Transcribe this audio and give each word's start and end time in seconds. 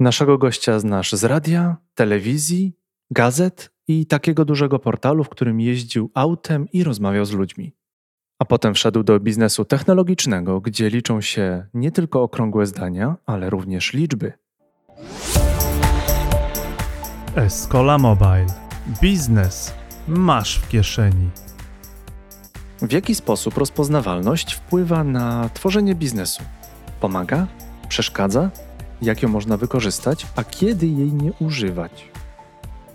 Naszego 0.00 0.38
gościa 0.38 0.78
znasz 0.78 1.12
z 1.12 1.24
radia, 1.24 1.76
telewizji, 1.94 2.76
gazet 3.10 3.72
i 3.88 4.06
takiego 4.06 4.44
dużego 4.44 4.78
portalu, 4.78 5.24
w 5.24 5.28
którym 5.28 5.60
jeździł 5.60 6.10
autem 6.14 6.68
i 6.72 6.84
rozmawiał 6.84 7.24
z 7.24 7.32
ludźmi. 7.32 7.72
A 8.38 8.44
potem 8.44 8.74
wszedł 8.74 9.02
do 9.02 9.20
biznesu 9.20 9.64
technologicznego, 9.64 10.60
gdzie 10.60 10.90
liczą 10.90 11.20
się 11.20 11.66
nie 11.74 11.92
tylko 11.92 12.22
okrągłe 12.22 12.66
zdania, 12.66 13.16
ale 13.26 13.50
również 13.50 13.92
liczby. 13.92 14.32
Escola 17.36 17.98
Mobile. 17.98 18.46
Biznes 19.02 19.74
masz 20.08 20.58
w 20.58 20.68
kieszeni. 20.68 21.30
W 22.82 22.92
jaki 22.92 23.14
sposób 23.14 23.56
rozpoznawalność 23.58 24.54
wpływa 24.54 25.04
na 25.04 25.48
tworzenie 25.54 25.94
biznesu? 25.94 26.42
Pomaga? 27.00 27.46
Przeszkadza? 27.88 28.50
Jak 29.02 29.22
ją 29.22 29.28
można 29.28 29.56
wykorzystać, 29.56 30.26
a 30.36 30.44
kiedy 30.44 30.86
jej 30.86 31.12
nie 31.12 31.32
używać? 31.40 32.08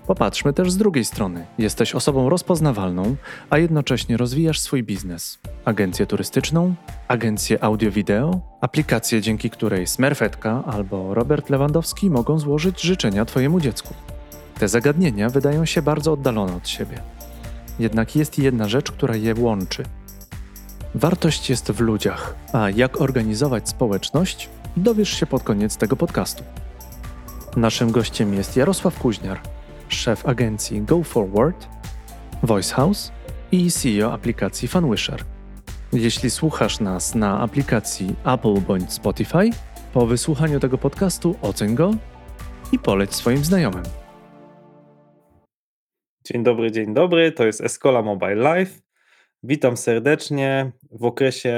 Popatrzmy 0.08 0.54
też 0.54 0.72
z 0.72 0.78
drugiej 0.78 1.06
strony. 1.06 1.46
Jesteś 1.58 1.96
osobą 1.96 2.30
rozpoznawalną, 2.30 3.16
a 3.50 3.58
jednocześnie 3.58 4.18
rozwijasz 4.18 4.60
swój 4.60 4.84
biznes. 4.84 5.40
Agencję 5.66 6.06
turystyczną, 6.06 6.76
agencję 7.08 7.64
audio-wideo, 7.64 8.40
aplikację, 8.62 9.22
dzięki 9.22 9.50
której 9.50 9.88
Smerfetka 9.88 10.64
albo 10.66 11.14
Robert 11.14 11.50
Lewandowski 11.50 12.10
mogą 12.10 12.40
złożyć 12.40 12.82
życzenia 12.82 13.26
Twojemu 13.26 13.60
dziecku. 13.60 13.94
Te 14.60 14.68
zagadnienia 14.68 15.30
wydają 15.30 15.66
się 15.66 15.82
bardzo 15.82 16.14
oddalone 16.14 16.56
od 16.56 16.70
siebie. 16.70 17.02
Jednak 17.80 18.16
jest 18.16 18.40
jedna 18.40 18.70
rzecz, 18.70 18.92
która 18.92 19.16
je 19.16 19.36
łączy. 19.36 19.84
Wartość 20.96 21.50
jest 21.50 21.72
w 21.72 21.80
ludziach, 21.80 22.36
a 22.54 22.70
jak 22.70 23.02
organizować 23.02 23.70
społeczność, 23.70 24.50
dowiesz 24.80 25.09
się 25.09 25.26
pod 25.26 25.44
koniec 25.44 25.77
tego 25.77 25.95
podcastu. 25.95 26.44
Naszym 27.55 27.91
gościem 27.91 28.34
jest 28.34 28.58
Jarosław 28.58 29.00
Kuźniar, 29.00 29.40
szef 29.88 30.26
agencji 30.26 30.81
Go 30.81 31.03
Forward, 31.03 31.67
Voice 32.44 32.75
House 32.75 33.11
i 33.52 33.72
CEO 33.72 34.14
aplikacji 34.14 34.67
Funwisher. 34.67 35.23
Jeśli 35.94 36.30
słuchasz 36.30 36.80
nas 36.80 37.16
na 37.16 37.39
aplikacji 37.39 38.16
Apple 38.25 38.61
bądź 38.67 38.94
Spotify, 38.94 39.50
po 39.94 40.08
wysłuchaniu 40.08 40.59
tego 40.59 40.78
podcastu 40.78 41.36
oceń 41.41 41.75
go 41.75 41.91
i 42.72 42.80
poleć 42.80 43.16
swoim 43.16 43.45
znajomym. 43.45 43.84
Dzień 46.25 46.44
dobry, 46.44 46.72
dzień 46.72 46.94
dobry. 46.94 47.31
To 47.31 47.45
jest 47.45 47.62
Escola 47.62 48.02
Mobile 48.02 48.36
Live. 48.36 48.81
Witam 49.44 49.78
serdecznie 49.78 50.72
w 50.91 51.06
okresie 51.06 51.56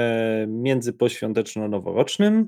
międzypoświąteczno-noworocznym. 0.48 2.44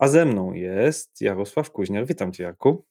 A 0.00 0.08
ze 0.08 0.24
mną 0.24 0.52
jest 0.52 1.20
Jarosław 1.20 1.70
Kuźniar. 1.70 2.06
Witam 2.06 2.32
Cię, 2.32 2.42
Jarku. 2.42 2.84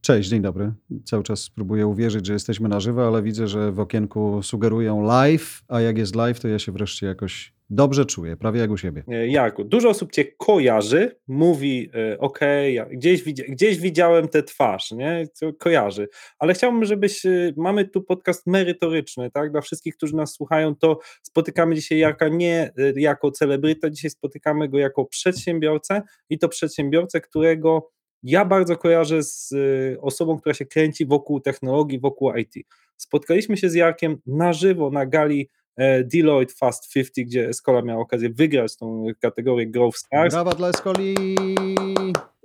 Cześć, 0.00 0.28
dzień 0.28 0.42
dobry. 0.42 0.72
Cały 1.04 1.22
czas 1.22 1.50
próbuję 1.50 1.86
uwierzyć, 1.86 2.26
że 2.26 2.32
jesteśmy 2.32 2.68
na 2.68 2.80
żywo, 2.80 3.06
ale 3.06 3.22
widzę, 3.22 3.48
że 3.48 3.72
w 3.72 3.80
okienku 3.80 4.42
sugerują 4.42 5.02
live, 5.02 5.62
a 5.68 5.80
jak 5.80 5.98
jest 5.98 6.14
live, 6.14 6.40
to 6.40 6.48
ja 6.48 6.58
się 6.58 6.72
wreszcie 6.72 7.06
jakoś 7.06 7.53
dobrze 7.70 8.04
czuję, 8.04 8.36
prawie 8.36 8.60
jak 8.60 8.70
u 8.70 8.76
siebie. 8.76 9.04
E, 9.08 9.28
Jarku, 9.28 9.64
dużo 9.64 9.88
osób 9.88 10.12
cię 10.12 10.24
kojarzy, 10.24 11.16
mówi, 11.28 11.90
e, 11.94 12.18
ok, 12.18 12.40
gdzieś, 12.90 13.22
gdzieś 13.48 13.78
widziałem 13.78 14.28
tę 14.28 14.42
twarz, 14.42 14.90
nie? 14.90 15.26
Kojarzy, 15.58 16.08
ale 16.38 16.54
chciałbym, 16.54 16.84
żebyś, 16.84 17.26
e, 17.26 17.52
mamy 17.56 17.88
tu 17.88 18.02
podcast 18.02 18.46
merytoryczny, 18.46 19.30
tak? 19.30 19.52
Dla 19.52 19.60
wszystkich, 19.60 19.96
którzy 19.96 20.16
nas 20.16 20.32
słuchają, 20.32 20.76
to 20.76 20.98
spotykamy 21.22 21.74
dzisiaj 21.74 21.98
Jarka 21.98 22.28
nie 22.28 22.72
jako 22.96 23.30
celebryta, 23.30 23.90
dzisiaj 23.90 24.10
spotykamy 24.10 24.68
go 24.68 24.78
jako 24.78 25.04
przedsiębiorcę 25.04 26.02
i 26.30 26.38
to 26.38 26.48
przedsiębiorcę, 26.48 27.20
którego 27.20 27.90
ja 28.22 28.44
bardzo 28.44 28.76
kojarzę 28.76 29.22
z 29.22 29.54
osobą, 30.00 30.38
która 30.38 30.54
się 30.54 30.66
kręci 30.66 31.06
wokół 31.06 31.40
technologii, 31.40 32.00
wokół 32.00 32.32
IT. 32.34 32.54
Spotkaliśmy 32.96 33.56
się 33.56 33.70
z 33.70 33.74
Jarkiem 33.74 34.16
na 34.26 34.52
żywo 34.52 34.90
na 34.90 35.06
gali 35.06 35.48
Deloitte 36.04 36.54
Fast 36.54 36.92
50, 36.92 37.28
gdzie 37.28 37.48
Escola 37.48 37.82
miała 37.82 38.02
okazję 38.02 38.30
wygrać 38.30 38.76
tą 38.76 39.06
kategorię 39.20 39.66
Growth 39.66 39.98
Stars. 39.98 40.34
Brawa 40.34 40.54
dla 40.54 40.68
Escoli! 40.68 41.14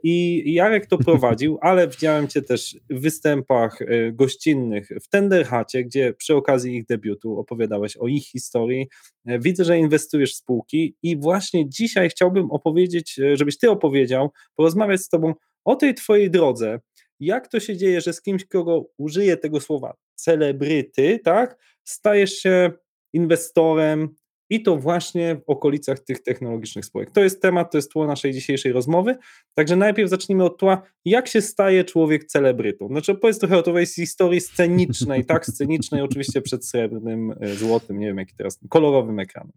I 0.04 0.44
Jarek 0.54 0.86
to 0.86 0.98
prowadził, 0.98 1.58
ale 1.62 1.88
widziałem 1.88 2.28
Cię 2.28 2.42
też 2.42 2.78
w 2.90 3.02
występach 3.02 3.82
e, 3.82 4.12
gościnnych 4.12 4.90
w 5.02 5.08
Tenderhacie, 5.08 5.84
gdzie 5.84 6.14
przy 6.14 6.36
okazji 6.36 6.76
ich 6.76 6.86
debiutu 6.86 7.40
opowiadałeś 7.40 7.98
o 7.98 8.08
ich 8.08 8.28
historii. 8.28 8.88
E, 9.26 9.40
widzę, 9.40 9.66
że 9.66 9.78
inwestujesz 9.78 10.34
w 10.34 10.38
spółki 10.38 10.96
i 11.04 11.18
właśnie 11.18 11.70
dzisiaj 11.70 12.10
chciałbym 12.10 12.52
opowiedzieć, 12.52 13.20
żebyś 13.34 13.58
Ty 13.58 13.72
opowiedział, 13.72 14.32
porozmawiać 14.56 15.02
z 15.02 15.10
Tobą 15.10 15.34
o 15.66 15.76
tej 15.76 15.94
Twojej 15.94 16.32
drodze. 16.32 16.80
Jak 17.20 17.48
to 17.48 17.60
się 17.60 17.78
dzieje, 17.78 18.02
że 18.02 18.14
z 18.14 18.22
kimś, 18.22 18.46
kogo 18.46 18.86
użyje 18.98 19.38
tego 19.38 19.60
słowa 19.60 19.94
celebryty, 20.16 21.20
tak, 21.24 21.58
stajesz 21.84 22.34
się 22.34 22.72
inwestorem 23.14 24.10
i 24.50 24.62
to 24.64 24.78
właśnie 24.78 25.36
w 25.36 25.50
okolicach 25.50 26.00
tych 26.00 26.24
technologicznych 26.24 26.86
spółek. 26.86 27.12
To 27.12 27.24
jest 27.24 27.42
temat, 27.42 27.72
to 27.72 27.78
jest 27.78 27.92
tło 27.92 28.08
naszej 28.08 28.34
dzisiejszej 28.34 28.72
rozmowy. 28.72 29.18
Także 29.56 29.76
najpierw 29.76 30.10
zacznijmy 30.10 30.44
od 30.44 30.58
tła, 30.58 30.82
jak 31.06 31.28
się 31.28 31.42
staje 31.42 31.84
człowiek 31.84 32.26
celebrytą. 32.26 32.88
Znaczy 32.88 33.12
opowiedz 33.12 33.40
trochę 33.40 33.58
o 33.58 33.62
tej 33.62 33.86
historii 33.86 34.42
scenicznej, 34.42 35.26
tak, 35.26 35.46
scenicznej, 35.46 36.02
oczywiście 36.02 36.42
przed 36.42 36.66
srebrnym, 36.66 37.36
e, 37.42 37.56
złotym, 37.56 38.00
nie 38.00 38.08
wiem 38.08 38.18
jaki 38.18 38.36
teraz, 38.36 38.60
kolorowym 38.70 39.20
ekranem. 39.20 39.54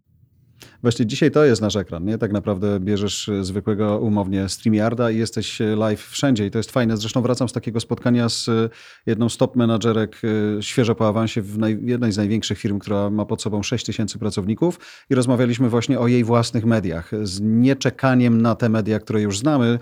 Właśnie 0.83 1.05
dzisiaj 1.05 1.31
to 1.31 1.45
jest 1.45 1.61
nasz 1.61 1.75
ekran, 1.75 2.05
nie? 2.05 2.17
Tak 2.17 2.31
naprawdę 2.31 2.79
bierzesz 2.79 3.29
e, 3.29 3.43
zwykłego 3.43 3.99
umownie 3.99 4.49
StreamYarda 4.49 5.11
i 5.11 5.17
jesteś 5.17 5.61
e, 5.61 5.75
live 5.75 6.07
wszędzie 6.09 6.45
i 6.45 6.51
to 6.51 6.59
jest 6.59 6.71
fajne. 6.71 6.97
Zresztą 6.97 7.21
wracam 7.21 7.49
z 7.49 7.53
takiego 7.53 7.79
spotkania 7.79 8.29
z 8.29 8.49
e, 8.49 8.69
jedną 9.05 9.29
z 9.29 9.37
top 9.37 9.55
menadżerek 9.55 10.21
świeżo 10.61 10.95
po 10.95 11.07
awansie 11.07 11.41
w 11.41 11.57
naj, 11.57 11.79
jednej 11.85 12.11
z 12.11 12.17
największych 12.17 12.57
firm, 12.57 12.79
która 12.79 13.09
ma 13.09 13.25
pod 13.25 13.41
sobą 13.41 13.63
6 13.63 13.85
tysięcy 13.85 14.19
pracowników 14.19 14.79
i 15.09 15.15
rozmawialiśmy 15.15 15.69
właśnie 15.69 15.99
o 15.99 16.07
jej 16.07 16.23
własnych 16.23 16.65
mediach. 16.65 17.11
Z 17.23 17.41
nieczekaniem 17.41 18.41
na 18.41 18.55
te 18.55 18.69
media, 18.69 18.99
które 18.99 19.21
już 19.21 19.39
znamy, 19.39 19.79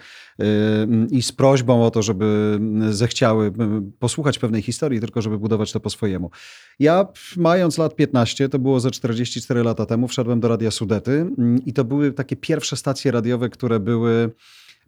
i 1.12 1.22
z 1.22 1.32
prośbą 1.32 1.86
o 1.86 1.92
to, 1.92 2.02
żeby 2.02 2.60
zechciały 2.90 3.54
posłuchać 4.00 4.40
pewnej 4.40 4.62
historii, 4.62 5.00
tylko 5.00 5.22
żeby 5.22 5.40
budować 5.40 5.72
to 5.72 5.80
po 5.80 5.90
swojemu. 5.90 6.32
Ja 6.80 7.08
mając 7.38 7.78
lat 7.78 7.96
15, 7.96 8.50
to 8.50 8.60
było 8.60 8.80
ze 8.80 8.92
44 8.92 9.64
lata 9.64 9.86
temu, 9.86 10.08
wszedłem 10.08 10.40
do 10.40 10.48
Radia 10.48 10.72
Sudety 10.72 11.26
i 11.66 11.74
to 11.74 11.84
były 11.84 12.12
takie 12.12 12.36
pierwsze 12.36 12.76
stacje 12.76 13.12
radiowe, 13.12 13.50
które 13.50 13.80
były 13.80 14.32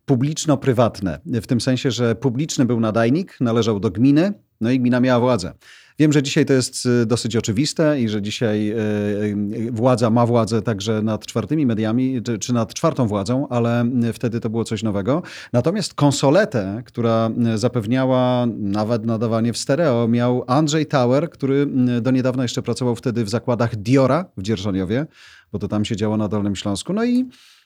publiczno-prywatne. 0.06 1.19
W 1.25 1.47
tym 1.47 1.62
sensie, 1.62 1.92
że 1.92 2.16
publiczny 2.16 2.66
był 2.66 2.80
nadajnik, 2.80 3.38
należał 3.42 3.80
do 3.80 3.90
gminy, 3.92 4.34
no 4.62 4.72
i 4.72 4.80
gmina 4.80 5.00
miała 5.00 5.19
władzę. 5.19 5.53
Wiem, 6.00 6.14
że 6.14 6.24
dzisiaj 6.24 6.46
to 6.46 6.54
jest 6.54 6.86
y, 6.86 7.06
dosyć 7.06 7.36
oczywiste 7.36 8.02
i 8.02 8.09
że 8.09 8.22
dzisiaj 8.22 8.72
y, 8.72 8.76
y, 9.56 9.72
władza 9.72 10.09
ma 10.09 10.26
władzę 10.26 10.62
także 10.62 11.02
nad 11.02 11.26
czwartymi 11.26 11.66
mediami, 11.66 12.22
czy 12.40 12.54
nad 12.54 12.74
czwartą 12.74 13.08
władzą, 13.08 13.48
ale 13.50 13.86
wtedy 14.14 14.40
to 14.40 14.50
było 14.50 14.64
coś 14.64 14.84
nowego. 14.84 15.22
Natomiast 15.54 15.94
konsoletę, 15.94 16.81
która 16.86 17.30
zapewniała 17.56 18.48
nawet 18.58 19.06
nadawanie 19.06 19.54
w 19.54 19.58
stereo, 19.58 20.08
miał 20.08 20.44
Andrzej 20.48 20.86
Tower, 20.86 21.30
który 21.30 21.68
do 22.02 22.12
niedawna 22.12 22.44
jeszcze 22.44 22.62
pracował 22.62 22.96
wtedy 22.96 23.24
w 23.24 23.30
zakładach 23.30 23.75
Diora 23.75 24.25
w 24.38 24.42
Dzierżoniowie, 24.42 25.06
bo 25.52 25.60
to 25.60 25.68
tam 25.68 25.86
się 25.86 25.96
działo 25.96 26.18
na 26.18 26.28
Dolnym 26.28 26.56
Śląsku. 26.56 26.94
No 26.94 27.06
i 27.06 27.25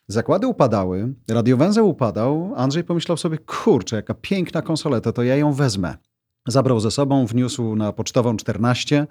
Zakłady 0.09 0.47
upadały, 0.47 1.13
radiowęzeł 1.29 1.89
upadał. 1.89 2.53
Andrzej 2.55 2.83
pomyślał 2.83 3.17
sobie, 3.17 3.37
kurczę, 3.37 3.95
jaka 3.95 4.13
piękna 4.13 4.61
konsoleta, 4.61 5.11
to 5.11 5.23
ja 5.23 5.35
ją 5.35 5.53
wezmę. 5.53 5.97
Zabrał 6.47 6.79
ze 6.79 6.91
sobą, 6.91 7.25
wniósł 7.25 7.75
na 7.75 7.93
pocztową 7.93 8.37
14. 8.37 9.07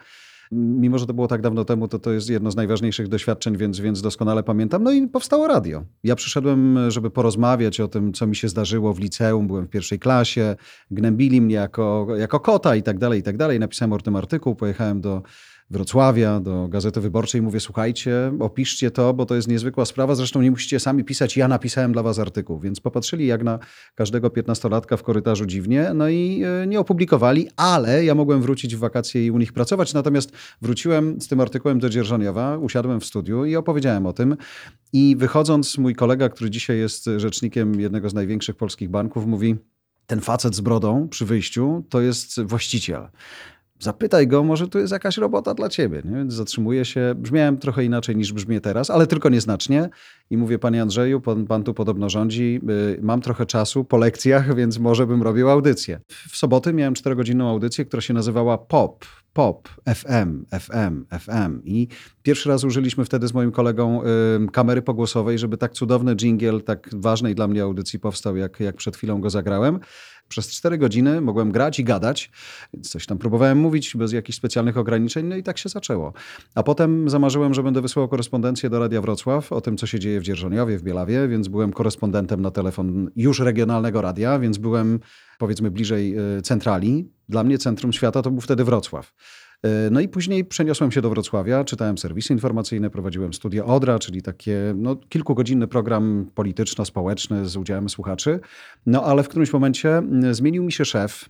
Mimo, 0.52 0.98
że 0.98 1.06
to 1.06 1.14
było 1.14 1.28
tak 1.28 1.42
dawno 1.42 1.64
temu, 1.64 1.88
to 1.88 1.98
to 1.98 2.12
jest 2.12 2.30
jedno 2.30 2.50
z 2.50 2.56
najważniejszych 2.56 3.08
doświadczeń, 3.08 3.56
więc, 3.56 3.80
więc 3.80 4.02
doskonale 4.02 4.42
pamiętam. 4.42 4.82
No 4.82 4.92
i 4.92 5.08
powstało 5.08 5.48
radio. 5.48 5.84
Ja 6.04 6.14
przyszedłem, 6.14 6.90
żeby 6.90 7.10
porozmawiać 7.10 7.80
o 7.80 7.88
tym, 7.88 8.12
co 8.12 8.26
mi 8.26 8.36
się 8.36 8.48
zdarzyło 8.48 8.94
w 8.94 9.00
liceum. 9.00 9.46
Byłem 9.46 9.66
w 9.66 9.70
pierwszej 9.70 9.98
klasie, 9.98 10.56
gnębili 10.90 11.40
mnie 11.40 11.54
jako, 11.54 12.06
jako 12.18 12.40
kota 12.40 12.76
i 12.76 12.82
tak 12.82 12.98
dalej, 12.98 13.20
i 13.20 13.22
tak 13.22 13.36
dalej. 13.36 13.60
Napisałem 13.60 13.92
o 13.92 13.98
tym 13.98 14.16
artykuł, 14.16 14.54
pojechałem 14.54 15.00
do 15.00 15.22
Wrocławia, 15.70 16.40
do 16.40 16.68
Gazety 16.68 17.00
Wyborczej 17.00 17.42
mówię, 17.42 17.60
słuchajcie, 17.60 18.32
opiszcie 18.40 18.90
to, 18.90 19.14
bo 19.14 19.26
to 19.26 19.34
jest 19.34 19.48
niezwykła 19.48 19.84
sprawa, 19.84 20.14
zresztą 20.14 20.42
nie 20.42 20.50
musicie 20.50 20.80
sami 20.80 21.04
pisać, 21.04 21.36
ja 21.36 21.48
napisałem 21.48 21.92
dla 21.92 22.02
was 22.02 22.18
artykuł, 22.18 22.60
więc 22.60 22.80
popatrzyli 22.80 23.26
jak 23.26 23.42
na 23.42 23.58
każdego 23.94 24.30
piętnastolatka 24.30 24.96
w 24.96 25.02
korytarzu 25.02 25.46
dziwnie, 25.46 25.90
no 25.94 26.08
i 26.08 26.42
e, 26.62 26.66
nie 26.66 26.80
opublikowali, 26.80 27.48
ale 27.56 28.04
ja 28.04 28.14
mogłem 28.14 28.42
wrócić 28.42 28.76
w 28.76 28.78
wakacje 28.78 29.26
i 29.26 29.30
u 29.30 29.38
nich 29.38 29.52
pracować, 29.52 29.94
natomiast 29.94 30.32
wróciłem 30.62 31.20
z 31.20 31.28
tym 31.28 31.40
artykułem 31.40 31.78
do 31.78 31.90
Dzierżoniowa, 31.90 32.58
usiadłem 32.58 33.00
w 33.00 33.04
studiu 33.04 33.44
i 33.44 33.56
opowiedziałem 33.56 34.06
o 34.06 34.12
tym. 34.12 34.36
I 34.92 35.16
wychodząc 35.18 35.78
mój 35.78 35.94
kolega, 35.94 36.28
który 36.28 36.50
dzisiaj 36.50 36.78
jest 36.78 37.10
rzecznikiem 37.16 37.80
jednego 37.80 38.10
z 38.10 38.14
największych 38.14 38.56
polskich 38.56 38.90
banków, 38.90 39.26
mówi, 39.26 39.56
ten 40.06 40.20
facet 40.20 40.54
z 40.54 40.60
brodą 40.60 41.08
przy 41.08 41.24
wyjściu 41.24 41.84
to 41.88 42.00
jest 42.00 42.42
właściciel. 42.42 43.08
Zapytaj 43.80 44.28
go, 44.28 44.44
może 44.44 44.68
tu 44.68 44.78
jest 44.78 44.92
jakaś 44.92 45.16
robota 45.16 45.54
dla 45.54 45.68
ciebie. 45.68 46.02
Nie? 46.04 46.16
Więc 46.16 46.34
zatrzymuję 46.34 46.84
się, 46.84 47.14
brzmiałem 47.16 47.58
trochę 47.58 47.84
inaczej 47.84 48.16
niż 48.16 48.32
brzmię 48.32 48.60
teraz, 48.60 48.90
ale 48.90 49.06
tylko 49.06 49.28
nieznacznie 49.28 49.88
i 50.30 50.36
mówię, 50.36 50.58
panie 50.58 50.82
Andrzeju, 50.82 51.20
pan, 51.20 51.46
pan 51.46 51.64
tu 51.64 51.74
podobno 51.74 52.10
rządzi, 52.10 52.60
y, 52.96 52.98
mam 53.02 53.20
trochę 53.20 53.46
czasu 53.46 53.84
po 53.84 53.96
lekcjach, 53.96 54.54
więc 54.54 54.78
może 54.78 55.06
bym 55.06 55.22
robił 55.22 55.50
audycję. 55.50 56.00
W 56.08 56.36
soboty 56.36 56.72
miałem 56.72 56.94
czterogodzinną 56.94 57.50
audycję, 57.50 57.84
która 57.84 58.00
się 58.00 58.14
nazywała 58.14 58.58
POP, 58.58 59.04
pop, 59.36 59.68
FM, 59.94 60.44
FM, 60.60 61.04
FM. 61.20 61.60
I 61.64 61.88
pierwszy 62.22 62.48
raz 62.48 62.64
użyliśmy 62.64 63.04
wtedy 63.04 63.28
z 63.28 63.34
moim 63.34 63.52
kolegą 63.52 64.02
y, 64.02 64.06
kamery 64.52 64.82
pogłosowej, 64.82 65.38
żeby 65.38 65.56
tak 65.56 65.72
cudowny 65.72 66.16
jingle, 66.16 66.60
tak 66.60 66.88
ważnej 66.92 67.34
dla 67.34 67.48
mnie 67.48 67.62
audycji 67.62 67.98
powstał, 67.98 68.36
jak, 68.36 68.60
jak 68.60 68.76
przed 68.76 68.96
chwilą 68.96 69.20
go 69.20 69.30
zagrałem. 69.30 69.78
Przez 70.28 70.48
cztery 70.48 70.78
godziny 70.78 71.20
mogłem 71.20 71.52
grać 71.52 71.78
i 71.78 71.84
gadać, 71.84 72.30
coś 72.82 73.06
tam 73.06 73.18
próbowałem 73.18 73.58
mówić 73.58 73.96
bez 73.96 74.12
jakichś 74.12 74.38
specjalnych 74.38 74.78
ograniczeń, 74.78 75.26
no 75.26 75.36
i 75.36 75.42
tak 75.42 75.58
się 75.58 75.68
zaczęło. 75.68 76.12
A 76.54 76.62
potem 76.62 77.10
zamarzyłem, 77.10 77.54
że 77.54 77.62
będę 77.62 77.80
wysyłał 77.80 78.08
korespondencję 78.08 78.70
do 78.70 78.78
Radia 78.78 79.00
Wrocław 79.00 79.52
o 79.52 79.60
tym, 79.60 79.76
co 79.76 79.86
się 79.86 79.98
dzieje 79.98 80.20
w 80.20 80.22
Dzierżoniowie, 80.22 80.78
w 80.78 80.82
Bielawie, 80.82 81.28
więc 81.28 81.48
byłem 81.48 81.72
korespondentem 81.72 82.42
na 82.42 82.50
telefon 82.50 83.10
już 83.16 83.40
regionalnego 83.40 84.02
radia, 84.02 84.38
więc 84.38 84.58
byłem 84.58 85.00
powiedzmy 85.38 85.70
bliżej 85.70 86.18
y, 86.38 86.42
centrali. 86.42 87.15
Dla 87.28 87.44
mnie 87.44 87.58
centrum 87.58 87.92
świata 87.92 88.22
to 88.22 88.30
był 88.30 88.40
wtedy 88.40 88.64
Wrocław. 88.64 89.14
E, 89.62 89.90
no 89.90 90.00
i 90.00 90.08
później 90.08 90.44
przeniosłem 90.44 90.92
się 90.92 91.00
do 91.00 91.10
Wrocławia, 91.10 91.64
czytałem 91.64 91.98
serwisy 91.98 92.32
informacyjne, 92.32 92.90
prowadziłem 92.90 93.34
studia 93.34 93.64
Odra, 93.64 93.98
czyli 93.98 94.22
takie 94.22 94.74
no, 94.76 94.96
kilkugodzinny 94.96 95.68
program 95.68 96.30
polityczno-społeczny 96.34 97.48
z 97.48 97.56
udziałem 97.56 97.88
słuchaczy. 97.88 98.40
No 98.86 99.04
ale 99.04 99.22
w 99.22 99.28
którymś 99.28 99.52
momencie 99.52 100.02
zmienił 100.30 100.64
mi 100.64 100.72
się 100.72 100.84
szef. 100.84 101.28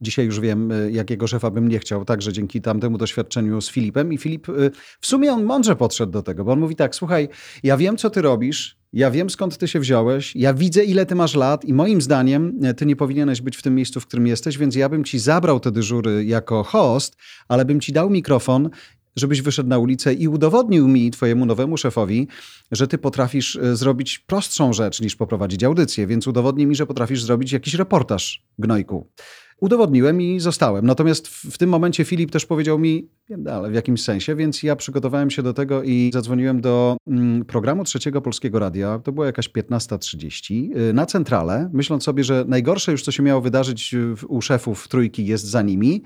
Dzisiaj 0.00 0.26
już 0.26 0.40
wiem, 0.40 0.72
e, 0.72 0.90
jakiego 0.90 1.26
szefa 1.26 1.50
bym 1.50 1.68
nie 1.68 1.78
chciał, 1.78 2.04
także 2.04 2.32
dzięki 2.32 2.60
tamtemu 2.60 2.98
doświadczeniu 2.98 3.60
z 3.60 3.70
Filipem. 3.70 4.12
I 4.12 4.18
Filip, 4.18 4.48
e, 4.48 4.52
w 5.00 5.06
sumie 5.06 5.32
on 5.32 5.44
mądrze 5.44 5.76
podszedł 5.76 6.12
do 6.12 6.22
tego, 6.22 6.44
bo 6.44 6.52
on 6.52 6.60
mówi 6.60 6.76
tak: 6.76 6.94
Słuchaj, 6.94 7.28
ja 7.62 7.76
wiem, 7.76 7.96
co 7.96 8.10
ty 8.10 8.22
robisz, 8.22 8.78
ja 8.94 9.10
wiem 9.10 9.30
skąd 9.30 9.58
ty 9.58 9.68
się 9.68 9.80
wziąłeś, 9.80 10.36
ja 10.36 10.54
widzę 10.54 10.84
ile 10.84 11.06
ty 11.06 11.14
masz 11.14 11.34
lat 11.34 11.64
i 11.64 11.72
moim 11.72 12.00
zdaniem 12.00 12.58
e, 12.62 12.74
ty 12.74 12.86
nie 12.86 12.96
powinieneś 12.96 13.40
być 13.40 13.56
w 13.56 13.62
tym 13.62 13.74
miejscu, 13.74 14.00
w 14.00 14.06
którym 14.06 14.26
jesteś, 14.26 14.58
więc 14.58 14.74
ja 14.74 14.88
bym 14.88 15.04
ci 15.04 15.18
zabrał 15.18 15.60
te 15.60 15.72
dyżury 15.72 16.24
jako 16.24 16.62
host, 16.62 17.16
ale 17.48 17.64
bym 17.64 17.80
ci 17.80 17.92
dał 17.92 18.10
mikrofon 18.10 18.70
żebyś 19.16 19.42
wyszedł 19.42 19.68
na 19.68 19.78
ulicę 19.78 20.14
i 20.14 20.28
udowodnił 20.28 20.88
mi, 20.88 21.10
twojemu 21.10 21.46
nowemu 21.46 21.76
szefowi, 21.76 22.28
że 22.72 22.88
ty 22.88 22.98
potrafisz 22.98 23.56
e, 23.56 23.76
zrobić 23.76 24.18
prostszą 24.18 24.72
rzecz 24.72 25.00
niż 25.00 25.16
poprowadzić 25.16 25.64
audycję, 25.64 26.06
więc 26.06 26.26
udowodnij 26.26 26.66
mi, 26.66 26.74
że 26.74 26.86
potrafisz 26.86 27.22
zrobić 27.22 27.52
jakiś 27.52 27.74
reportaż, 27.74 28.44
gnojku. 28.58 29.10
Udowodniłem 29.60 30.20
i 30.20 30.40
zostałem. 30.40 30.86
Natomiast 30.86 31.28
w, 31.28 31.58
tym 31.58 31.70
momencie 31.70 32.04
Filip 32.04 32.30
też 32.30 32.46
powiedział 32.46 32.78
mi, 32.78 33.08
ale 33.50 33.70
w 33.70 33.74
jakimś 33.74 34.02
sensie, 34.02 34.36
więc 34.36 34.62
ja 34.62 34.76
przygotowałem 34.76 35.30
się 35.30 35.42
do 35.42 35.54
tego 35.54 35.82
i 35.82 36.10
zadzwoniłem 36.12 36.60
do 36.60 36.96
mm, 37.06 37.44
programu 37.44 37.84
Trzeciego 37.84 38.20
Polskiego 38.20 38.58
Radia. 38.58 38.98
To 38.98 39.12
była 39.12 39.26
jakaś 39.26 39.48
15.30 39.48 40.76
y, 40.76 40.92
na 40.92 41.06
centralę, 41.06 41.70
myśląc 41.72 42.04
sobie, 42.04 42.24
że 42.24 42.44
najgorsze 42.48 42.92
już, 42.92 43.02
co 43.02 43.12
się 43.12 43.22
miało 43.22 43.40
wydarzyć 43.40 43.94
u 44.28 44.42
szefów 44.42 44.88
trójki 44.88 45.26
jest 45.26 45.44
za 45.44 45.62
nimi. 45.62 46.02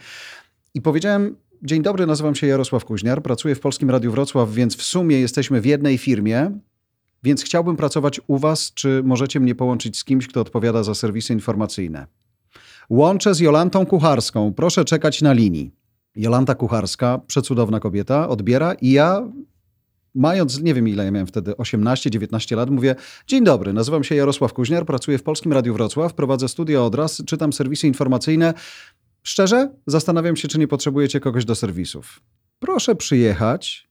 I 0.74 0.82
powiedziałem, 0.82 1.36
Dzień 1.62 1.82
dobry, 1.82 2.06
nazywam 2.06 2.34
się 2.34 2.46
Jarosław 2.46 2.84
Kuźniar, 2.84 3.22
pracuję 3.22 3.54
w 3.54 3.60
Polskim 3.60 3.90
Radiu 3.90 4.12
Wrocław, 4.12 4.52
więc 4.52 4.76
w 4.76 4.82
sumie 4.82 5.20
jesteśmy 5.20 5.60
w 5.60 5.66
jednej 5.66 5.98
firmie, 5.98 6.50
więc 7.22 7.44
chciałbym 7.44 7.76
pracować 7.76 8.20
u 8.26 8.38
Was, 8.38 8.74
czy 8.74 9.02
możecie 9.04 9.40
mnie 9.40 9.54
połączyć 9.54 9.98
z 9.98 10.04
kimś, 10.04 10.26
kto 10.26 10.40
odpowiada 10.40 10.82
za 10.82 10.94
serwisy 10.94 11.32
informacyjne. 11.32 12.06
Łączę 12.90 13.34
z 13.34 13.40
Jolantą 13.40 13.86
Kucharską. 13.86 14.52
Proszę 14.54 14.84
czekać 14.84 15.22
na 15.22 15.32
linii. 15.32 15.74
Jolanta 16.16 16.54
Kucharska, 16.54 17.20
przecudowna 17.26 17.80
kobieta, 17.80 18.28
odbiera 18.28 18.74
i 18.74 18.90
ja 18.90 19.32
mając, 20.14 20.60
nie 20.60 20.74
wiem 20.74 20.88
ile 20.88 21.04
ja 21.04 21.10
miałem 21.10 21.26
wtedy, 21.26 21.52
18-19 21.52 22.56
lat, 22.56 22.70
mówię, 22.70 22.94
dzień 23.26 23.44
dobry, 23.44 23.72
nazywam 23.72 24.04
się 24.04 24.14
Jarosław 24.14 24.52
Kuźniar, 24.52 24.86
pracuję 24.86 25.18
w 25.18 25.22
Polskim 25.22 25.52
Radiu 25.52 25.74
Wrocław, 25.74 26.14
prowadzę 26.14 26.48
studia 26.48 26.82
odraz, 26.82 27.22
czytam 27.26 27.52
serwisy 27.52 27.86
informacyjne. 27.86 28.54
Szczerze, 29.22 29.70
zastanawiam 29.86 30.36
się, 30.36 30.48
czy 30.48 30.58
nie 30.58 30.68
potrzebujecie 30.68 31.20
kogoś 31.20 31.44
do 31.44 31.54
serwisów. 31.54 32.20
Proszę 32.58 32.94
przyjechać, 32.94 33.88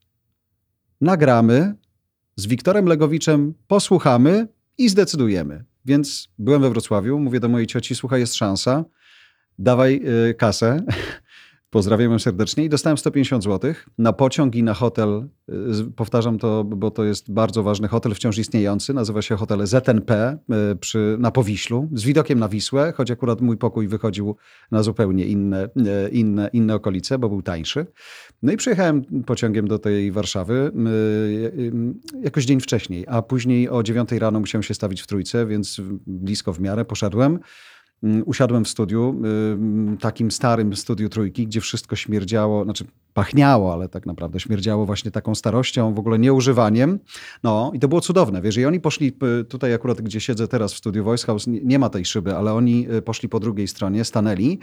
nagramy, 1.00 1.74
z 2.36 2.46
Wiktorem 2.46 2.86
Legowiczem 2.86 3.54
posłuchamy 3.66 4.48
i 4.78 4.88
zdecydujemy. 4.88 5.64
Więc 5.88 6.28
byłem 6.38 6.62
we 6.62 6.70
Wrocławiu, 6.70 7.18
mówię 7.18 7.40
do 7.40 7.48
mojej 7.48 7.66
cioci, 7.66 7.94
słuchaj, 7.94 8.20
jest 8.20 8.34
szansa, 8.34 8.84
dawaj 9.58 10.02
y, 10.30 10.34
kasę. 10.34 10.82
Pozdrawiam 11.70 12.20
serdecznie 12.20 12.64
i 12.64 12.68
dostałem 12.68 12.98
150 12.98 13.44
zł 13.44 13.74
na 13.98 14.12
pociąg 14.12 14.54
i 14.54 14.62
na 14.62 14.74
hotel. 14.74 15.28
Y, 15.48 15.92
powtarzam 15.96 16.38
to, 16.38 16.64
bo 16.64 16.90
to 16.90 17.04
jest 17.04 17.32
bardzo 17.32 17.62
ważny 17.62 17.88
hotel, 17.88 18.14
wciąż 18.14 18.38
istniejący. 18.38 18.94
Nazywa 18.94 19.22
się 19.22 19.36
hotel 19.36 19.66
ZNP 19.66 20.38
y, 20.72 20.76
przy, 20.76 21.16
na 21.18 21.30
Powiślu, 21.30 21.88
z 21.92 22.04
widokiem 22.04 22.38
na 22.38 22.48
Wisłę, 22.48 22.92
choć 22.96 23.10
akurat 23.10 23.40
mój 23.40 23.56
pokój 23.56 23.88
wychodził 23.88 24.36
na 24.70 24.82
zupełnie 24.82 25.24
inne, 25.24 25.64
y, 25.64 26.08
inne, 26.10 26.50
inne 26.52 26.74
okolice, 26.74 27.18
bo 27.18 27.28
był 27.28 27.42
tańszy. 27.42 27.86
No 28.42 28.52
i 28.52 28.56
przyjechałem 28.56 29.04
pociągiem 29.26 29.68
do 29.68 29.78
tej 29.78 30.12
Warszawy 30.12 30.72
jakoś 32.22 32.44
dzień 32.44 32.60
wcześniej, 32.60 33.04
a 33.08 33.22
później 33.22 33.68
o 33.68 33.82
9 33.82 34.12
rano 34.12 34.40
musiałem 34.40 34.62
się 34.62 34.74
stawić 34.74 35.02
w 35.02 35.06
trójce, 35.06 35.46
więc 35.46 35.80
blisko 36.06 36.52
w 36.52 36.60
miarę 36.60 36.84
poszedłem. 36.84 37.38
Mm, 38.02 38.22
usiadłem 38.26 38.64
w 38.64 38.68
studiu, 38.68 39.20
takim 40.00 40.30
starym 40.30 40.76
studiu 40.76 41.08
trójki, 41.08 41.46
gdzie 41.46 41.60
wszystko 41.60 41.96
śmierdziało, 41.96 42.64
znaczy 42.64 42.84
pachniało, 43.14 43.72
ale 43.72 43.88
tak 43.88 44.06
naprawdę 44.06 44.40
śmierdziało 44.40 44.86
właśnie 44.86 45.10
taką 45.10 45.34
starością, 45.34 45.94
w 45.94 45.98
ogóle 45.98 46.18
nieużywaniem. 46.18 46.98
No 47.42 47.72
i 47.74 47.78
to 47.78 47.88
było 47.88 48.00
cudowne, 48.00 48.42
wiesz, 48.42 48.56
i 48.56 48.64
oni 48.64 48.80
poszli 48.80 49.12
tutaj 49.48 49.74
akurat, 49.74 50.00
gdzie 50.00 50.20
siedzę 50.20 50.48
teraz 50.48 50.74
w 50.74 50.76
studiu 50.76 51.04
Voice 51.04 51.26
House, 51.26 51.46
nie 51.46 51.78
ma 51.78 51.88
tej 51.88 52.04
szyby, 52.04 52.36
ale 52.36 52.52
oni 52.52 52.86
y, 52.92 53.02
poszli 53.02 53.28
po 53.28 53.40
drugiej 53.40 53.68
stronie, 53.68 54.04
stanęli 54.04 54.58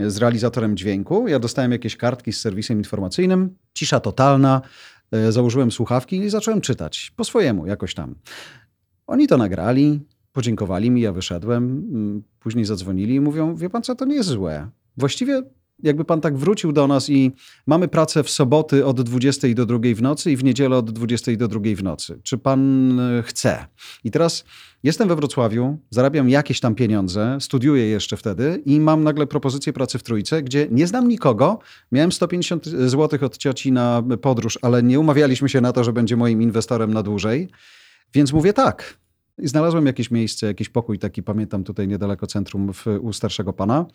y, 0.00 0.10
z 0.10 0.16
realizatorem 0.16 0.76
dźwięku. 0.76 1.28
Ja 1.28 1.38
dostałem 1.38 1.72
jakieś 1.72 1.96
kartki 1.96 2.32
z 2.32 2.40
serwisem 2.40 2.78
informacyjnym, 2.78 3.56
cisza 3.74 4.00
totalna, 4.00 4.60
y, 5.14 5.32
założyłem 5.32 5.70
słuchawki 5.70 6.16
i 6.16 6.30
zacząłem 6.30 6.60
czytać 6.60 7.12
po 7.16 7.24
swojemu, 7.24 7.66
jakoś 7.66 7.94
tam. 7.94 8.14
Oni 9.06 9.28
to 9.28 9.36
nagrali, 9.36 10.00
Podziękowali 10.36 10.90
mi, 10.90 11.00
ja 11.00 11.12
wyszedłem, 11.12 11.64
mm, 11.64 12.22
później 12.40 12.64
zadzwonili 12.64 13.14
i 13.14 13.20
mówią, 13.20 13.56
wie 13.56 13.70
pan 13.70 13.82
co, 13.82 13.94
to 13.94 14.04
nie 14.04 14.14
jest 14.14 14.28
złe. 14.28 14.70
Właściwie 14.96 15.42
jakby 15.82 16.04
pan 16.04 16.20
tak 16.20 16.36
wrócił 16.36 16.72
do 16.72 16.86
nas 16.86 17.10
i 17.10 17.32
mamy 17.66 17.88
pracę 17.88 18.22
w 18.22 18.30
soboty 18.30 18.86
od 18.86 19.02
20 19.02 19.48
do 19.54 19.66
2 19.66 19.78
w 19.94 20.02
nocy 20.02 20.32
i 20.32 20.36
w 20.36 20.44
niedzielę 20.44 20.76
od 20.76 20.90
20 20.90 21.36
do 21.36 21.48
2 21.48 21.60
w 21.76 21.82
nocy. 21.82 22.20
Czy 22.22 22.38
pan 22.38 23.00
e, 23.00 23.22
chce? 23.22 23.66
I 24.04 24.10
teraz 24.10 24.44
jestem 24.82 25.08
we 25.08 25.16
Wrocławiu, 25.16 25.78
zarabiam 25.90 26.28
jakieś 26.28 26.60
tam 26.60 26.74
pieniądze, 26.74 27.38
studiuję 27.40 27.86
jeszcze 27.86 28.16
wtedy 28.16 28.62
i 28.66 28.80
mam 28.80 29.04
nagle 29.04 29.26
propozycję 29.26 29.72
pracy 29.72 29.98
w 29.98 30.02
Trójce, 30.02 30.42
gdzie 30.42 30.68
nie 30.70 30.86
znam 30.86 31.08
nikogo. 31.08 31.58
Miałem 31.92 32.12
150 32.12 32.66
zł 32.66 33.18
od 33.22 33.36
cioci 33.36 33.72
na 33.72 34.02
podróż, 34.20 34.58
ale 34.62 34.82
nie 34.82 35.00
umawialiśmy 35.00 35.48
się 35.48 35.60
na 35.60 35.72
to, 35.72 35.84
że 35.84 35.92
będzie 35.92 36.16
moim 36.16 36.42
inwestorem 36.42 36.94
na 36.94 37.02
dłużej. 37.02 37.48
Więc 38.14 38.32
mówię 38.32 38.52
tak. 38.52 39.05
I 39.38 39.48
znalazłem 39.48 39.86
jakieś 39.86 40.10
miejsce, 40.10 40.46
jakiś 40.46 40.68
pokój 40.68 40.98
taki, 40.98 41.22
pamiętam 41.22 41.64
tutaj 41.64 41.88
niedaleko 41.88 42.26
centrum 42.26 42.72
w, 42.72 42.86
u 43.00 43.12
starszego 43.12 43.52
pana. 43.52 43.86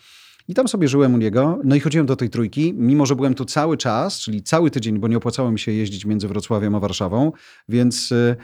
I 0.48 0.54
tam 0.54 0.68
sobie 0.68 0.88
żyłem 0.88 1.14
u 1.14 1.18
niego, 1.18 1.60
no 1.64 1.76
i 1.76 1.80
chodziłem 1.80 2.06
do 2.06 2.16
tej 2.16 2.30
trójki, 2.30 2.74
mimo 2.74 3.06
że 3.06 3.16
byłem 3.16 3.34
tu 3.34 3.46
cały 3.46 3.78
czas, 3.78 4.20
czyli 4.20 4.44
cały 4.44 4.72
tydzień, 4.72 5.00
bo 5.00 5.08
nie 5.08 5.18
opłacało 5.18 5.52
mi 5.52 5.60
się 5.60 5.72
jeździć 5.72 6.06
między 6.06 6.28
Wrocławiem 6.28 6.76
a 6.76 6.80
Warszawą, 6.80 7.32
więc 7.70 8.12
y, 8.12 8.36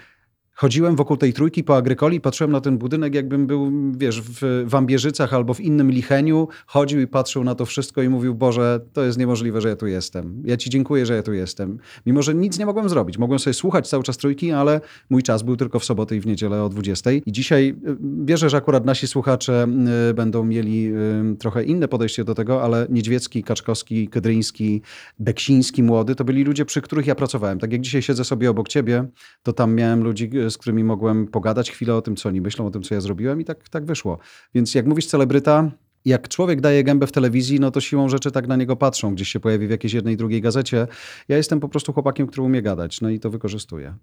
chodziłem 0.58 0.96
wokół 0.96 1.18
tej 1.18 1.34
trójki 1.34 1.64
po 1.64 1.76
agrykoli, 1.76 2.22
patrzyłem 2.22 2.52
na 2.52 2.62
ten 2.62 2.78
budynek, 2.78 3.16
jakbym 3.16 3.48
był, 3.48 3.72
wiesz, 3.98 4.22
w 4.22 4.64
Wambierzycach 4.66 5.34
albo 5.34 5.54
w 5.54 5.62
innym 5.62 5.92
Licheniu, 5.92 6.48
chodził 6.66 7.02
i 7.02 7.08
patrzył 7.08 7.44
na 7.44 7.56
to 7.56 7.66
wszystko 7.66 8.02
i 8.02 8.10
mówił, 8.10 8.36
Boże, 8.36 8.80
to 8.94 9.04
jest 9.04 9.18
niemożliwe, 9.18 9.62
że 9.62 9.70
ja 9.70 9.76
tu 9.76 9.88
jestem. 9.88 10.44
Ja 10.46 10.58
ci 10.58 10.70
dziękuję, 10.70 11.06
że 11.06 11.16
ja 11.16 11.24
tu 11.24 11.34
jestem. 11.34 11.78
Mimo, 12.06 12.22
że 12.22 12.36
nic 12.36 12.60
nie 12.60 12.66
mogłem 12.66 12.90
zrobić. 12.90 13.18
Mogłem 13.18 13.40
sobie 13.40 13.54
słuchać 13.54 13.90
cały 13.90 14.04
czas 14.04 14.18
trójki, 14.18 14.52
ale 14.52 14.82
mój 15.10 15.24
czas 15.24 15.44
był 15.44 15.58
tylko 15.58 15.80
w 15.80 15.86
sobotę 15.86 16.16
i 16.16 16.20
w 16.20 16.26
niedzielę 16.26 16.64
o 16.64 16.70
20. 16.70 17.12
I 17.12 17.32
dzisiaj 17.32 17.76
y, 17.88 17.98
wierzę, 18.26 18.50
że 18.50 18.58
akurat 18.58 18.86
nasi 18.86 19.08
słuchacze 19.08 19.68
y, 20.10 20.14
będą 20.14 20.44
mieli 20.44 20.92
y, 21.34 21.36
trochę 21.40 21.64
inne 21.64 21.88
podejście 21.88 22.24
do 22.24 22.36
tego, 22.36 22.64
ale 22.64 22.88
Niedźwiecki, 22.90 23.44
Kaczkowski, 23.44 24.08
Kedryński, 24.08 24.82
Beksiński, 25.20 25.84
Młody, 25.84 26.16
to 26.16 26.24
byli 26.24 26.44
ludzie, 26.44 26.66
przy 26.66 26.82
których 26.82 27.08
ja 27.08 27.16
pracowałem. 27.16 27.60
Tak 27.60 27.72
jak 27.72 27.82
dzisiaj 27.82 28.02
siedzę 28.02 28.24
sobie 28.24 28.50
obok 28.50 28.68
ciebie, 28.68 29.06
to 29.44 29.54
tam 29.54 29.76
miałem 29.76 30.04
ludzi, 30.04 30.30
z 30.52 30.58
którymi 30.58 30.84
mogłem 30.84 31.28
pogadać 31.28 31.72
chwilę 31.72 31.96
o 31.96 32.02
tym, 32.02 32.16
co 32.16 32.30
oni 32.30 32.42
myślą, 32.42 32.66
o 32.68 32.72
tym, 32.72 32.84
co 32.84 32.96
ja 32.96 33.02
zrobiłem 33.02 33.42
i 33.42 33.46
tak, 33.46 33.70
tak 33.70 33.86
wyszło. 33.86 34.20
Więc 34.56 34.76
jak 34.76 34.86
mówisz 34.86 35.06
celebryta, 35.06 35.72
jak 36.06 36.28
człowiek 36.28 36.62
daje 36.62 36.84
gębę 36.84 37.08
w 37.08 37.12
telewizji, 37.12 37.60
no 37.60 37.72
to 37.72 37.82
siłą 37.82 38.10
rzeczy 38.10 38.32
tak 38.32 38.48
na 38.48 38.56
niego 38.56 38.76
patrzą, 38.76 39.16
gdzieś 39.16 39.30
się 39.30 39.40
pojawi 39.40 39.68
w 39.68 39.72
jakiejś 39.72 39.94
jednej, 39.94 40.18
drugiej 40.18 40.42
gazecie. 40.42 40.88
Ja 41.28 41.38
jestem 41.38 41.60
po 41.60 41.70
prostu 41.70 41.94
chłopakiem, 41.94 42.28
który 42.28 42.42
umie 42.42 42.62
gadać, 42.62 43.02
no 43.02 43.10
i 43.10 43.20
to 43.20 43.30
wykorzystuję. 43.30 43.96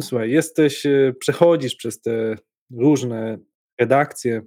Słuchaj, 0.00 0.30
jesteś, 0.30 0.86
e, 0.86 1.14
przechodzisz 1.18 1.74
przez 1.74 2.00
te 2.00 2.36
różne 2.70 3.38
redakcje, 3.80 4.42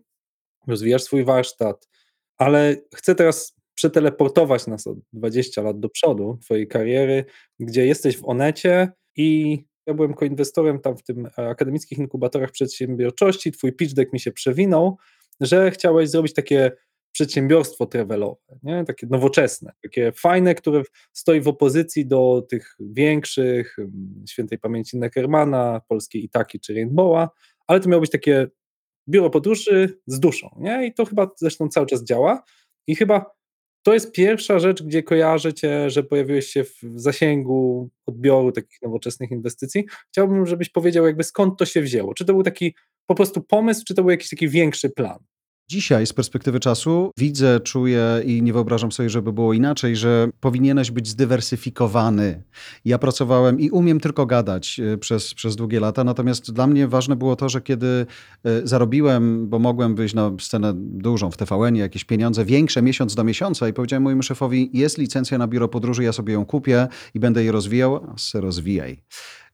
rozwijasz 0.67 1.03
swój 1.03 1.25
warsztat, 1.25 1.89
ale 2.37 2.75
chcę 2.95 3.15
teraz 3.15 3.59
przeteleportować 3.75 4.67
nas 4.67 4.87
o 4.87 4.95
20 5.13 5.61
lat 5.61 5.79
do 5.79 5.89
przodu 5.89 6.37
twojej 6.41 6.67
kariery, 6.67 7.25
gdzie 7.59 7.85
jesteś 7.85 8.17
w 8.17 8.25
Onecie 8.25 8.91
i 9.15 9.59
ja 9.85 9.93
byłem 9.93 10.13
koinwestorem 10.13 10.79
tam 10.79 10.97
w 10.97 11.03
tym 11.03 11.27
akademickich 11.35 11.97
inkubatorach 11.97 12.51
przedsiębiorczości, 12.51 13.51
twój 13.51 13.73
pitch 13.73 13.93
deck 13.93 14.13
mi 14.13 14.19
się 14.19 14.31
przewinął, 14.31 14.97
że 15.41 15.71
chciałeś 15.71 16.09
zrobić 16.09 16.33
takie 16.33 16.71
przedsiębiorstwo 17.11 17.85
travelowe, 17.85 18.59
nie? 18.63 18.83
takie 18.85 19.07
nowoczesne, 19.07 19.71
takie 19.83 20.11
fajne, 20.11 20.55
które 20.55 20.83
stoi 21.13 21.41
w 21.41 21.47
opozycji 21.47 22.07
do 22.07 22.45
tych 22.49 22.75
większych, 22.79 23.77
świętej 24.29 24.59
pamięci 24.59 24.97
Neckermana, 24.97 25.81
polskiej 25.87 26.23
Itaki 26.23 26.59
czy 26.59 26.73
Rainbowa, 26.73 27.29
ale 27.67 27.79
to 27.79 27.89
miało 27.89 28.01
być 28.01 28.11
takie 28.11 28.47
biuro 29.09 29.29
podróży 29.29 29.99
z 30.07 30.19
duszą, 30.19 30.49
nie? 30.59 30.87
I 30.87 30.93
to 30.93 31.05
chyba 31.05 31.31
zresztą 31.37 31.67
cały 31.67 31.87
czas 31.87 32.03
działa 32.03 32.43
i 32.87 32.95
chyba 32.95 33.38
to 33.83 33.93
jest 33.93 34.11
pierwsza 34.11 34.59
rzecz, 34.59 34.83
gdzie 34.83 35.03
kojarzę 35.03 35.53
cię, 35.53 35.89
że 35.89 36.03
pojawiłeś 36.03 36.47
się 36.47 36.63
w 36.63 36.79
zasięgu 36.95 37.89
odbioru 38.05 38.51
takich 38.51 38.81
nowoczesnych 38.81 39.31
inwestycji. 39.31 39.85
Chciałbym, 40.11 40.45
żebyś 40.45 40.69
powiedział 40.69 41.05
jakby 41.05 41.23
skąd 41.23 41.59
to 41.59 41.65
się 41.65 41.81
wzięło. 41.81 42.13
Czy 42.13 42.25
to 42.25 42.33
był 42.33 42.43
taki 42.43 42.75
po 43.05 43.15
prostu 43.15 43.41
pomysł, 43.41 43.83
czy 43.87 43.95
to 43.95 44.01
był 44.01 44.11
jakiś 44.11 44.29
taki 44.29 44.49
większy 44.49 44.89
plan? 44.89 45.19
Dzisiaj 45.69 46.07
z 46.07 46.13
perspektywy 46.13 46.59
czasu 46.59 47.11
widzę, 47.17 47.59
czuję 47.59 48.21
i 48.25 48.41
nie 48.41 48.53
wyobrażam 48.53 48.91
sobie, 48.91 49.09
żeby 49.09 49.33
było 49.33 49.53
inaczej, 49.53 49.95
że 49.95 50.29
powinieneś 50.39 50.91
być 50.91 51.07
zdywersyfikowany. 51.07 52.43
Ja 52.85 52.97
pracowałem 52.97 53.59
i 53.59 53.69
umiem 53.69 53.99
tylko 53.99 54.25
gadać 54.25 54.79
e, 54.79 54.97
przez, 54.97 55.33
przez 55.33 55.55
długie 55.55 55.79
lata, 55.79 56.03
natomiast 56.03 56.51
dla 56.51 56.67
mnie 56.67 56.87
ważne 56.87 57.15
było 57.15 57.35
to, 57.35 57.49
że 57.49 57.61
kiedy 57.61 58.05
e, 58.43 58.67
zarobiłem, 58.67 59.49
bo 59.49 59.59
mogłem 59.59 59.95
wyjść 59.95 60.13
na 60.13 60.31
scenę 60.39 60.73
dużą 60.75 61.31
w 61.31 61.37
tvn 61.37 61.75
jakieś 61.75 62.03
pieniądze 62.03 62.45
większe 62.45 62.81
miesiąc 62.81 63.15
do 63.15 63.23
miesiąca 63.23 63.67
i 63.67 63.73
powiedziałem 63.73 64.03
mojemu 64.03 64.23
szefowi, 64.23 64.69
jest 64.73 64.97
licencja 64.97 65.37
na 65.37 65.47
biuro 65.47 65.67
podróży, 65.67 66.03
ja 66.03 66.13
sobie 66.13 66.33
ją 66.33 66.45
kupię 66.45 66.87
i 67.13 67.19
będę 67.19 67.43
je 67.43 67.51
rozwijał, 67.51 67.95
a 67.95 68.17
se 68.17 68.41
rozwijaj. 68.41 69.01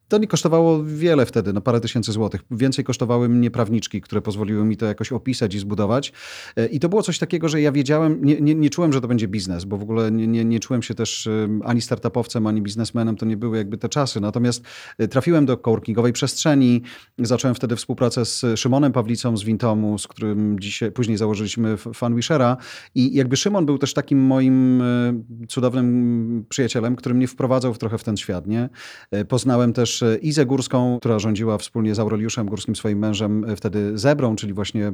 To 0.07 0.17
nie 0.17 0.27
kosztowało 0.27 0.83
wiele 0.83 1.25
wtedy, 1.25 1.53
no 1.53 1.61
parę 1.61 1.81
tysięcy 1.81 2.11
złotych. 2.11 2.41
Więcej 2.51 2.85
kosztowały 2.85 3.29
mnie 3.29 3.51
prawniczki, 3.51 4.01
które 4.01 4.21
pozwoliły 4.21 4.65
mi 4.65 4.77
to 4.77 4.85
jakoś 4.85 5.11
opisać 5.11 5.55
i 5.55 5.59
zbudować. 5.59 6.13
E, 6.55 6.65
I 6.65 6.79
to 6.79 6.89
było 6.89 7.03
coś 7.03 7.19
takiego, 7.19 7.49
że 7.49 7.61
ja 7.61 7.71
wiedziałem, 7.71 8.25
nie, 8.25 8.41
nie, 8.41 8.55
nie 8.55 8.69
czułem, 8.69 8.93
że 8.93 9.01
to 9.01 9.07
będzie 9.07 9.27
biznes, 9.27 9.65
bo 9.65 9.77
w 9.77 9.81
ogóle 9.81 10.11
nie, 10.11 10.27
nie, 10.27 10.45
nie 10.45 10.59
czułem 10.59 10.81
się 10.81 10.95
też 10.95 11.29
ani 11.63 11.81
startupowcem, 11.81 12.47
ani 12.47 12.61
biznesmenem, 12.61 13.15
to 13.15 13.25
nie 13.25 13.37
były 13.37 13.57
jakby 13.57 13.77
te 13.77 13.89
czasy. 13.89 14.19
Natomiast 14.21 14.63
e, 14.97 15.07
trafiłem 15.07 15.45
do 15.45 15.57
coworkingowej 15.57 16.13
przestrzeni, 16.13 16.81
zacząłem 17.19 17.55
wtedy 17.55 17.75
współpracę 17.75 18.25
z 18.25 18.45
Szymonem 18.55 18.91
Pawlicą 18.91 19.37
z 19.37 19.43
Wintomu, 19.43 19.97
z 19.97 20.07
którym 20.07 20.59
dzisiaj, 20.59 20.91
później 20.91 21.17
założyliśmy 21.17 21.77
Funwishera 21.77 22.57
i 22.95 23.15
jakby 23.15 23.37
Szymon 23.37 23.65
był 23.65 23.77
też 23.77 23.93
takim 23.93 24.19
moim 24.19 24.81
e, 24.81 24.85
cudownym 25.47 26.45
przyjacielem, 26.49 26.95
który 26.95 27.15
mnie 27.15 27.27
wprowadzał 27.27 27.75
trochę 27.75 27.97
w 27.97 28.03
ten 28.03 28.17
świat, 28.17 28.47
nie? 28.47 28.69
Poznałem 29.27 29.73
też 29.73 29.94
też 29.99 30.19
Izę 30.21 30.45
Górską, 30.45 30.97
która 30.99 31.19
rządziła 31.19 31.57
wspólnie 31.57 31.95
z 31.95 31.99
Aureliuszem 31.99 32.47
Górskim, 32.47 32.75
swoim 32.75 32.99
mężem, 32.99 33.45
e, 33.45 33.55
wtedy 33.55 33.97
Zebrą, 33.97 34.35
czyli 34.35 34.53
właśnie 34.53 34.91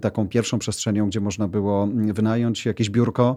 taką 0.00 0.28
pierwszą 0.28 0.58
przestrzenią, 0.58 1.06
gdzie 1.06 1.20
można 1.20 1.48
było 1.48 1.88
wynająć 2.12 2.66
jakieś 2.66 2.90
biurko. 2.90 3.36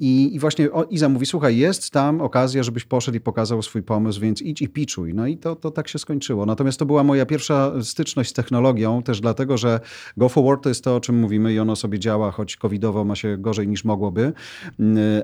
I, 0.00 0.34
i 0.34 0.38
właśnie 0.38 0.68
Iza 0.90 1.08
mówi, 1.08 1.26
słuchaj, 1.26 1.56
jest 1.56 1.90
tam 1.90 2.20
okazja, 2.20 2.62
żebyś 2.62 2.84
poszedł 2.84 3.16
i 3.16 3.20
pokazał 3.20 3.62
swój 3.62 3.82
pomysł, 3.82 4.20
więc 4.20 4.42
idź 4.42 4.62
i 4.62 4.68
piczuj. 4.68 5.14
No 5.14 5.26
i 5.26 5.36
to, 5.36 5.56
to 5.56 5.70
tak 5.70 5.88
się 5.88 5.98
skończyło. 5.98 6.46
Natomiast 6.46 6.78
to 6.78 6.86
była 6.86 7.04
moja 7.04 7.26
pierwsza 7.26 7.72
styczność 7.82 8.30
z 8.30 8.32
technologią, 8.32 9.02
też 9.02 9.20
dlatego, 9.20 9.58
że 9.58 9.80
Go 10.16 10.28
Forward 10.28 10.62
to 10.62 10.68
jest 10.68 10.84
to, 10.84 10.96
o 10.96 11.00
czym 11.00 11.18
mówimy 11.18 11.52
i 11.52 11.58
ono 11.58 11.76
sobie 11.76 11.98
działa, 11.98 12.30
choć 12.30 12.56
covidowo 12.56 13.04
ma 13.04 13.16
się 13.16 13.38
gorzej 13.38 13.68
niż 13.68 13.84
mogłoby, 13.84 14.32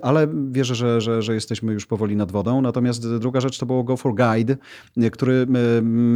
ale 0.02 0.28
wierzę, 0.50 0.74
że, 0.74 1.00
że, 1.00 1.22
że 1.22 1.34
jesteśmy 1.34 1.72
już 1.72 1.86
powoli 1.86 2.16
nad 2.16 2.32
wodą. 2.32 2.60
Natomiast 2.60 3.16
druga 3.16 3.40
rzecz 3.40 3.58
to 3.58 3.66
było 3.66 3.84
Go 3.84 3.96
for 3.96 4.14
Guide, 4.14 4.56
który 5.12 5.46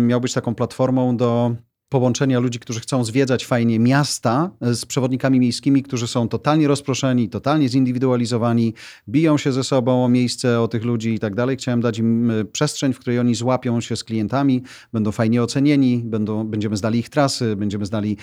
miał 0.06 0.20
być 0.20 0.32
taką 0.32 0.54
platformą 0.54 1.16
do 1.16 1.56
połączenia 1.88 2.40
ludzi, 2.40 2.58
którzy 2.58 2.80
chcą 2.80 3.04
zwiedzać 3.04 3.46
fajnie 3.46 3.78
miasta 3.78 4.50
z 4.60 4.86
przewodnikami 4.86 5.40
miejskimi, 5.40 5.82
którzy 5.82 6.06
są 6.06 6.28
totalnie 6.28 6.68
rozproszeni, 6.68 7.28
totalnie 7.28 7.68
zindywidualizowani, 7.68 8.74
biją 9.08 9.38
się 9.38 9.52
ze 9.52 9.64
sobą 9.64 10.04
o 10.04 10.08
miejsce, 10.08 10.60
o 10.60 10.68
tych 10.68 10.84
ludzi 10.84 11.14
i 11.14 11.18
tak 11.18 11.34
dalej. 11.34 11.56
Chciałem 11.56 11.80
dać 11.80 11.98
im 11.98 12.32
przestrzeń, 12.52 12.92
w 12.92 12.98
której 12.98 13.18
oni 13.18 13.34
złapią 13.34 13.80
się 13.80 13.96
z 13.96 14.04
klientami, 14.04 14.62
będą 14.92 15.12
fajnie 15.12 15.42
ocenieni, 15.42 16.02
będą, 16.04 16.44
będziemy 16.44 16.76
znali 16.76 16.98
ich 16.98 17.08
trasy, 17.08 17.56
będziemy 17.56 17.86
znali 17.86 18.16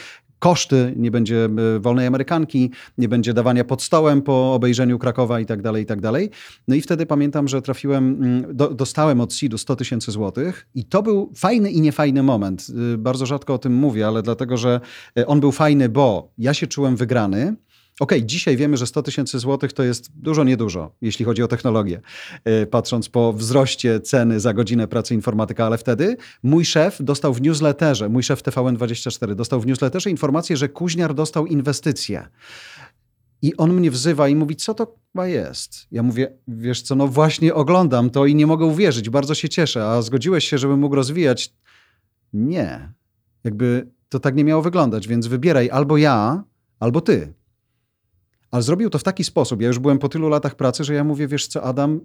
koszty, 0.44 0.94
nie 0.96 1.12
będzie 1.12 1.46
e, 1.76 1.80
wolnej 1.80 2.08
amerykanki, 2.08 2.72
nie 2.98 3.10
będzie 3.10 3.34
dawania 3.34 3.64
pod 3.64 3.82
stołem 3.82 4.22
po 4.22 4.54
obejrzeniu 4.54 5.00
Krakowa 5.00 5.40
i 5.40 5.46
tak 5.46 5.62
dalej, 5.62 5.84
i 5.84 5.86
tak 5.86 6.02
dalej. 6.02 6.30
No 6.68 6.76
i 6.76 6.82
wtedy 6.82 7.06
pamiętam, 7.06 7.48
że 7.48 7.62
trafiłem, 7.62 8.24
mm, 8.24 8.58
do, 8.58 8.70
dostałem 8.70 9.22
od 9.22 9.34
SID-u 9.34 9.58
100 9.58 9.76
tysięcy 9.76 10.12
złotych 10.12 10.68
i 10.76 10.86
to 10.86 11.04
był 11.04 11.32
fajny 11.36 11.72
i 11.72 11.82
niefajny 11.82 12.24
moment. 12.24 12.68
Y, 12.94 12.98
bardzo 12.98 13.26
rzadko 13.26 13.54
o 13.54 13.58
tym 13.58 13.74
mówię, 13.74 14.08
ale 14.08 14.24
dlatego, 14.24 14.58
że 14.58 14.80
e, 15.18 15.28
on 15.28 15.40
był 15.40 15.52
fajny, 15.52 15.90
bo 15.90 16.32
ja 16.38 16.54
się 16.54 16.68
czułem 16.68 16.96
wygrany, 16.96 17.56
Okej, 18.00 18.18
okay, 18.18 18.28
dzisiaj 18.28 18.58
wiemy, 18.58 18.78
że 18.78 18.88
100 18.88 19.04
tysięcy 19.04 19.40
złotych 19.40 19.74
to 19.74 19.84
jest 19.84 20.12
dużo, 20.16 20.44
niedużo, 20.44 20.92
jeśli 21.02 21.26
chodzi 21.26 21.44
o 21.44 21.48
technologię, 21.48 22.02
e, 22.46 22.66
patrząc 22.66 23.10
po 23.10 23.34
wzroście 23.34 24.00
ceny 24.00 24.40
za 24.40 24.54
godzinę 24.54 24.88
pracy 24.88 25.14
informatyka, 25.14 25.66
ale 25.66 25.78
wtedy 25.78 26.18
mój 26.44 26.66
szef 26.66 26.98
dostał 27.00 27.34
w 27.34 27.42
newsletterze, 27.42 28.10
mój 28.10 28.24
szef 28.24 28.44
TVN24 28.44 29.36
dostał 29.36 29.62
w 29.62 29.66
newsletterze 29.66 30.10
informację, 30.10 30.58
że 30.58 30.70
Kuźniar 30.70 31.14
dostał 31.14 31.46
inwestycję. 31.46 32.28
I 33.42 33.58
on 33.58 33.74
mnie 33.74 33.92
wzywa 33.92 34.28
i 34.28 34.36
mówi, 34.36 34.56
co 34.56 34.74
to 34.74 34.96
chyba 35.12 35.28
jest? 35.28 35.88
Ja 35.92 36.04
mówię, 36.04 36.34
wiesz 36.48 36.82
co, 36.82 36.96
no 36.96 37.08
właśnie 37.08 37.54
oglądam 37.54 38.10
to 38.10 38.26
i 38.26 38.36
nie 38.36 38.48
mogę 38.48 38.66
uwierzyć, 38.66 39.10
bardzo 39.10 39.36
się 39.36 39.50
cieszę, 39.50 39.86
a 39.86 40.02
zgodziłeś 40.02 40.48
się, 40.48 40.58
żebym 40.58 40.80
mógł 40.80 40.96
rozwijać? 40.96 41.54
Nie. 42.34 42.94
Jakby 43.44 43.88
to 44.10 44.20
tak 44.20 44.36
nie 44.36 44.44
miało 44.44 44.62
wyglądać, 44.62 45.08
więc 45.08 45.28
wybieraj 45.28 45.70
albo 45.70 45.98
ja, 45.98 46.44
albo 46.80 47.02
ty. 47.02 47.34
Ale 48.54 48.64
zrobił 48.64 48.90
to 48.90 49.00
w 49.00 49.04
taki 49.04 49.24
sposób. 49.24 49.62
Ja 49.62 49.68
już 49.68 49.80
byłem 49.80 50.00
po 50.00 50.10
tylu 50.10 50.30
latach 50.30 50.56
pracy, 50.56 50.84
że 50.84 50.94
ja 50.94 51.04
mówię, 51.04 51.28
wiesz 51.28 51.48
co, 51.48 51.64
Adam, 51.64 52.00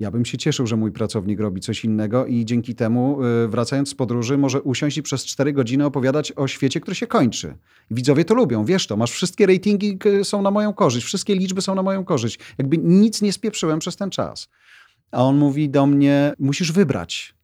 ja 0.00 0.10
bym 0.10 0.24
się 0.24 0.38
cieszył, 0.38 0.66
że 0.66 0.76
mój 0.76 0.92
pracownik 0.92 1.40
robi 1.40 1.60
coś 1.60 1.84
innego 1.84 2.26
i 2.26 2.44
dzięki 2.44 2.74
temu, 2.74 3.24
y, 3.44 3.48
wracając 3.48 3.88
z 3.88 3.94
podróży, 3.94 4.38
może 4.38 4.62
usiąść 4.62 4.98
i 4.98 5.02
przez 5.02 5.24
cztery 5.24 5.52
godziny 5.52 5.84
opowiadać 5.84 6.32
o 6.36 6.48
świecie, 6.48 6.80
który 6.80 6.94
się 6.94 7.06
kończy. 7.06 7.54
Widzowie 7.90 8.24
to 8.24 8.34
lubią, 8.34 8.64
wiesz 8.64 8.86
to, 8.86 8.96
masz 8.96 9.10
wszystkie 9.10 9.46
ratingi 9.46 9.98
są 10.22 10.42
na 10.42 10.50
moją 10.50 10.72
korzyść, 10.72 11.06
wszystkie 11.06 11.34
liczby 11.34 11.62
są 11.62 11.74
na 11.74 11.82
moją 11.82 12.04
korzyść. 12.04 12.38
Jakby 12.58 12.78
nic 12.78 13.22
nie 13.22 13.32
spieprzyłem 13.32 13.78
przez 13.78 13.96
ten 13.96 14.10
czas. 14.10 14.48
A 15.10 15.24
on 15.24 15.36
mówi 15.36 15.70
do 15.70 15.86
mnie, 15.86 16.32
musisz 16.38 16.72
wybrać. 16.72 17.34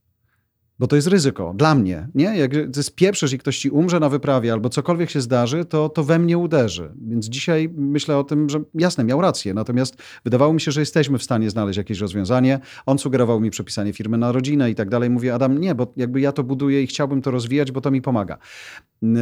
Bo 0.78 0.87
to 0.87 0.97
jest 0.97 1.08
ryzyko 1.08 1.54
dla 1.56 1.75
mnie. 1.75 2.08
Nie? 2.14 2.25
Jak 2.25 2.50
ty 2.73 2.82
spieprzysz 2.82 3.32
i 3.32 3.38
ktoś 3.38 3.58
ci 3.58 3.70
umrze 3.70 4.00
na 4.00 4.08
wyprawie 4.08 4.52
albo 4.52 4.68
cokolwiek 4.68 5.11
się 5.11 5.20
zdarzy, 5.20 5.64
to, 5.64 5.88
to 5.88 6.04
we 6.04 6.18
mnie 6.18 6.38
uderzy. 6.38 6.92
Więc 7.08 7.26
dzisiaj 7.26 7.70
myślę 7.76 8.18
o 8.18 8.25
tym, 8.25 8.49
że 8.49 8.61
jasne, 8.75 9.04
miał 9.04 9.20
rację. 9.20 9.54
Natomiast 9.54 9.97
wydawało 10.25 10.52
mi 10.52 10.61
się, 10.61 10.73
że 10.73 10.80
jesteśmy 10.80 11.18
w 11.18 11.23
stanie 11.23 11.50
znaleźć 11.50 11.76
jakieś 11.76 12.00
rozwiązanie. 12.00 12.61
On 12.87 12.99
sugerował 12.99 13.40
mi 13.40 13.50
przepisanie 13.50 13.92
firmy 13.92 14.18
na 14.18 14.32
rodzinę 14.32 14.70
i 14.70 14.75
tak 14.75 14.88
dalej. 14.88 15.11
Mówię, 15.11 15.35
Adam, 15.35 15.58
nie, 15.58 15.75
bo 15.75 15.92
jakby 15.97 16.20
ja 16.20 16.32
to 16.32 16.44
buduję 16.44 16.82
i 16.82 16.87
chciałbym 16.87 17.23
to 17.23 17.30
rozwijać, 17.30 17.73
bo 17.73 17.80
to 17.80 17.90
mi 17.90 18.02
pomaga. 18.02 18.38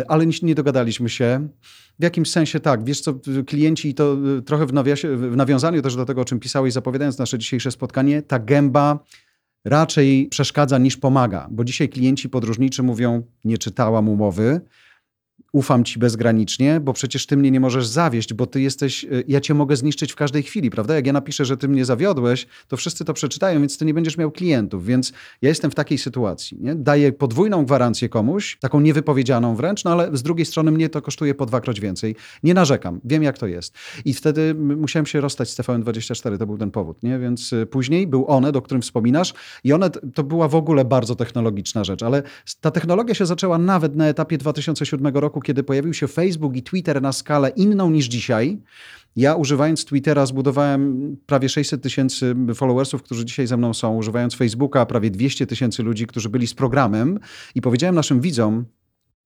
Ale 0.08 0.26
nie 0.42 0.54
dogadaliśmy 0.54 1.08
się. 1.08 1.48
W 1.98 2.02
jakimś 2.02 2.30
sensie 2.30 2.60
tak. 2.60 2.84
Wiesz 2.84 3.00
co, 3.00 3.14
klienci, 3.46 3.94
to 3.94 4.16
trochę 4.46 4.66
w, 4.66 4.72
nawiasie, 4.72 5.16
w 5.16 5.36
nawiązaniu 5.36 5.82
też 5.82 5.96
do 5.96 6.04
tego, 6.04 6.20
o 6.20 6.25
czym 6.25 6.40
pisałeś, 6.40 6.72
zapowiadając 6.72 7.18
nasze 7.18 7.38
dzisiejsze 7.38 7.70
spotkanie, 7.70 8.22
ta 8.22 8.38
gęba 8.38 8.98
raczej 9.66 10.28
przeszkadza 10.30 10.78
niż 10.78 10.96
pomaga, 10.96 11.49
bo 11.50 11.64
dzisiaj 11.64 11.88
klienci 11.88 12.28
podróżniczy 12.28 12.82
mówią: 12.82 13.23
Nie 13.44 13.58
czytałam 13.58 14.08
umowy, 14.08 14.61
ufam 15.56 15.84
ci 15.84 15.98
bezgranicznie, 15.98 16.80
bo 16.80 16.92
przecież 16.92 17.26
ty 17.26 17.36
mnie 17.36 17.50
nie 17.50 17.60
możesz 17.60 17.86
zawieść, 17.86 18.34
bo 18.34 18.46
ty 18.46 18.60
jesteś, 18.60 19.04
y, 19.04 19.25
ja 19.28 19.40
cię 19.40 19.54
mogę 19.54 19.76
zniszczyć 19.76 20.12
w 20.12 20.16
każdej 20.16 20.42
chwili, 20.42 20.70
prawda? 20.70 20.94
Jak 20.94 21.06
ja 21.06 21.12
napiszę, 21.12 21.44
że 21.44 21.56
ty 21.56 21.68
mnie 21.68 21.84
zawiodłeś, 21.84 22.46
to 22.68 22.76
wszyscy 22.76 23.04
to 23.04 23.14
przeczytają, 23.14 23.60
więc 23.60 23.78
ty 23.78 23.84
nie 23.84 23.94
będziesz 23.94 24.16
miał 24.16 24.30
klientów, 24.30 24.86
więc 24.86 25.12
ja 25.42 25.48
jestem 25.48 25.70
w 25.70 25.75
takiej 25.75 25.98
sytuacji. 25.98 26.58
Nie? 26.60 26.75
Daję 26.75 27.12
podwójną 27.12 27.64
gwarancję 27.64 28.08
komuś, 28.08 28.58
taką 28.60 28.80
niewypowiedzianą 28.80 29.56
wręcz, 29.56 29.84
no 29.84 29.92
ale 29.92 30.16
z 30.16 30.22
drugiej 30.22 30.46
strony 30.46 30.70
mnie 30.70 30.88
to 30.88 31.02
kosztuje 31.02 31.34
po 31.34 31.46
dwakroć 31.46 31.80
więcej. 31.80 32.16
Nie 32.42 32.54
narzekam, 32.54 33.00
wiem 33.04 33.22
jak 33.22 33.38
to 33.38 33.46
jest. 33.46 33.75
I 34.04 34.14
wtedy 34.14 34.54
musiałem 34.54 35.06
się 35.06 35.20
rozstać 35.20 35.50
z 35.50 35.56
TVN24, 35.56 36.38
to 36.38 36.46
był 36.46 36.58
ten 36.58 36.70
powód, 36.70 37.02
nie? 37.02 37.18
Więc 37.18 37.52
y, 37.52 37.66
później 37.66 38.06
był 38.06 38.30
Onet, 38.30 38.56
o 38.56 38.62
którym 38.62 38.82
wspominasz 38.82 39.34
i 39.64 39.72
Onet 39.72 39.98
to 40.14 40.25
była 40.25 40.48
w 40.48 40.54
ogóle 40.54 40.84
bardzo 40.84 41.14
technologiczna 41.14 41.84
rzecz, 41.84 42.02
ale 42.02 42.22
ta 42.60 42.70
technologia 42.70 43.14
się 43.14 43.26
zaczęła 43.26 43.58
nawet 43.58 43.96
na 43.96 44.06
etapie 44.06 44.38
2007 44.38 45.16
roku, 45.16 45.40
kiedy 45.46 45.62
pojawił 45.62 45.94
się 45.94 46.08
Facebook 46.08 46.56
i 46.56 46.62
Twitter 46.62 47.02
na 47.02 47.12
skalę 47.12 47.48
inną 47.48 47.90
niż 47.90 48.06
dzisiaj, 48.06 48.58
ja 49.16 49.34
używając 49.34 49.84
Twittera 49.84 50.26
zbudowałem 50.26 51.16
prawie 51.26 51.48
600 51.48 51.82
tysięcy 51.82 52.34
followersów, 52.54 53.02
którzy 53.02 53.24
dzisiaj 53.24 53.46
ze 53.46 53.56
mną 53.56 53.74
są. 53.74 53.96
Używając 53.96 54.34
Facebooka 54.34 54.86
prawie 54.86 55.10
200 55.10 55.46
tysięcy 55.46 55.82
ludzi, 55.82 56.06
którzy 56.06 56.28
byli 56.28 56.46
z 56.46 56.54
programem 56.54 57.18
i 57.54 57.60
powiedziałem 57.60 57.94
naszym 57.94 58.20
widzom, 58.20 58.64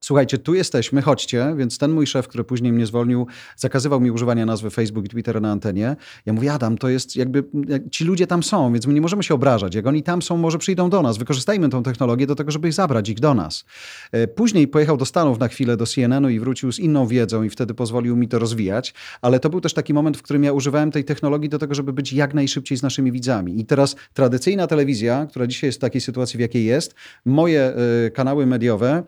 Słuchajcie, 0.01 0.39
tu 0.39 0.55
jesteśmy, 0.55 1.03
chodźcie, 1.03 1.55
więc 1.57 1.79
ten 1.79 1.91
mój 1.91 2.07
szef, 2.07 2.29
który 2.29 2.45
później 2.45 2.73
mnie 2.73 2.87
zwolnił, 2.87 3.27
zakazywał 3.57 4.01
mi 4.01 4.11
używania 4.11 4.47
nazwy 4.47 4.71
Facebook 4.71 5.05
i 5.05 5.09
Twitter 5.09 5.43
na 5.43 5.51
antenie. 5.51 5.97
Ja 6.27 6.33
mówię, 6.33 6.53
Adam, 6.53 6.79
to 6.79 6.89
jest 6.89 7.17
jakby, 7.17 7.45
ci 7.91 8.05
ludzie 8.05 8.27
tam 8.27 8.43
są, 8.43 8.73
więc 8.73 8.87
my 8.87 8.95
nie 8.95 9.01
możemy 9.01 9.23
się 9.23 9.35
obrażać. 9.35 9.75
Jak 9.75 9.87
oni 9.87 10.03
tam 10.03 10.23
są, 10.23 10.37
może 10.37 10.59
przyjdą 10.59 10.91
do 10.91 11.03
nas. 11.03 11.19
Wykorzystajmy 11.19 11.69
tą 11.69 11.83
technologię 11.83 12.27
do 12.27 12.35
tego, 12.35 12.51
żeby 12.51 12.69
ich 12.69 12.75
zabrać, 12.75 13.09
ich 13.09 13.21
do 13.21 13.35
nas. 13.35 13.65
E, 14.13 14.29
później 14.29 14.69
pojechał 14.69 14.97
do 14.97 15.05
Stanów 15.05 15.39
na 15.39 15.49
chwilę, 15.49 15.77
do 15.77 15.87
CNN-u 15.87 16.29
i 16.29 16.41
wrócił 16.41 16.73
z 16.73 16.79
inną 16.79 17.07
wiedzą 17.07 17.43
i 17.43 17.51
wtedy 17.51 17.75
pozwolił 17.75 18.17
mi 18.17 18.29
to 18.29 18.39
rozwijać. 18.39 18.95
Ale 19.23 19.41
to 19.41 19.51
był 19.51 19.61
też 19.61 19.75
taki 19.75 19.95
moment, 19.95 20.17
w 20.17 20.23
którym 20.23 20.45
ja 20.45 20.53
używałem 20.53 20.91
tej 20.91 21.05
technologii 21.05 21.49
do 21.49 21.59
tego, 21.59 21.75
żeby 21.75 21.93
być 21.93 22.13
jak 22.13 22.35
najszybciej 22.35 22.79
z 22.79 22.83
naszymi 22.83 23.13
widzami. 23.13 23.61
I 23.61 23.65
teraz 23.65 23.97
tradycyjna 24.15 24.67
telewizja, 24.67 25.27
która 25.31 25.47
dzisiaj 25.47 25.69
jest 25.69 25.79
w 25.79 25.81
takiej 25.81 26.01
sytuacji, 26.01 26.37
w 26.37 26.41
jakiej 26.41 26.65
jest, 26.65 26.95
moje 27.25 27.73
y, 28.07 28.11
kanały 28.11 28.47
mediowe 28.47 29.03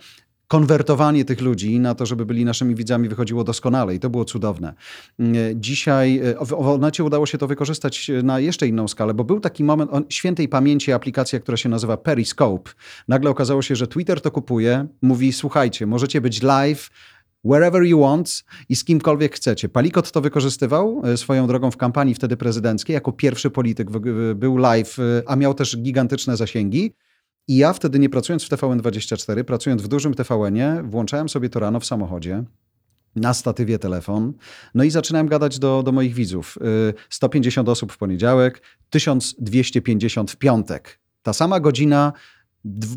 konwertowanie 0.53 1.25
tych 1.25 1.41
ludzi 1.41 1.81
na 1.81 1.95
to, 1.95 2.07
żeby 2.07 2.27
byli 2.27 2.45
naszymi 2.45 2.75
widzami, 2.75 3.09
wychodziło 3.09 3.45
doskonale 3.45 3.95
i 3.95 4.01
to 4.01 4.11
było 4.11 4.25
cudowne. 4.25 4.75
Mm, 5.19 5.35
dzisiaj 5.55 6.19
e, 6.19 6.47
w 6.47 6.53
Onecie 6.53 7.05
udało 7.05 7.27
się 7.27 7.39
to 7.39 7.47
wykorzystać 7.47 8.11
na 8.23 8.41
jeszcze 8.41 8.67
inną 8.67 8.89
skalę, 8.89 9.15
bo 9.15 9.25
był 9.25 9.41
taki 9.41 9.65
moment 9.65 9.91
świętej 10.09 10.49
pamięci 10.49 10.93
aplikacja, 10.93 11.41
która 11.41 11.57
się 11.57 11.69
nazywa 11.69 11.97
Periscope. 11.97 12.71
Nagle 13.09 13.31
okazało 13.31 13.63
się, 13.63 13.77
że 13.77 13.87
Twitter 13.87 14.21
to 14.21 14.31
kupuje, 14.31 14.87
mówi 15.03 15.33
słuchajcie, 15.33 15.87
możecie 15.87 16.21
być 16.21 16.43
live, 16.43 16.91
wherever 17.45 17.83
you 17.83 18.01
want 18.01 18.45
i 18.69 18.77
z 18.77 18.85
kimkolwiek 18.85 19.35
chcecie. 19.35 19.69
Palikot 19.69 20.13
to 20.13 20.21
wykorzystywał 20.21 21.03
e, 21.05 21.17
swoją 21.17 21.47
drogą 21.47 21.71
w 21.71 21.77
kampanii 21.77 22.15
wtedy 22.15 22.37
prezydenckiej. 22.37 22.95
Jako 22.95 23.13
pierwszy 23.13 23.51
polityk 23.51 23.91
był 24.35 24.57
live, 24.57 24.99
e, 24.99 25.03
a 25.27 25.37
miał 25.37 25.55
też 25.55 25.77
gigantyczne 25.77 26.37
zasięgi. 26.37 26.95
I 27.49 27.57
ja 27.57 27.73
wtedy 27.73 27.99
nie 27.99 28.09
pracując 28.09 28.45
w 28.45 28.49
TVN24, 28.49 29.45
pracując 29.45 29.83
w 29.83 29.89
dużym 29.89 30.15
TVN-ie, 30.15 30.83
włączałem 30.85 31.29
sobie 31.29 31.49
to 31.49 31.61
rano 31.61 31.81
w 31.81 31.87
samochodzie, 31.87 32.45
na 33.17 33.35
statywie 33.35 33.79
telefon. 33.79 34.33
No 34.75 34.85
i 34.85 34.91
zaczynałem 34.91 35.29
gadać 35.29 35.59
do, 35.59 35.83
do 35.83 35.93
moich 35.93 36.15
widzów. 36.15 36.59
150 37.11 37.69
y, 37.69 37.71
osób 37.71 37.93
w 37.93 37.99
poniedziałek, 37.99 38.63
1250 38.91 40.31
w 40.31 40.37
piątek. 40.37 40.99
Ta 41.23 41.33
sama 41.33 41.61
godzina, 41.61 42.13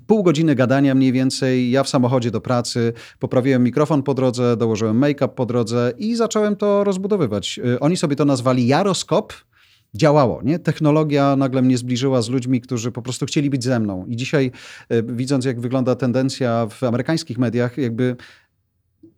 pół 0.07 0.23
godziny 0.23 0.55
gadania 0.55 0.95
mniej 0.95 1.11
więcej, 1.11 1.71
ja 1.71 1.83
w 1.83 1.89
samochodzie 1.89 2.31
do 2.31 2.41
pracy, 2.41 2.93
poprawiłem 3.19 3.63
mikrofon 3.63 4.03
po 4.03 4.13
drodze, 4.13 4.57
dołożyłem 4.57 4.97
make-up 4.97 5.27
po 5.35 5.45
drodze 5.45 5.93
i 5.97 6.15
zacząłem 6.15 6.55
to 6.55 6.83
rozbudowywać. 6.83 7.59
Y, 7.65 7.79
oni 7.79 7.97
sobie 7.97 8.15
to 8.15 8.25
nazwali 8.25 8.67
Jaroskop, 8.67 9.33
działało. 9.95 10.41
Nie? 10.43 10.59
Technologia 10.59 11.35
nagle 11.35 11.61
mnie 11.61 11.77
zbliżyła 11.77 12.21
z 12.21 12.29
ludźmi, 12.29 12.61
którzy 12.61 12.91
po 12.91 13.01
prostu 13.01 13.25
chcieli 13.25 13.49
być 13.49 13.63
ze 13.63 13.79
mną. 13.79 14.05
I 14.05 14.15
dzisiaj, 14.15 14.51
e, 14.89 15.03
widząc 15.03 15.45
jak 15.45 15.59
wygląda 15.59 15.95
tendencja 15.95 16.67
w 16.69 16.83
amerykańskich 16.83 17.37
mediach, 17.37 17.77
jakby 17.77 18.15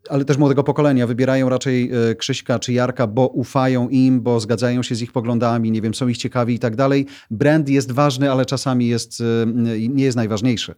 ale 0.09 0.25
też 0.25 0.37
młodego 0.37 0.63
pokolenia 0.63 1.07
wybierają 1.07 1.49
raczej 1.49 1.91
e, 1.91 2.15
Krzyśka 2.15 2.59
czy 2.59 2.73
Jarka, 2.73 3.07
bo 3.07 3.27
ufają 3.27 3.89
im, 3.89 4.21
bo 4.21 4.39
zgadzają 4.39 4.83
się 4.83 4.95
z 4.95 5.01
ich 5.01 5.11
poglądami, 5.11 5.71
nie 5.71 5.81
wiem, 5.81 5.93
są 5.93 6.07
ich 6.07 6.17
ciekawi 6.17 6.53
i 6.53 6.59
tak 6.59 6.75
dalej. 6.75 7.05
Brand 7.31 7.69
jest 7.69 7.91
ważny, 7.91 8.31
ale 8.31 8.45
czasami 8.45 8.87
jest, 8.87 9.21
e, 9.21 9.45
nie 9.89 10.03
jest 10.03 10.17
najważniejszy. 10.17 10.75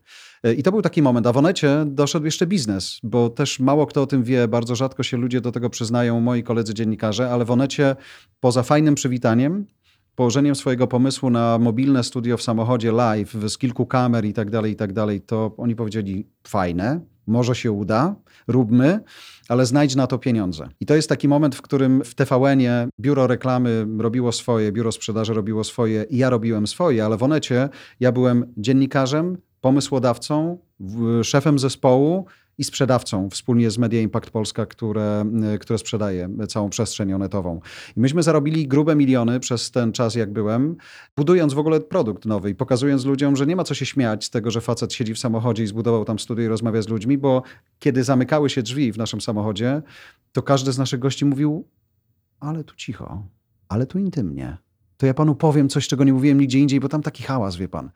I 0.58 0.63
to 0.63 0.72
był 0.72 0.82
taki 0.82 1.01
moment. 1.01 1.27
A 1.27 1.34
w 1.34 1.38
Onecie 1.38 1.86
doszedł 1.88 2.25
jeszcze 2.25 2.48
biznes, 2.48 3.00
bo 3.03 3.29
też 3.29 3.60
mało 3.60 3.86
kto 3.86 4.01
o 4.01 4.08
tym 4.08 4.24
wie, 4.24 4.48
bardzo 4.48 4.75
rzadko 4.75 5.03
się 5.03 5.18
ludzie 5.18 5.41
do 5.41 5.51
tego 5.51 5.70
przyznają, 5.70 6.20
moi 6.20 6.44
koledzy 6.44 6.74
dziennikarze, 6.74 7.32
ale 7.32 7.46
w 7.46 7.51
Onecie 7.51 7.96
poza 8.39 8.63
fajnym 8.63 8.96
przywitaniem, 8.96 9.65
położeniem 10.19 10.55
swojego 10.55 10.88
pomysłu 10.88 11.29
na 11.29 11.57
mobilne 11.59 12.03
studio 12.03 12.38
w 12.38 12.41
samochodzie 12.41 12.91
live 12.91 13.33
z 13.47 13.57
kilku 13.57 13.85
kamer 13.85 14.25
i 14.25 14.33
tak 14.33 14.49
dalej, 14.49 14.71
i 14.71 14.75
tak 14.75 14.93
dalej, 14.93 15.21
to 15.21 15.55
oni 15.57 15.75
powiedzieli 15.75 16.27
fajne, 16.47 16.99
może 17.27 17.55
się 17.55 17.71
uda, 17.71 18.15
róbmy, 18.47 18.99
ale 19.49 19.65
znajdź 19.65 19.95
na 19.95 20.07
to 20.07 20.17
pieniądze. 20.17 20.69
I 20.79 20.85
to 20.85 20.95
jest 20.95 21.09
taki 21.09 21.27
moment, 21.27 21.55
w 21.55 21.61
którym 21.61 22.03
w 22.03 22.15
TVN-ie 22.15 22.88
biuro 22.99 23.27
reklamy 23.27 23.88
robiło 23.97 24.31
swoje, 24.31 24.71
biuro 24.71 24.91
sprzedaży 24.91 25.33
robiło 25.33 25.63
swoje 25.63 26.03
i 26.03 26.17
ja 26.17 26.29
robiłem 26.29 26.67
swoje, 26.67 27.05
ale 27.05 27.17
w 27.17 27.23
Onecie 27.23 27.69
ja 27.99 28.11
byłem 28.11 28.53
dziennikarzem, 28.57 29.38
pomysłodawcą, 29.61 30.57
szefem 31.23 31.59
zespołu 31.59 32.25
i 32.60 32.63
sprzedawcą 32.63 33.30
wspólnie 33.30 33.72
z 33.72 33.78
Media 33.78 34.01
Impact 34.01 34.30
Polska, 34.30 34.66
które, 34.66 35.25
które 35.60 35.80
sprzedaje 35.80 36.30
całą 36.48 36.70
przestrzeń 36.70 37.13
onetową. 37.13 37.60
I 37.98 38.00
myśmy 38.00 38.24
zarobili 38.24 38.68
grube 38.68 38.96
miliony 38.96 39.39
przez 39.39 39.72
ten 39.72 39.91
czas, 39.91 40.15
jak 40.15 40.34
byłem, 40.34 40.76
budując 41.17 41.54
w 41.54 41.60
ogóle 41.60 41.80
produkt 41.80 42.26
nowy 42.26 42.50
i 42.50 42.56
pokazując 42.56 43.06
ludziom, 43.06 43.36
że 43.36 43.45
nie 43.45 43.56
ma 43.56 43.63
co 43.63 43.74
się 43.74 43.86
śmiać 43.86 44.26
z 44.26 44.30
tego, 44.30 44.52
że 44.52 44.62
facet 44.62 44.93
siedzi 44.93 45.13
w 45.13 45.19
samochodzie 45.19 45.63
i 45.63 45.67
zbudował 45.67 46.06
tam 46.06 46.19
studio 46.19 46.45
i 46.45 46.48
rozmawia 46.48 46.82
z 46.82 46.88
ludźmi, 46.88 47.17
bo 47.17 47.43
kiedy 47.80 48.04
zamykały 48.04 48.50
się 48.50 48.63
drzwi 48.63 48.91
w 48.91 48.98
naszym 48.98 49.22
samochodzie, 49.22 49.82
to 50.32 50.41
każdy 50.41 50.72
z 50.72 50.78
naszych 50.78 51.00
gości 51.00 51.26
mówił, 51.26 51.67
ale 52.39 52.63
tu 52.63 52.76
cicho, 52.76 53.24
ale 53.69 53.86
tu 53.86 54.00
intymnie. 54.00 54.58
To 54.98 55.06
ja 55.06 55.13
panu 55.13 55.36
powiem 55.36 55.69
coś, 55.69 55.88
czego 55.88 56.04
nie 56.04 56.13
mówiłem 56.13 56.39
nigdzie 56.39 56.60
indziej, 56.60 56.80
bo 56.80 56.89
tam 56.89 57.02
taki 57.02 57.24
hałas, 57.24 57.56
wie 57.56 57.67
pan. 57.67 57.91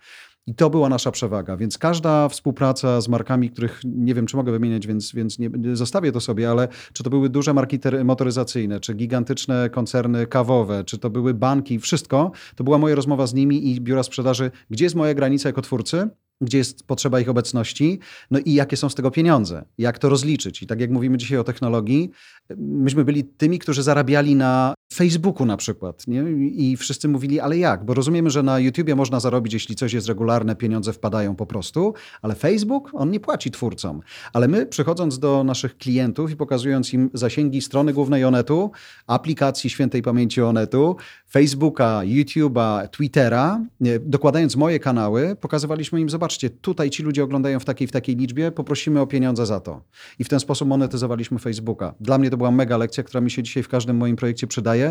I 0.48 0.56
to 0.56 0.70
była 0.70 0.90
nasza 0.90 1.12
przewaga. 1.12 1.58
Więc 1.58 1.78
każda 1.78 2.30
współpraca 2.30 3.02
z 3.02 3.08
markami, 3.08 3.50
których 3.50 3.82
nie 3.86 4.14
wiem, 4.14 4.26
czy 4.26 4.38
mogę 4.38 4.52
wymieniać, 4.52 4.88
więc, 4.88 5.14
więc 5.14 5.40
nie, 5.40 5.50
zostawię 5.74 6.12
to 6.12 6.20
sobie, 6.20 6.50
ale 6.50 6.68
czy 6.94 7.04
to 7.04 7.10
były 7.10 7.30
duże 7.30 7.54
marki 7.54 7.80
motoryzacyjne, 8.04 8.80
czy 8.80 8.94
gigantyczne 8.94 9.70
koncerny 9.70 10.28
kawowe, 10.28 10.84
czy 10.84 10.98
to 10.98 11.10
były 11.10 11.34
banki, 11.34 11.80
wszystko, 11.80 12.32
to 12.56 12.64
była 12.64 12.78
moja 12.78 12.96
rozmowa 12.96 13.28
z 13.28 13.34
nimi 13.34 13.72
i 13.72 13.82
biura 13.82 14.04
sprzedaży, 14.04 14.52
gdzie 14.70 14.86
jest 14.86 14.96
moja 14.96 15.14
granica 15.14 15.50
jako 15.50 15.62
twórcy, 15.62 16.10
gdzie 16.42 16.58
jest 16.58 16.88
potrzeba 16.88 17.20
ich 17.20 17.30
obecności, 17.30 18.00
no 18.32 18.40
i 18.40 18.54
jakie 18.54 18.78
są 18.78 18.90
z 18.90 18.96
tego 18.96 19.12
pieniądze, 19.12 19.66
jak 19.78 20.00
to 20.00 20.10
rozliczyć. 20.10 20.64
I 20.64 20.68
tak 20.68 20.82
jak 20.82 20.92
mówimy 20.92 21.18
dzisiaj 21.18 21.38
o 21.38 21.44
technologii, 21.44 22.10
myśmy 22.58 23.06
byli 23.06 23.24
tymi, 23.24 23.60
którzy 23.60 23.84
zarabiali 23.84 24.36
na 24.36 24.74
Facebooku 24.94 25.46
na 25.46 25.58
przykład. 25.58 26.08
Nie? 26.08 26.22
I 26.52 26.78
wszyscy 26.78 27.08
mówili, 27.08 27.40
ale 27.40 27.58
jak? 27.58 27.86
Bo 27.86 27.94
rozumiemy, 27.94 28.30
że 28.30 28.44
na 28.44 28.60
YouTubie 28.60 28.96
można 28.96 29.20
zarobić, 29.20 29.54
jeśli 29.54 29.76
coś 29.76 29.94
jest 29.94 30.08
regularne, 30.08 30.56
pieniądze 30.56 30.94
wpadają 30.94 31.36
po 31.36 31.46
prostu, 31.46 31.94
ale 32.22 32.36
Facebook, 32.36 32.90
on 32.94 33.12
nie 33.12 33.20
płaci 33.20 33.52
twórcom. 33.52 34.02
Ale 34.34 34.48
my, 34.48 34.66
przychodząc 34.66 35.20
do 35.20 35.44
naszych 35.44 35.78
klientów 35.78 36.32
i 36.32 36.36
pokazując 36.36 36.94
im 36.94 37.10
zasięgi 37.14 37.62
strony 37.62 37.94
głównej 37.94 38.26
Onetu, 38.26 38.72
aplikacji 39.08 39.70
świętej 39.70 40.02
pamięci 40.02 40.42
Onetu, 40.42 40.96
Facebooka, 41.32 42.02
YouTube'a, 42.04 42.88
Twittera, 42.88 43.62
dokładając 44.02 44.56
moje 44.56 44.80
kanały, 44.80 45.36
pokazywaliśmy 45.36 46.02
im, 46.02 46.10
zobaczcie, 46.10 46.50
tutaj 46.50 46.90
ci 46.90 47.04
ludzie 47.04 47.24
oglądają 47.24 47.60
w 47.60 47.66
takiej 47.66 47.88
w 47.88 47.92
takiej 47.92 48.16
liczbie, 48.16 48.52
poprosimy 48.52 49.02
o 49.02 49.08
pieniądze 49.08 49.46
za 49.46 49.60
to. 49.60 49.82
I 50.20 50.24
w 50.24 50.30
ten 50.30 50.40
sposób 50.40 50.68
monetyzowaliśmy 50.68 51.40
Facebooka. 51.40 51.94
Dla 52.00 52.18
mnie 52.18 52.30
to 52.30 52.38
była 52.38 52.52
mega 52.52 52.78
lekcja, 52.78 53.04
która 53.04 53.22
mi 53.22 53.32
się 53.32 53.44
dzisiaj 53.44 53.64
w 53.64 53.68
każdym 53.70 53.98
moim 53.98 54.16
projekcie 54.16 54.48
przydaje. 54.48 54.83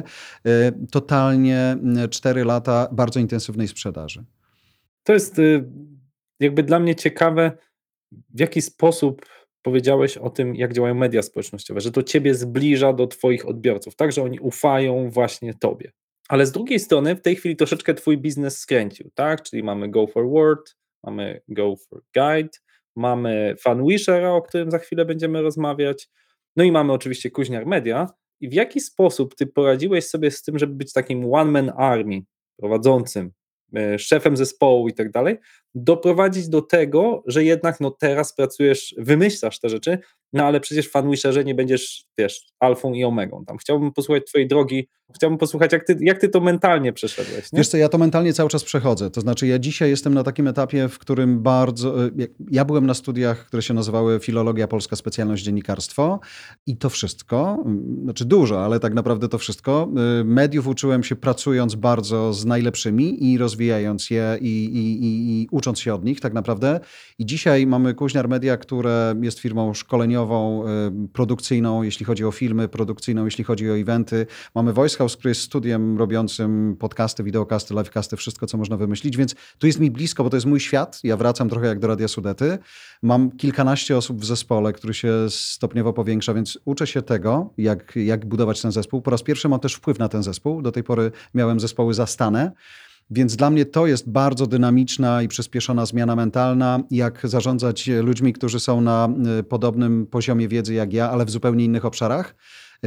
Y, 0.46 0.72
totalnie 0.90 1.76
4 2.10 2.40
y, 2.40 2.44
lata 2.44 2.88
bardzo 2.92 3.20
intensywnej 3.20 3.68
sprzedaży. 3.68 4.24
To 5.04 5.12
jest 5.12 5.38
y, 5.38 5.64
jakby 6.40 6.62
dla 6.62 6.80
mnie 6.80 6.94
ciekawe, 6.94 7.52
w 8.12 8.40
jaki 8.40 8.62
sposób 8.62 9.26
powiedziałeś 9.62 10.16
o 10.16 10.30
tym, 10.30 10.56
jak 10.56 10.72
działają 10.72 10.94
media 10.94 11.22
społecznościowe, 11.22 11.80
że 11.80 11.92
to 11.92 12.02
ciebie 12.02 12.34
zbliża 12.34 12.92
do 12.92 13.06
twoich 13.06 13.48
odbiorców, 13.48 13.96
tak, 13.96 14.12
że 14.12 14.22
oni 14.22 14.40
ufają 14.40 15.10
właśnie 15.10 15.54
tobie. 15.54 15.92
Ale 16.28 16.46
z 16.46 16.52
drugiej 16.52 16.80
strony 16.80 17.16
w 17.16 17.20
tej 17.20 17.36
chwili 17.36 17.56
troszeczkę 17.56 17.94
twój 17.94 18.18
biznes 18.18 18.58
skręcił, 18.58 19.10
tak? 19.14 19.42
Czyli 19.42 19.62
mamy 19.62 19.90
Go 19.90 20.06
Forward, 20.06 20.76
mamy 21.02 21.40
Go 21.48 21.74
for 21.76 22.02
Guide, 22.14 22.58
mamy 22.96 23.54
FanWishera, 23.60 24.32
o 24.32 24.42
którym 24.42 24.70
za 24.70 24.78
chwilę 24.78 25.04
będziemy 25.04 25.42
rozmawiać, 25.42 26.08
no 26.56 26.64
i 26.64 26.72
mamy 26.72 26.92
oczywiście 26.92 27.30
Kuźniar 27.30 27.66
Media. 27.66 28.06
I 28.42 28.48
w 28.48 28.52
jaki 28.52 28.80
sposób 28.80 29.34
ty 29.34 29.46
poradziłeś 29.46 30.06
sobie 30.06 30.30
z 30.30 30.42
tym, 30.42 30.58
żeby 30.58 30.74
być 30.74 30.92
takim 30.92 31.34
one-man 31.34 31.72
army 31.76 32.22
prowadzącym, 32.56 33.32
e, 33.76 33.98
szefem 33.98 34.36
zespołu 34.36 34.88
i 34.88 34.92
tak 34.92 35.10
dalej, 35.10 35.36
doprowadzić 35.74 36.48
do 36.48 36.62
tego, 36.62 37.22
że 37.26 37.44
jednak 37.44 37.80
no 37.80 37.90
teraz 37.90 38.34
pracujesz, 38.34 38.94
wymyślasz 38.98 39.60
te 39.60 39.68
rzeczy, 39.68 39.98
no 40.32 40.44
ale 40.44 40.60
przecież 40.60 40.88
w 40.88 40.90
FanWisherze 40.90 41.44
nie 41.44 41.54
będziesz, 41.54 42.04
wiesz, 42.18 42.46
alfą 42.60 42.92
i 42.92 43.04
omegą. 43.04 43.44
Tam 43.44 43.58
chciałbym 43.58 43.92
posłuchać 43.92 44.26
twojej 44.26 44.48
drogi, 44.48 44.88
chciałbym 45.14 45.38
posłuchać, 45.38 45.72
jak 45.72 45.86
ty, 45.86 45.96
jak 46.00 46.18
ty 46.18 46.28
to 46.28 46.40
mentalnie 46.40 46.92
przeszedłeś. 46.92 47.52
Nie? 47.52 47.56
Wiesz 47.56 47.68
co, 47.68 47.76
ja 47.76 47.88
to 47.88 47.98
mentalnie 47.98 48.32
cały 48.32 48.50
czas 48.50 48.64
przechodzę. 48.64 49.10
To 49.10 49.20
znaczy 49.20 49.46
ja 49.46 49.58
dzisiaj 49.58 49.90
jestem 49.90 50.14
na 50.14 50.22
takim 50.22 50.48
etapie, 50.48 50.88
w 50.88 50.98
którym 50.98 51.42
bardzo... 51.42 52.06
E, 52.06 52.10
ja 52.50 52.64
byłem 52.64 52.86
na 52.86 52.94
studiach, 52.94 53.46
które 53.46 53.62
się 53.62 53.74
nazywały 53.74 54.20
Filologia 54.20 54.68
Polska, 54.68 54.96
specjalność 54.96 55.44
dziennikarstwo 55.44 56.20
i 56.66 56.76
to 56.76 56.90
wszystko, 56.90 57.64
znaczy 58.02 58.24
dużo, 58.24 58.64
ale 58.64 58.80
tak 58.80 58.94
naprawdę 58.94 59.28
to 59.28 59.38
wszystko, 59.38 59.88
e, 60.20 60.24
mediów 60.24 60.66
uczyłem 60.66 61.04
się 61.04 61.16
pracując 61.16 61.74
bardzo 61.74 62.32
z 62.32 62.44
najlepszymi 62.44 63.32
i 63.32 63.38
rozwijając 63.38 64.10
je 64.10 64.38
i, 64.40 64.64
i, 64.64 65.04
i, 65.04 65.42
i 65.42 65.48
ucząc 65.50 65.80
się 65.80 65.94
od 65.94 66.04
nich 66.04 66.20
tak 66.20 66.32
naprawdę. 66.32 66.80
I 67.18 67.26
dzisiaj 67.26 67.66
mamy 67.66 67.94
Kuźniar 67.94 68.28
Media, 68.28 68.56
które 68.56 69.14
jest 69.22 69.38
firmą 69.38 69.74
szkoleniową, 69.74 70.21
y, 70.24 71.08
produkcyjną, 71.08 71.82
jeśli 71.82 72.06
chodzi 72.06 72.24
o 72.24 72.32
filmy, 72.32 72.68
produkcyjną, 72.68 73.24
jeśli 73.24 73.44
chodzi 73.44 73.70
o 73.70 73.78
eventy. 73.78 74.26
Mamy 74.54 74.72
Voice 74.72 74.98
House, 74.98 75.16
który 75.16 75.30
jest 75.30 75.40
studiem 75.40 75.98
robiącym 75.98 76.76
podcasty, 76.78 77.22
wideokasty, 77.22 77.74
livecasty, 77.74 78.16
wszystko, 78.16 78.46
co 78.46 78.58
można 78.58 78.76
wymyślić, 78.76 79.16
więc 79.16 79.34
tu 79.58 79.66
jest 79.66 79.80
mi 79.80 79.90
blisko, 79.90 80.24
bo 80.24 80.30
to 80.30 80.36
jest 80.36 80.46
mój 80.46 80.60
świat. 80.60 81.00
Ja 81.04 81.16
wracam 81.16 81.48
trochę 81.48 81.66
jak 81.66 81.78
do 81.78 81.86
Radia 81.86 82.08
Sudety. 82.08 82.58
Mam 83.02 83.30
kilkanaście 83.30 83.96
osób 83.96 84.20
w 84.20 84.24
zespole, 84.24 84.72
który 84.72 84.94
się 84.94 85.12
stopniowo 85.28 85.92
powiększa, 85.92 86.34
więc 86.34 86.58
uczę 86.64 86.86
się 86.86 87.02
tego, 87.02 87.50
jak, 87.58 87.96
jak 87.96 88.26
budować 88.26 88.62
ten 88.62 88.72
zespół. 88.72 89.02
Po 89.02 89.10
raz 89.10 89.22
pierwszy 89.22 89.48
mam 89.48 89.60
też 89.60 89.74
wpływ 89.74 89.98
na 89.98 90.08
ten 90.08 90.22
zespół. 90.22 90.62
Do 90.62 90.72
tej 90.72 90.84
pory 90.84 91.12
miałem 91.34 91.60
zespoły 91.60 91.94
zastane. 91.94 92.52
Więc 93.14 93.36
dla 93.36 93.50
mnie 93.50 93.66
to 93.66 93.86
jest 93.86 94.10
bardzo 94.10 94.46
dynamiczna 94.46 95.22
i 95.22 95.28
przyspieszona 95.28 95.86
zmiana 95.86 96.16
mentalna, 96.16 96.80
jak 96.90 97.20
zarządzać 97.24 97.88
ludźmi, 97.88 98.32
którzy 98.32 98.60
są 98.60 98.80
na 98.80 99.08
y, 99.40 99.42
podobnym 99.42 100.06
poziomie 100.06 100.48
wiedzy 100.48 100.74
jak 100.74 100.92
ja, 100.92 101.10
ale 101.10 101.24
w 101.24 101.30
zupełnie 101.30 101.64
innych 101.64 101.84
obszarach. 101.84 102.34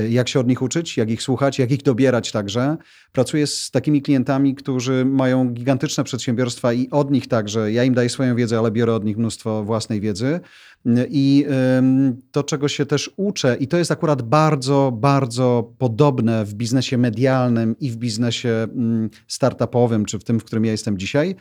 Jak 0.09 0.29
się 0.29 0.39
od 0.39 0.47
nich 0.47 0.61
uczyć, 0.61 0.97
jak 0.97 1.09
ich 1.09 1.21
słuchać, 1.21 1.59
jak 1.59 1.71
ich 1.71 1.83
dobierać 1.83 2.31
także. 2.31 2.77
Pracuję 3.11 3.47
z 3.47 3.71
takimi 3.71 4.01
klientami, 4.01 4.55
którzy 4.55 5.05
mają 5.05 5.49
gigantyczne 5.49 6.03
przedsiębiorstwa 6.03 6.73
i 6.73 6.89
od 6.89 7.11
nich 7.11 7.27
także, 7.27 7.71
ja 7.71 7.83
im 7.83 7.93
daję 7.93 8.09
swoją 8.09 8.35
wiedzę, 8.35 8.59
ale 8.59 8.71
biorę 8.71 8.93
od 8.93 9.05
nich 9.05 9.17
mnóstwo 9.17 9.63
własnej 9.63 10.01
wiedzy. 10.01 10.39
I 11.09 11.45
to, 12.31 12.43
czego 12.43 12.67
się 12.67 12.85
też 12.85 13.11
uczę, 13.17 13.57
i 13.59 13.67
to 13.67 13.77
jest 13.77 13.91
akurat 13.91 14.21
bardzo, 14.21 14.91
bardzo 14.95 15.73
podobne 15.77 16.45
w 16.45 16.53
biznesie 16.53 16.97
medialnym 16.97 17.75
i 17.79 17.91
w 17.91 17.95
biznesie 17.95 18.49
mm, 18.49 19.09
startupowym, 19.27 20.05
czy 20.05 20.19
w 20.19 20.23
tym, 20.23 20.39
w 20.39 20.43
którym 20.43 20.65
ja 20.65 20.71
jestem 20.71 20.97
dzisiaj. 20.97 21.35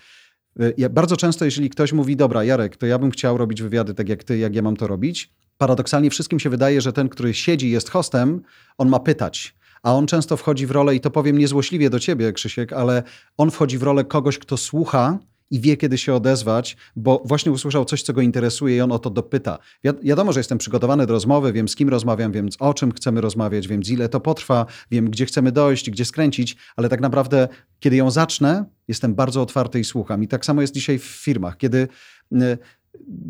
Y, 0.60 0.74
ja 0.76 0.88
bardzo 0.88 1.16
często, 1.16 1.44
jeżeli 1.44 1.70
ktoś 1.70 1.92
mówi, 1.92 2.16
dobra, 2.16 2.44
Jarek, 2.44 2.76
to 2.76 2.86
ja 2.86 2.98
bym 2.98 3.10
chciał 3.10 3.38
robić 3.38 3.62
wywiady 3.62 3.94
tak 3.94 4.08
jak 4.08 4.24
ty, 4.24 4.38
jak 4.38 4.54
ja 4.54 4.62
mam 4.62 4.76
to 4.76 4.86
robić, 4.86 5.30
paradoksalnie 5.58 6.10
wszystkim 6.10 6.40
się 6.40 6.50
wydaje, 6.50 6.80
że 6.80 6.92
ten, 6.92 7.08
który 7.08 7.34
siedzi, 7.34 7.70
jest 7.70 7.90
hostem, 7.90 8.42
on 8.78 8.88
ma 8.88 9.00
pytać. 9.00 9.54
A 9.82 9.94
on 9.94 10.06
często 10.06 10.36
wchodzi 10.36 10.66
w 10.66 10.70
rolę, 10.70 10.94
i 10.94 11.00
to 11.00 11.10
powiem 11.10 11.38
niezłośliwie 11.38 11.90
do 11.90 12.00
ciebie, 12.00 12.32
Krzysiek, 12.32 12.72
ale 12.72 13.02
on 13.36 13.50
wchodzi 13.50 13.78
w 13.78 13.82
rolę 13.82 14.04
kogoś, 14.04 14.38
kto 14.38 14.56
słucha 14.56 15.18
i 15.50 15.60
wie, 15.60 15.76
kiedy 15.76 15.98
się 15.98 16.14
odezwać, 16.14 16.76
bo 16.96 17.22
właśnie 17.24 17.52
usłyszał 17.52 17.84
coś, 17.84 18.02
co 18.02 18.12
go 18.12 18.20
interesuje 18.20 18.76
i 18.76 18.80
on 18.80 18.92
o 18.92 18.98
to 18.98 19.10
dopyta. 19.10 19.58
Wi 19.84 19.90
wiadomo, 20.02 20.32
że 20.32 20.40
jestem 20.40 20.58
przygotowany 20.58 21.06
do 21.06 21.12
rozmowy, 21.12 21.52
wiem 21.52 21.68
z 21.68 21.76
kim 21.76 21.88
rozmawiam, 21.88 22.32
wiem 22.32 22.48
o 22.58 22.74
czym 22.74 22.92
chcemy 22.92 23.20
rozmawiać, 23.20 23.68
wiem 23.68 23.80
ile 23.88 24.08
to 24.08 24.20
potrwa, 24.20 24.66
wiem 24.90 25.10
gdzie 25.10 25.26
chcemy 25.26 25.52
dojść, 25.52 25.90
gdzie 25.90 26.04
skręcić, 26.04 26.56
ale 26.76 26.88
tak 26.88 27.00
naprawdę, 27.00 27.48
kiedy 27.80 27.96
ją 27.96 28.10
zacznę, 28.10 28.64
jestem 28.88 29.14
bardzo 29.14 29.42
otwarty 29.42 29.80
i 29.80 29.84
słucham. 29.84 30.22
I 30.22 30.28
tak 30.28 30.44
samo 30.44 30.60
jest 30.60 30.74
dzisiaj 30.74 30.98
w 30.98 31.04
firmach, 31.04 31.56
kiedy 31.56 31.88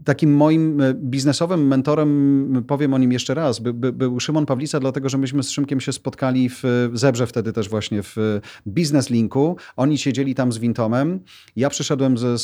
Takim 0.05 0.37
moim 0.37 0.81
e, 0.81 0.95
biznesowym 0.95 1.67
mentorem, 1.67 2.65
powiem 2.67 2.95
o 2.95 2.99
nim 2.99 3.13
jeszcze 3.13 3.35
raz, 3.35 3.59
by, 3.59 3.75
by, 3.75 3.93
był 3.93 4.21
Szymon 4.21 4.47
Pawlica, 4.47 4.81
dlatego 4.81 5.09
że 5.09 5.19
myśmy 5.19 5.43
z 5.43 5.51
Szymkiem 5.51 5.81
się 5.81 5.93
spotkali 5.93 6.49
w 6.49 6.63
Zebrze 6.93 7.27
wtedy 7.27 7.53
też 7.53 7.69
właśnie 7.69 8.03
w 8.03 8.41
Business 8.67 9.11
Linku. 9.11 9.57
Oni 9.77 9.99
siedzieli 9.99 10.35
tam 10.35 10.53
z 10.53 10.59
Wintomem. 10.59 11.21
Ja 11.57 11.71
przyszedłem 11.71 12.19
ze 12.19 12.37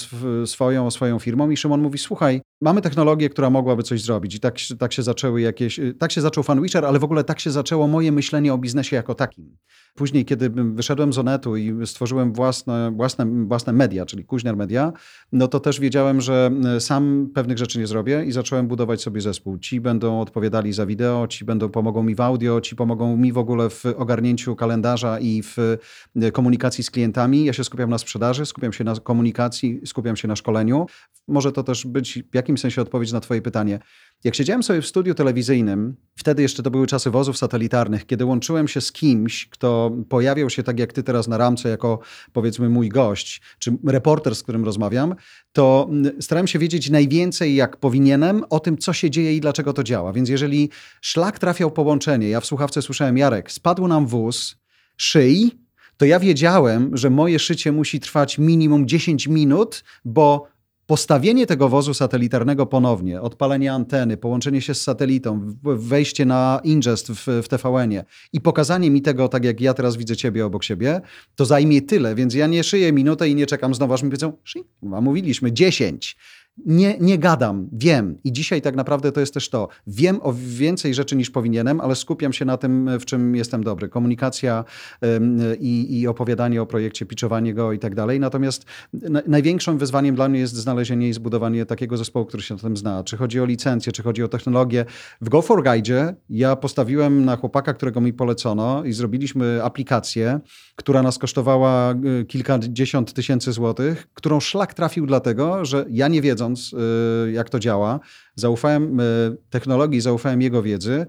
swoją, 0.47 0.91
swoją 0.91 1.19
firmą 1.19 1.51
i 1.51 1.57
Szymon 1.57 1.83
mówi, 1.83 1.99
słuchaj, 1.99 2.41
mamy 2.61 2.81
technologię, 2.81 3.29
która 3.29 3.51
mogłaby 3.51 3.83
coś 3.83 4.03
zrobić. 4.03 4.35
I 4.35 4.41
tak, 4.41 4.55
tak 4.79 4.93
się 4.93 5.03
zaczęły 5.03 5.41
jakieś, 5.41 5.79
e, 5.79 5.95
tak 5.95 6.13
się 6.13 6.21
zaczął 6.21 6.45
FunWitcher, 6.45 6.85
ale 6.85 6.99
w 6.99 7.05
ogóle 7.05 7.25
tak 7.25 7.41
się 7.41 7.51
zaczęło 7.51 7.89
moje 7.89 8.13
myślenie 8.13 8.55
o 8.55 8.59
biznesie 8.59 8.97
jako 8.97 9.15
takim. 9.15 9.57
Później, 9.95 10.25
kiedy 10.25 10.51
wyszedłem 10.51 11.13
z 11.13 11.19
Onetu 11.19 11.57
i 11.57 11.87
stworzyłem 11.87 12.33
własne, 12.33 12.93
własne, 12.97 13.47
własne 13.47 13.73
media, 13.73 14.07
czyli 14.07 14.25
Kuźniar 14.25 14.57
Media, 14.57 14.93
no 15.33 15.49
to 15.49 15.61
też 15.61 15.81
wiedziałem, 15.81 16.21
że 16.21 16.51
e, 16.77 16.81
sam 16.81 17.31
pewnych 17.35 17.59
rzeczy 17.59 17.79
nie 17.79 17.87
zrobię 17.87 18.25
i 18.25 18.33
zacząłem 18.33 18.69
budować 18.69 19.03
sobie 19.03 19.21
zespół. 19.21 19.59
Ci 19.59 19.81
będą 19.81 20.21
odpowiadali 20.21 20.73
za 20.73 20.87
wideo, 20.87 21.27
ci 21.29 21.45
będą 21.45 21.69
pomogą 21.69 22.03
mi 22.03 22.15
w 22.15 22.21
audio, 22.21 22.61
ci 22.61 22.77
pomogą 22.77 23.17
mi 23.17 23.33
w 23.33 23.39
ogóle 23.39 23.71
w 23.71 23.85
ogarnięciu 23.97 24.57
kalendarza 24.57 25.19
i 25.19 25.43
w 25.43 25.77
komunikacji 26.33 26.85
z 26.85 26.91
klientami. 26.91 27.45
Ja 27.45 27.53
się 27.53 27.65
skupiam 27.65 27.91
na 27.91 27.99
sprzedaży, 27.99 28.47
skupiam 28.47 28.73
się 28.73 28.85
na 28.85 28.95
komunikacji, 28.95 29.81
skupiam 29.85 30.17
się 30.17 30.29
na 30.29 30.37
szkoleniu. 30.37 30.87
Może 31.29 31.53
to 31.53 31.63
też 31.63 31.87
być 31.87 32.23
w 32.33 32.37
jakimś 32.51 32.61
sensie 32.61 32.83
odpowiedź 32.83 33.13
na 33.13 33.21
twoje 33.21 33.43
pytanie. 33.43 33.79
Jak 34.25 34.35
siedziałem 34.35 34.63
sobie 34.63 34.83
w 34.83 34.87
studiu 34.87 35.15
telewizyjnym, 35.15 35.97
wtedy 36.17 36.43
jeszcze 36.43 36.63
to 36.63 36.71
były 36.71 36.87
czasy 36.87 37.11
wozów 37.11 37.39
satelitarnych, 37.39 38.07
kiedy 38.07 38.25
łączyłem 38.25 38.69
się 38.69 38.81
z 38.81 38.93
kimś, 38.93 39.49
kto 39.49 39.91
pojawiał 40.09 40.51
się 40.51 40.63
tak 40.63 40.79
jak 40.79 40.93
ty 40.93 41.03
teraz 41.03 41.29
na 41.29 41.39
ramce, 41.39 41.69
jako 41.69 41.99
powiedzmy 42.33 42.69
mój 42.69 42.89
gość, 42.89 43.43
czy 43.59 43.77
reporter, 43.87 44.35
z 44.35 44.43
którym 44.43 44.65
rozmawiam, 44.65 45.15
to 45.53 45.89
mm, 45.91 46.23
starałem 46.23 46.47
się 46.47 46.59
wiedzieć 46.59 46.91
najwięcej, 46.91 47.55
jak 47.55 47.77
powinienem, 47.77 48.45
o 48.51 48.61
tym, 48.61 48.79
co 48.79 48.93
się 48.93 49.11
dzieje 49.11 49.37
i 49.37 49.41
dlaczego 49.41 49.73
to 49.73 49.83
działa. 49.83 50.13
Więc 50.13 50.29
jeżeli 50.29 50.71
szlak 51.01 51.39
trafiał 51.39 51.71
połączenie, 51.71 52.29
ja 52.29 52.41
w 52.41 52.47
słuchawce 52.47 52.83
słyszałem, 52.83 53.19
Jarek, 53.19 53.53
spadł 53.53 53.89
nam 53.89 54.07
wóz, 54.07 54.57
szyj, 54.97 55.51
to 55.97 56.05
ja 56.05 56.21
wiedziałem, 56.21 56.97
że 56.97 57.11
moje 57.11 57.39
szycie 57.39 57.73
musi 57.73 58.01
trwać 58.01 58.39
minimum 58.39 58.89
10 58.89 59.29
minut, 59.29 59.85
bo 60.05 60.49
postawienie 60.91 61.47
tego 61.47 61.69
wozu 61.69 61.95
satelitarnego 61.95 62.67
ponownie, 62.67 63.21
odpalenie 63.21 63.73
anteny, 63.73 64.17
połączenie 64.17 64.61
się 64.61 64.75
z 64.75 64.83
satelitą, 64.83 65.57
wejście 65.63 66.25
na 66.25 66.61
ingest 66.65 67.13
w, 67.13 67.27
w 67.43 67.49
TVN-ie 67.49 68.05
i 68.33 68.41
pokazanie 68.41 68.91
mi 68.91 69.03
tego, 69.03 69.29
tak 69.29 69.45
jak 69.45 69.61
ja 69.61 69.75
teraz 69.75 69.97
widzę 69.97 70.17
ciebie 70.17 70.47
obok 70.47 70.65
siebie, 70.65 71.01
to 71.35 71.45
zajmie 71.45 71.83
tyle, 71.83 72.15
więc 72.15 72.35
ja 72.35 72.47
nie 72.47 72.65
szyję 72.65 72.93
minutę 72.93 73.29
i 73.29 73.35
nie 73.35 73.47
czekam. 73.47 73.75
Znowu, 73.75 73.95
aż 73.95 74.03
mi 74.03 74.09
powiedzą, 74.09 74.33
a 74.95 75.01
mówiliśmy, 75.01 75.53
10 75.53 76.17
nie, 76.67 76.99
nie 77.01 77.19
gadam, 77.19 77.69
wiem. 77.73 78.19
I 78.25 78.33
dzisiaj 78.33 78.63
tak 78.63 78.77
naprawdę 78.77 79.13
to 79.13 79.21
jest 79.21 79.35
też 79.35 79.51
to. 79.51 79.69
Wiem 79.87 80.21
o 80.23 80.35
więcej 80.37 80.95
rzeczy 80.95 81.17
niż 81.17 81.31
powinienem, 81.31 81.81
ale 81.81 81.97
skupiam 81.97 82.33
się 82.33 82.45
na 82.45 82.57
tym, 82.57 82.91
w 82.99 83.05
czym 83.05 83.37
jestem 83.37 83.65
dobry. 83.65 83.89
Komunikacja 83.89 84.65
i, 85.61 86.01
i 86.01 86.07
opowiadanie 86.07 86.63
o 86.63 86.67
projekcie, 86.67 87.07
pitchowanie 87.07 87.55
go 87.55 87.73
i 87.73 87.79
tak 87.79 87.95
dalej. 87.95 88.21
Natomiast 88.21 88.65
na, 88.93 89.23
największym 89.27 89.79
wyzwaniem 89.79 90.15
dla 90.15 90.29
mnie 90.29 90.41
jest 90.41 90.55
znalezienie 90.55 91.09
i 91.09 91.13
zbudowanie 91.13 91.67
takiego 91.67 91.97
zespołu, 91.97 92.27
który 92.27 92.43
się 92.43 92.55
na 92.55 92.61
tym 92.61 92.77
zna. 92.77 93.05
Czy 93.05 93.17
chodzi 93.17 93.41
o 93.41 93.45
licencję, 93.45 93.93
czy 93.93 94.03
chodzi 94.03 94.23
o 94.23 94.29
technologię. 94.29 94.85
W 95.21 95.29
Go 95.29 95.43
for 95.43 95.65
Guide 95.65 96.15
ja 96.31 96.57
postawiłem 96.57 97.25
na 97.25 97.37
chłopaka, 97.37 97.75
którego 97.75 98.01
mi 98.01 98.13
polecono 98.13 98.85
i 98.85 98.93
zrobiliśmy 98.93 99.65
aplikację, 99.65 100.41
która 100.77 101.03
nas 101.03 101.19
kosztowała 101.19 101.95
y, 102.21 102.25
kilkadziesiąt 102.25 103.13
tysięcy 103.13 103.53
złotych, 103.53 104.09
którą 104.15 104.41
szlak 104.41 104.75
trafił 104.75 105.07
dlatego, 105.07 105.65
że 105.65 105.85
ja 105.91 106.09
nie 106.09 106.23
wiedząc, 106.23 106.50
wiedząc, 106.51 106.73
y, 107.29 107.33
jak 107.33 107.51
to 107.51 107.59
działa, 107.59 108.01
zaufałem 108.35 109.01
y, 109.01 109.37
technologii, 109.51 110.01
zaufałem 110.01 110.43
jego 110.43 110.63
wiedzy, 110.63 111.07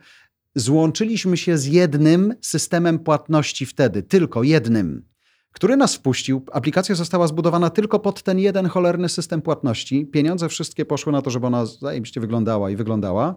złączyliśmy 0.56 1.38
się 1.38 1.58
z 1.58 1.66
jednym 1.66 2.34
systemem 2.42 3.00
płatności 3.00 3.66
wtedy, 3.66 4.04
tylko 4.04 4.44
jednym, 4.44 5.06
który 5.52 5.78
nas 5.78 5.96
wpuścił. 5.96 6.46
Aplikacja 6.52 6.96
została 6.96 7.28
zbudowana 7.28 7.70
tylko 7.70 8.00
pod 8.00 8.24
ten 8.24 8.40
jeden 8.40 8.68
cholerny 8.68 9.10
system 9.10 9.42
płatności. 9.42 10.06
Pieniądze 10.06 10.50
wszystkie 10.50 10.86
poszły 10.86 11.12
na 11.12 11.22
to, 11.22 11.30
żeby 11.30 11.48
ona 11.48 11.66
zajebiście 11.66 12.22
wyglądała 12.22 12.70
i 12.70 12.76
wyglądała. 12.76 13.36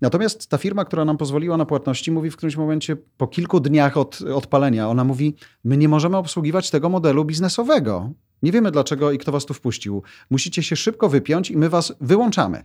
Natomiast 0.00 0.48
ta 0.48 0.58
firma, 0.58 0.84
która 0.84 1.04
nam 1.04 1.16
pozwoliła 1.16 1.56
na 1.56 1.66
płatności, 1.66 2.10
mówi 2.10 2.30
w 2.30 2.36
którymś 2.36 2.56
momencie, 2.56 2.96
po 2.96 3.28
kilku 3.28 3.60
dniach 3.60 3.96
od 3.96 4.22
odpalenia, 4.22 4.88
ona 4.88 5.04
mówi: 5.04 5.36
My 5.64 5.76
nie 5.76 5.88
możemy 5.88 6.16
obsługiwać 6.16 6.70
tego 6.70 6.88
modelu 6.88 7.24
biznesowego. 7.24 8.12
Nie 8.42 8.52
wiemy 8.52 8.70
dlaczego 8.70 9.12
i 9.12 9.18
kto 9.18 9.32
was 9.32 9.46
tu 9.46 9.54
wpuścił. 9.54 10.02
Musicie 10.30 10.62
się 10.62 10.76
szybko 10.76 11.08
wypiąć 11.08 11.50
i 11.50 11.56
my 11.56 11.68
was 11.68 11.92
wyłączamy. 12.00 12.64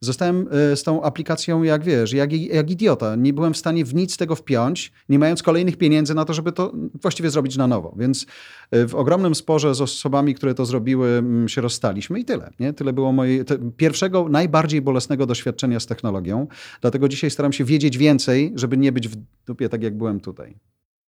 Zostałem 0.00 0.48
e, 0.50 0.76
z 0.76 0.82
tą 0.82 1.02
aplikacją, 1.02 1.62
jak 1.62 1.84
wiesz, 1.84 2.12
jak, 2.12 2.32
jak 2.32 2.70
idiota. 2.70 3.16
Nie 3.16 3.32
byłem 3.32 3.54
w 3.54 3.56
stanie 3.56 3.84
w 3.84 3.94
nic 3.94 4.16
tego 4.16 4.34
wpiąć, 4.34 4.92
nie 5.08 5.18
mając 5.18 5.42
kolejnych 5.42 5.76
pieniędzy 5.76 6.14
na 6.14 6.24
to, 6.24 6.34
żeby 6.34 6.52
to 6.52 6.72
właściwie 7.02 7.30
zrobić 7.30 7.56
na 7.56 7.66
nowo. 7.66 7.94
Więc 7.98 8.26
e, 8.70 8.86
w 8.86 8.94
ogromnym 8.94 9.34
sporze 9.34 9.74
z 9.74 9.80
osobami, 9.80 10.34
które 10.34 10.54
to 10.54 10.66
zrobiły, 10.66 11.08
mm, 11.08 11.48
się 11.48 11.60
rozstaliśmy 11.60 12.20
i 12.20 12.24
tyle. 12.24 12.50
Nie? 12.60 12.72
Tyle 12.72 12.92
było 12.92 13.12
mojej 13.12 13.44
pierwszego, 13.76 14.28
najbardziej 14.28 14.82
bolesnego 14.82 15.26
doświadczenia 15.26 15.80
z 15.80 15.86
technologią. 15.86 16.46
Dlatego 16.80 17.08
dzisiaj 17.08 17.30
staram 17.30 17.52
się 17.52 17.64
wiedzieć 17.64 17.98
więcej, 17.98 18.52
żeby 18.56 18.76
nie 18.76 18.92
być 18.92 19.08
w 19.08 19.16
dupie 19.46 19.68
tak, 19.68 19.82
jak 19.82 19.96
byłem 19.96 20.20
tutaj. 20.20 20.54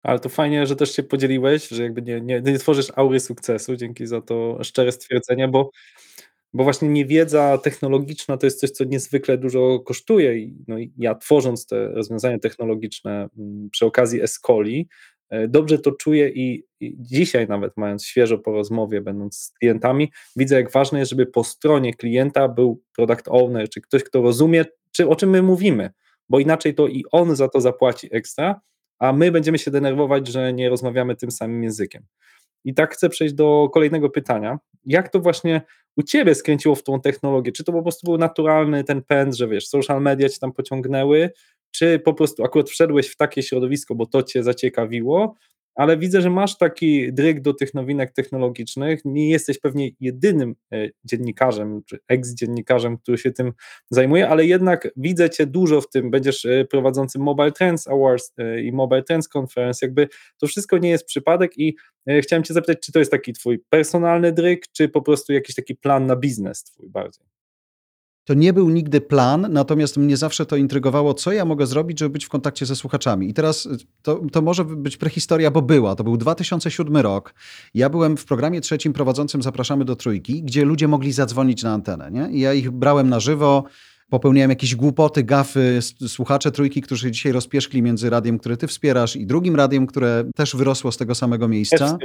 Ale 0.03 0.19
to 0.19 0.29
fajnie, 0.29 0.67
że 0.67 0.75
też 0.75 0.95
się 0.95 1.03
podzieliłeś, 1.03 1.67
że 1.67 1.83
jakby 1.83 2.01
nie, 2.01 2.21
nie, 2.21 2.41
nie 2.41 2.59
tworzysz 2.59 2.91
aury 2.95 3.19
sukcesu. 3.19 3.75
Dzięki 3.75 4.07
za 4.07 4.21
to 4.21 4.63
szczere 4.63 4.91
stwierdzenie, 4.91 5.47
bo, 5.47 5.71
bo 6.53 6.63
właśnie 6.63 6.89
niewiedza 6.89 7.57
technologiczna 7.57 8.37
to 8.37 8.45
jest 8.45 8.59
coś, 8.59 8.71
co 8.71 8.83
niezwykle 8.83 9.37
dużo 9.37 9.79
kosztuje. 9.79 10.37
I, 10.37 10.55
no, 10.67 10.75
ja 10.97 11.15
tworząc 11.15 11.67
te 11.67 11.87
rozwiązania 11.87 12.39
technologiczne 12.39 13.29
mm, 13.37 13.69
przy 13.71 13.85
okazji 13.85 14.21
Escoli, 14.21 14.87
e, 15.29 15.47
dobrze 15.47 15.79
to 15.79 15.91
czuję 15.91 16.29
i, 16.29 16.65
i, 16.79 16.95
dzisiaj 16.99 17.47
nawet 17.47 17.77
mając 17.77 18.05
świeżo 18.05 18.37
po 18.37 18.51
rozmowie, 18.51 19.01
będąc 19.01 19.37
z 19.37 19.51
klientami, 19.51 20.11
widzę 20.35 20.55
jak 20.55 20.71
ważne 20.71 20.99
jest, 20.99 21.09
żeby 21.09 21.25
po 21.25 21.43
stronie 21.43 21.93
klienta 21.93 22.47
był 22.47 22.81
product 22.95 23.25
owner, 23.27 23.69
czy 23.69 23.81
ktoś, 23.81 24.03
kto 24.03 24.21
rozumie, 24.21 24.65
czy 24.91 25.09
o 25.09 25.15
czym 25.15 25.29
my 25.29 25.41
mówimy, 25.41 25.89
bo 26.29 26.39
inaczej 26.39 26.75
to 26.75 26.87
i 26.87 27.03
on 27.11 27.35
za 27.35 27.49
to 27.49 27.61
zapłaci 27.61 28.09
ekstra, 28.11 28.61
a 28.99 29.13
my 29.13 29.31
będziemy 29.31 29.59
się 29.59 29.71
denerwować, 29.71 30.27
że 30.27 30.53
nie 30.53 30.69
rozmawiamy 30.69 31.15
tym 31.15 31.31
samym 31.31 31.63
językiem. 31.63 32.05
I 32.65 32.73
tak 32.73 32.93
chcę 32.93 33.09
przejść 33.09 33.33
do 33.33 33.69
kolejnego 33.73 34.09
pytania. 34.09 34.59
Jak 34.85 35.09
to 35.09 35.19
właśnie 35.19 35.61
u 35.97 36.03
Ciebie 36.03 36.35
skręciło 36.35 36.75
w 36.75 36.83
tą 36.83 37.01
technologię? 37.01 37.51
Czy 37.51 37.63
to 37.63 37.71
po 37.71 37.81
prostu 37.81 38.05
był 38.05 38.17
naturalny 38.17 38.83
ten 38.83 39.01
pęd, 39.01 39.37
że 39.37 39.47
wiesz, 39.47 39.67
social 39.67 40.01
media 40.01 40.29
Cię 40.29 40.39
tam 40.39 40.51
pociągnęły, 40.51 41.29
czy 41.71 41.99
po 41.99 42.13
prostu 42.13 42.43
akurat 42.43 42.69
wszedłeś 42.69 43.07
w 43.07 43.15
takie 43.15 43.43
środowisko, 43.43 43.95
bo 43.95 44.05
to 44.05 44.23
cię 44.23 44.43
zaciekawiło, 44.43 45.35
ale 45.75 45.97
widzę, 45.97 46.21
że 46.21 46.29
masz 46.29 46.57
taki 46.57 47.13
dryg 47.13 47.41
do 47.41 47.53
tych 47.53 47.73
nowinek 47.73 48.11
technologicznych. 48.11 49.01
Nie 49.05 49.29
jesteś 49.29 49.59
pewnie 49.59 49.89
jedynym 49.99 50.55
e, 50.73 50.89
dziennikarzem 51.03 51.81
czy 51.85 51.99
eks-dziennikarzem, 52.07 52.97
który 52.97 53.17
się 53.17 53.31
tym 53.31 53.53
zajmuje, 53.89 54.29
ale 54.29 54.45
jednak 54.45 54.89
widzę 54.97 55.29
Cię 55.29 55.45
dużo 55.45 55.81
w 55.81 55.89
tym. 55.89 56.11
Będziesz 56.11 56.45
e, 56.45 56.65
prowadzącym 56.65 57.21
Mobile 57.21 57.51
Trends 57.51 57.87
Awards 57.87 58.33
e, 58.37 58.61
i 58.61 58.71
Mobile 58.71 59.03
Trends 59.03 59.29
Conference. 59.37 59.85
Jakby 59.85 60.07
to 60.37 60.47
wszystko 60.47 60.77
nie 60.77 60.89
jest 60.89 61.05
przypadek 61.05 61.57
i 61.57 61.75
chciałem 62.21 62.43
Cię 62.43 62.53
zapytać, 62.53 62.77
czy 62.79 62.91
to 62.91 62.99
jest 62.99 63.11
taki 63.11 63.33
Twój 63.33 63.59
personalny 63.69 64.31
dryg, 64.31 64.67
czy 64.71 64.89
po 64.89 65.01
prostu 65.01 65.33
jakiś 65.33 65.55
taki 65.55 65.75
plan 65.75 66.05
na 66.05 66.15
biznes 66.15 66.63
Twój 66.63 66.89
bardziej? 66.89 67.32
To 68.25 68.33
nie 68.33 68.53
był 68.53 68.69
nigdy 68.69 69.01
plan, 69.01 69.47
natomiast 69.49 69.97
mnie 69.97 70.17
zawsze 70.17 70.45
to 70.45 70.55
intrygowało, 70.55 71.13
co 71.13 71.31
ja 71.31 71.45
mogę 71.45 71.67
zrobić, 71.67 71.99
żeby 71.99 72.09
być 72.09 72.25
w 72.25 72.29
kontakcie 72.29 72.65
ze 72.65 72.75
słuchaczami. 72.75 73.29
I 73.29 73.33
teraz 73.33 73.65
y, 73.65 73.77
to, 74.01 74.21
to 74.31 74.41
może 74.41 74.65
być 74.65 74.97
prehistoria, 74.97 75.51
bo 75.51 75.61
była. 75.61 75.95
To 75.95 76.03
był 76.03 76.17
2007 76.17 76.97
rok. 76.97 77.33
Ja 77.73 77.89
byłem 77.89 78.17
w 78.17 78.25
programie 78.25 78.61
trzecim 78.61 78.93
prowadzącym 78.93 79.41
Zapraszamy 79.41 79.85
do 79.85 79.95
Trójki, 79.95 80.43
gdzie 80.43 80.65
ludzie 80.65 80.87
mogli 80.87 81.11
zadzwonić 81.11 81.63
na 81.63 81.73
antenę. 81.73 82.11
Nie? 82.11 82.29
I 82.31 82.39
ja 82.39 82.53
ich 82.53 82.71
brałem 82.71 83.09
na 83.09 83.19
żywo, 83.19 83.63
popełniałem 84.09 84.49
jakieś 84.49 84.75
głupoty, 84.75 85.23
gafy, 85.23 85.79
słuchacze 86.07 86.51
Trójki, 86.51 86.81
którzy 86.81 87.11
dzisiaj 87.11 87.31
rozpieszkli 87.31 87.81
między 87.81 88.09
radiem, 88.09 88.39
które 88.39 88.57
ty 88.57 88.67
wspierasz 88.67 89.15
i 89.15 89.25
drugim 89.25 89.55
radiem, 89.55 89.87
które 89.87 90.23
też 90.35 90.55
wyrosło 90.55 90.91
z 90.91 90.97
tego 90.97 91.15
samego 91.15 91.47
miejsca. 91.47 91.97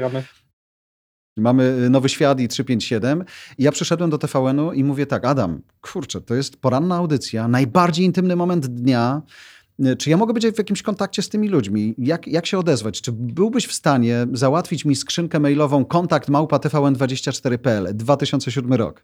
Mamy 1.39 1.65
y, 1.87 1.91
Nowy 1.91 2.09
Świat 2.09 2.41
i 2.41 2.49
357. 2.49 3.25
I 3.59 3.63
ja 3.63 3.73
przyszedłem 3.73 4.11
do 4.11 4.19
TVN-u 4.19 4.73
i 4.73 4.85
mówię 4.85 5.07
tak, 5.07 5.25
Adam, 5.25 5.63
kurczę, 5.81 6.21
to 6.21 6.35
jest 6.35 6.57
poranna 6.57 6.97
audycja, 6.97 7.49
najbardziej 7.49 8.07
intymny 8.07 8.37
moment 8.37 8.67
dnia. 8.67 9.23
Y, 9.87 9.97
czy 9.97 10.11
ja 10.11 10.17
mogę 10.17 10.33
być 10.33 10.47
w 10.47 10.59
jakimś 10.59 10.83
kontakcie 10.83 11.23
z 11.23 11.29
tymi 11.29 11.49
ludźmi? 11.49 11.95
Jak, 11.99 12.27
jak 12.27 12.47
się 12.47 12.59
odezwać? 12.59 13.01
Czy 13.01 13.13
byłbyś 13.13 13.67
w 13.67 13.73
stanie 13.73 14.27
załatwić 14.33 14.85
mi 14.85 14.97
skrzynkę 14.97 15.41
mailową 15.41 15.85
kontakt 15.85 16.29
małpa 16.29 16.57
tvn24.pl 16.57 17.97
2007 17.97 18.73
rok? 18.73 19.03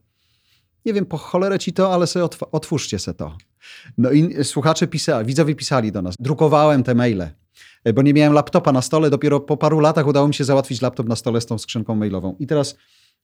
Nie 0.85 0.93
wiem, 0.93 1.07
po 1.07 1.19
cholerę 1.19 1.59
ci 1.59 1.73
to, 1.73 1.95
ale 1.95 2.07
sobie 2.07 2.29
otwórzcie 2.53 2.99
se 2.99 3.15
to. 3.15 3.37
No 3.99 4.11
i 4.11 4.45
słuchacze 4.45 4.87
pisali, 4.87 5.27
widzowie 5.27 5.55
pisali 5.55 5.93
do 5.93 6.03
nas. 6.03 6.15
Drukowałem 6.19 6.83
te 6.83 6.95
maile. 6.95 7.31
E, 7.85 7.93
bo 7.93 8.03
nie 8.03 8.15
miałem 8.15 8.33
laptopa 8.33 8.73
na 8.73 8.83
stole. 8.83 9.11
Dopiero 9.11 9.41
po 9.41 9.57
paru 9.57 9.81
latach 9.81 10.07
udało 10.07 10.29
mi 10.29 10.35
się 10.35 10.45
załatwić 10.45 10.83
laptop 10.83 11.09
na 11.09 11.17
stole 11.17 11.41
z 11.41 11.47
tą 11.47 11.59
skrzynką 11.59 11.95
mailową. 11.95 12.37
I 12.39 12.47
teraz 12.47 12.77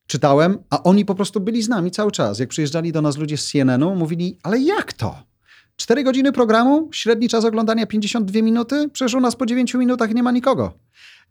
czytałem, 0.07 0.59
a 0.71 0.83
oni 0.83 1.05
po 1.05 1.15
prostu 1.15 1.41
byli 1.41 1.63
z 1.63 1.69
nami 1.69 1.91
cały 1.91 2.13
czas. 2.13 2.39
Jak 2.39 2.49
przyjeżdżali 2.49 2.93
do 2.93 3.03
nas 3.03 3.17
ludzie 3.17 3.37
z 3.37 3.51
CNN-u, 3.51 3.97
mówili, 3.97 4.39
ale 4.43 4.59
jak 4.59 4.93
to? 4.93 5.31
Cztery 5.77 6.05
godziny 6.05 6.33
programu, 6.33 6.89
średni 6.93 7.29
czas 7.29 7.45
oglądania 7.45 7.87
52 7.87 8.43
minuty, 8.43 8.89
przecież 8.93 9.15
u 9.15 9.21
nas 9.21 9.37
po 9.37 9.47
9 9.47 9.75
minutach 9.75 10.15
nie 10.15 10.23
ma 10.23 10.33
nikogo. 10.33 10.73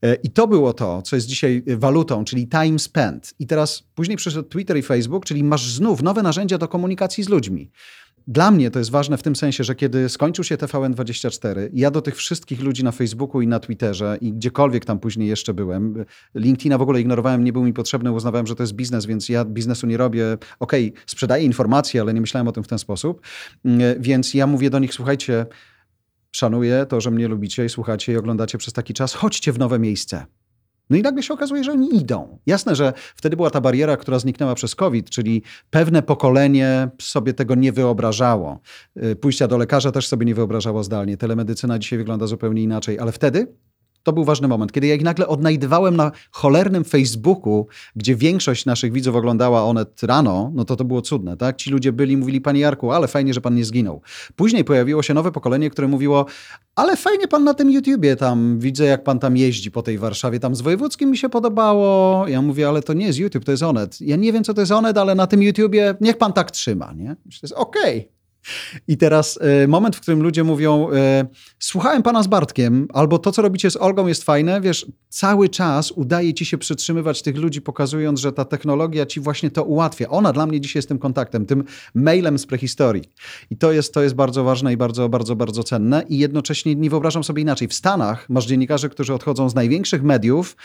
E, 0.02 0.16
I 0.16 0.30
to 0.32 0.48
było 0.48 0.74
to, 0.74 1.02
co 1.02 1.16
jest 1.16 1.28
dzisiaj 1.28 1.64
walutą, 1.68 2.24
czyli 2.24 2.48
time 2.48 2.80
spent. 2.80 3.34
I 3.40 3.48
teraz 3.48 3.84
później 3.96 4.18
przyszedł 4.18 4.50
Twitter 4.50 4.78
i 4.78 4.82
Facebook, 4.82 5.26
czyli 5.26 5.44
masz 5.44 5.72
znów 5.72 6.04
nowe 6.04 6.24
narzędzia 6.24 6.58
do 6.58 6.68
komunikacji 6.68 7.24
z 7.24 7.30
ludźmi. 7.30 7.72
Dla 8.28 8.52
mnie 8.52 8.72
to 8.72 8.80
jest 8.80 8.92
ważne 8.92 9.18
w 9.18 9.24
tym 9.24 9.36
sensie, 9.36 9.64
że 9.64 9.76
kiedy 9.76 10.10
skończył 10.10 10.44
się 10.44 10.58
TVN24, 10.58 11.70
ja 11.74 11.92
do 11.92 12.02
tych 12.02 12.16
wszystkich 12.16 12.62
ludzi 12.62 12.84
na 12.84 12.92
Facebooku 12.92 13.42
i 13.42 13.48
na 13.48 13.60
Twitterze 13.60 14.18
i 14.22 14.34
gdziekolwiek 14.34 14.86
tam 14.86 15.00
później 15.00 15.28
jeszcze 15.28 15.54
byłem, 15.54 16.06
LinkedIna 16.36 16.78
w 16.78 16.82
ogóle 16.82 17.02
ignorowałem, 17.02 17.44
nie 17.44 17.54
był 17.54 17.64
mi 17.64 17.74
potrzebny, 17.74 18.12
uznawałem, 18.12 18.48
że 18.48 18.56
to 18.56 18.64
jest 18.64 18.74
biznes, 18.74 19.06
więc 19.06 19.30
ja 19.30 19.46
biznesu 19.46 19.88
nie 19.88 19.98
robię. 19.98 20.38
Okej, 20.60 20.90
okay, 20.90 21.04
sprzedaję 21.06 21.44
informacje, 21.44 22.02
ale 22.02 22.14
nie 22.14 22.22
myślałem 22.22 22.48
o 22.48 22.52
tym 22.52 22.64
w 22.64 22.68
ten 22.68 22.80
sposób. 22.80 23.22
Mm, 23.66 24.02
więc 24.02 24.34
ja 24.34 24.48
mówię 24.48 24.70
do 24.70 24.80
nich, 24.80 24.94
słuchajcie, 24.94 25.46
szanuję 26.32 26.86
to, 26.90 27.02
że 27.02 27.12
mnie 27.12 27.28
lubicie 27.28 27.66
i 27.66 27.70
słuchacie 27.70 28.14
i 28.14 28.18
oglądacie 28.18 28.58
przez 28.58 28.74
taki 28.74 28.94
czas, 28.94 29.14
chodźcie 29.14 29.54
w 29.54 29.60
nowe 29.60 29.80
miejsce. 29.80 30.26
No 30.90 30.98
i 30.98 31.02
nagle 31.02 31.24
się 31.24 31.34
okazuje, 31.34 31.64
że 31.64 31.72
oni 31.72 31.96
idą. 31.96 32.40
Jasne, 32.46 32.76
że 32.76 32.94
wtedy 33.16 33.36
była 33.36 33.50
ta 33.50 33.62
bariera, 33.62 33.98
która 33.98 34.20
zniknęła 34.20 34.56
przez 34.56 34.76
COVID, 34.76 35.10
czyli 35.10 35.44
pewne 35.70 36.02
pokolenie 36.02 36.90
sobie 37.02 37.34
tego 37.34 37.56
nie 37.56 37.72
wyobrażało. 37.72 38.60
Y, 39.04 39.16
pójścia 39.16 39.48
do 39.48 39.58
lekarza 39.58 39.92
też 39.92 40.08
sobie 40.08 40.26
nie 40.26 40.36
wyobrażało 40.36 40.84
zdalnie. 40.84 41.18
Telemedycyna 41.18 41.80
dzisiaj 41.80 42.00
wygląda 42.00 42.28
zupełnie 42.28 42.64
inaczej, 42.64 43.00
ale 43.00 43.12
wtedy 43.12 43.48
to 44.10 44.14
był 44.14 44.24
ważny 44.24 44.48
moment. 44.48 44.72
Kiedy 44.72 44.88
ja 44.88 44.96
ich 44.96 45.04
nagle 45.04 45.28
odnajdywałem 45.28 45.96
na 45.96 46.12
cholernym 46.32 46.84
Facebooku, 46.84 47.68
gdzie 47.96 48.16
większość 48.16 48.66
naszych 48.66 48.92
widzów 48.92 49.16
oglądała 49.16 49.64
Onet 49.64 50.04
rano, 50.04 50.52
no 50.56 50.66
to 50.66 50.76
to 50.76 50.86
było 50.86 51.02
cudne, 51.02 51.38
tak? 51.38 51.56
Ci 51.56 51.70
ludzie 51.70 51.92
byli, 51.92 52.18
mówili, 52.18 52.42
panie 52.42 52.60
Jarku, 52.60 52.92
ale 52.92 53.08
fajnie, 53.08 53.34
że 53.34 53.42
pan 53.42 53.56
nie 53.56 53.66
zginął. 53.66 54.02
Później 54.36 54.64
pojawiło 54.64 55.04
się 55.04 55.14
nowe 55.14 55.32
pokolenie, 55.32 55.70
które 55.70 55.88
mówiło, 55.88 56.26
ale 56.76 56.98
fajnie 56.98 57.28
pan 57.28 57.44
na 57.44 57.54
tym 57.54 57.72
YouTubie 57.72 58.16
tam, 58.16 58.60
widzę 58.60 58.86
jak 58.86 59.04
pan 59.04 59.20
tam 59.20 59.38
jeździ 59.38 59.72
po 59.72 59.82
tej 59.82 59.98
Warszawie, 59.98 60.40
tam 60.40 60.56
z 60.56 60.62
Wojewódzkim 60.62 61.12
mi 61.12 61.18
się 61.18 61.30
podobało. 61.30 62.28
Ja 62.28 62.42
mówię, 62.42 62.68
ale 62.68 62.82
to 62.82 62.94
nie 62.94 63.06
jest 63.06 63.20
YouTube, 63.20 63.46
to 63.46 63.52
jest 63.52 63.64
Onet. 63.64 64.02
Ja 64.02 64.16
nie 64.16 64.34
wiem, 64.34 64.44
co 64.44 64.54
to 64.54 64.62
jest 64.62 64.72
Onet, 64.72 64.98
ale 64.98 65.16
na 65.16 65.28
tym 65.28 65.44
YouTubie 65.44 65.96
niech 66.02 66.18
pan 66.18 66.34
tak 66.34 66.52
trzyma, 66.52 66.94
nie? 66.94 67.16
Myślę, 67.26 67.50
okej. 67.56 67.98
Okay. 68.00 68.19
I 68.88 68.98
teraz 68.98 69.40
y, 69.64 69.68
moment, 69.68 69.96
w 69.96 70.02
którym 70.02 70.24
ludzie 70.24 70.44
mówią: 70.44 70.90
y, 70.92 71.28
Słuchałem 71.60 72.04
pana 72.04 72.24
z 72.24 72.28
Bartkiem, 72.28 72.88
albo 72.94 73.20
to, 73.20 73.32
co 73.32 73.42
robicie 73.42 73.72
z 73.72 73.78
Olgą, 73.78 74.08
jest 74.08 74.24
fajne. 74.24 74.62
Wiesz, 74.62 74.86
cały 75.10 75.50
czas 75.50 75.92
udaje 75.92 76.34
ci 76.34 76.46
się 76.46 76.58
przytrzymywać 76.58 77.22
tych 77.22 77.38
ludzi, 77.38 77.62
pokazując, 77.62 78.20
że 78.20 78.32
ta 78.32 78.46
technologia 78.46 79.06
ci 79.06 79.20
właśnie 79.20 79.52
to 79.52 79.64
ułatwia. 79.64 80.10
Ona 80.10 80.34
dla 80.34 80.46
mnie 80.46 80.62
dzisiaj 80.62 80.80
jest 80.80 80.88
tym 80.88 81.00
kontaktem, 81.00 81.46
tym 81.46 81.64
mailem 81.96 82.40
z 82.40 82.46
prehistorii. 82.46 83.04
I 83.50 83.58
to 83.58 83.72
jest, 83.72 83.94
to 83.94 84.02
jest 84.04 84.16
bardzo 84.16 84.44
ważne 84.44 84.74
i 84.74 84.78
bardzo, 84.78 85.10
bardzo, 85.10 85.36
bardzo 85.36 85.64
cenne. 85.64 86.04
I 86.10 86.18
jednocześnie 86.18 86.76
nie 86.76 86.90
wyobrażam 86.90 87.24
sobie 87.24 87.42
inaczej. 87.42 87.68
W 87.68 87.74
Stanach 87.74 88.30
masz 88.30 88.46
dziennikarzy, 88.46 88.90
którzy 88.90 89.14
odchodzą 89.14 89.50
z 89.50 89.56
największych 89.56 90.04
mediów 90.04 90.56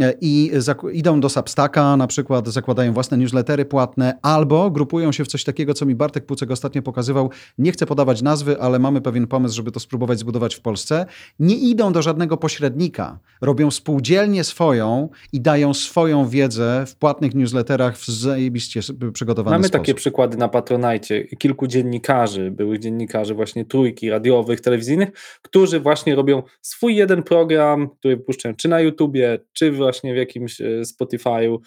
y, 0.00 0.14
i 0.20 0.50
idą 0.92 1.20
do 1.20 1.28
Substacka, 1.28 1.96
na 1.96 2.06
przykład 2.06 2.48
zakładają 2.48 2.92
własne 2.92 3.18
newslettery 3.18 3.64
płatne, 3.64 4.18
albo 4.22 4.70
grupują 4.70 5.12
się 5.12 5.24
w 5.24 5.28
coś 5.28 5.44
takiego, 5.44 5.74
co 5.74 5.86
mi 5.86 5.94
Bartek 5.94 6.26
Pucek 6.26 6.50
ostatnio 6.50 6.82
pokazywał 6.82 7.17
nie 7.58 7.72
chcę 7.72 7.86
podawać 7.86 8.22
nazwy, 8.22 8.60
ale 8.60 8.78
mamy 8.78 9.00
pewien 9.00 9.26
pomysł, 9.26 9.56
żeby 9.56 9.72
to 9.72 9.80
spróbować 9.80 10.18
zbudować 10.18 10.54
w 10.54 10.60
Polsce. 10.60 11.06
Nie 11.38 11.56
idą 11.56 11.92
do 11.92 12.02
żadnego 12.02 12.36
pośrednika. 12.36 13.18
Robią 13.40 13.70
spółdzielnię 13.70 14.44
swoją 14.44 15.08
i 15.32 15.40
dają 15.40 15.74
swoją 15.74 16.28
wiedzę 16.28 16.84
w 16.86 16.96
płatnych 16.96 17.34
newsletterach 17.34 17.96
w 17.96 18.06
zajebiście 18.06 18.80
przygotowany 19.12 19.54
Mamy 19.54 19.68
sposób. 19.68 19.80
takie 19.86 19.94
przykłady 19.94 20.36
na 20.36 20.48
Patronajcie. 20.48 21.24
Kilku 21.24 21.66
dziennikarzy, 21.66 22.50
byłych 22.50 22.78
dziennikarzy 22.78 23.34
właśnie 23.34 23.64
trójki 23.64 24.10
radiowych, 24.10 24.60
telewizyjnych, 24.60 25.08
którzy 25.42 25.80
właśnie 25.80 26.14
robią 26.14 26.42
swój 26.62 26.96
jeden 26.96 27.22
program, 27.22 27.88
który 27.98 28.16
puszczają 28.16 28.54
czy 28.54 28.68
na 28.68 28.80
YouTubie, 28.80 29.38
czy 29.52 29.72
właśnie 29.72 30.14
w 30.14 30.16
jakimś 30.16 30.60
e, 30.60 30.64
Spotify'u, 30.82 31.58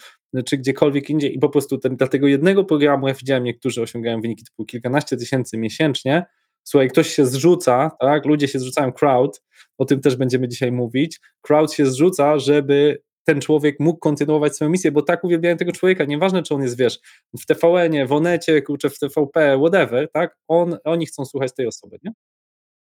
czy 0.44 0.58
gdziekolwiek 0.58 1.10
indziej. 1.10 1.34
I 1.34 1.38
po 1.38 1.48
prostu 1.48 1.78
ten, 1.78 1.96
dla 1.96 2.06
tego 2.06 2.26
jednego 2.26 2.64
programu 2.64 3.08
ja 3.08 3.14
widziałem 3.14 3.44
niektórzy 3.44 3.82
osiągają 3.82 4.20
wyniki 4.20 4.44
typu 4.44 4.64
kilkanaście 4.64 5.16
tysięcy 5.16 5.58
miesięcznie, 5.58 6.24
słuchaj, 6.64 6.88
ktoś 6.88 7.08
się 7.08 7.26
zrzuca, 7.26 7.90
tak, 8.00 8.26
ludzie 8.26 8.48
się 8.48 8.58
zrzucają, 8.58 8.92
crowd, 8.92 9.42
o 9.78 9.84
tym 9.84 10.00
też 10.00 10.16
będziemy 10.16 10.48
dzisiaj 10.48 10.72
mówić, 10.72 11.20
crowd 11.40 11.72
się 11.72 11.86
zrzuca, 11.86 12.38
żeby 12.38 13.02
ten 13.24 13.40
człowiek 13.40 13.80
mógł 13.80 13.98
kontynuować 13.98 14.54
swoją 14.54 14.70
misję, 14.70 14.92
bo 14.92 15.02
tak 15.02 15.24
uwielbiają 15.24 15.56
tego 15.56 15.72
człowieka, 15.72 16.04
nieważne 16.04 16.42
czy 16.42 16.54
on 16.54 16.62
jest, 16.62 16.78
wiesz, 16.78 16.98
w 17.40 17.46
TVN-ie, 17.46 18.06
w 18.06 18.12
Onecie, 18.12 18.62
kurczę, 18.62 18.90
w 18.90 18.98
TVP, 18.98 19.58
whatever, 19.58 20.10
tak, 20.12 20.36
on, 20.48 20.76
oni 20.84 21.06
chcą 21.06 21.24
słuchać 21.24 21.54
tej 21.54 21.66
osoby, 21.66 21.98
nie? 22.04 22.12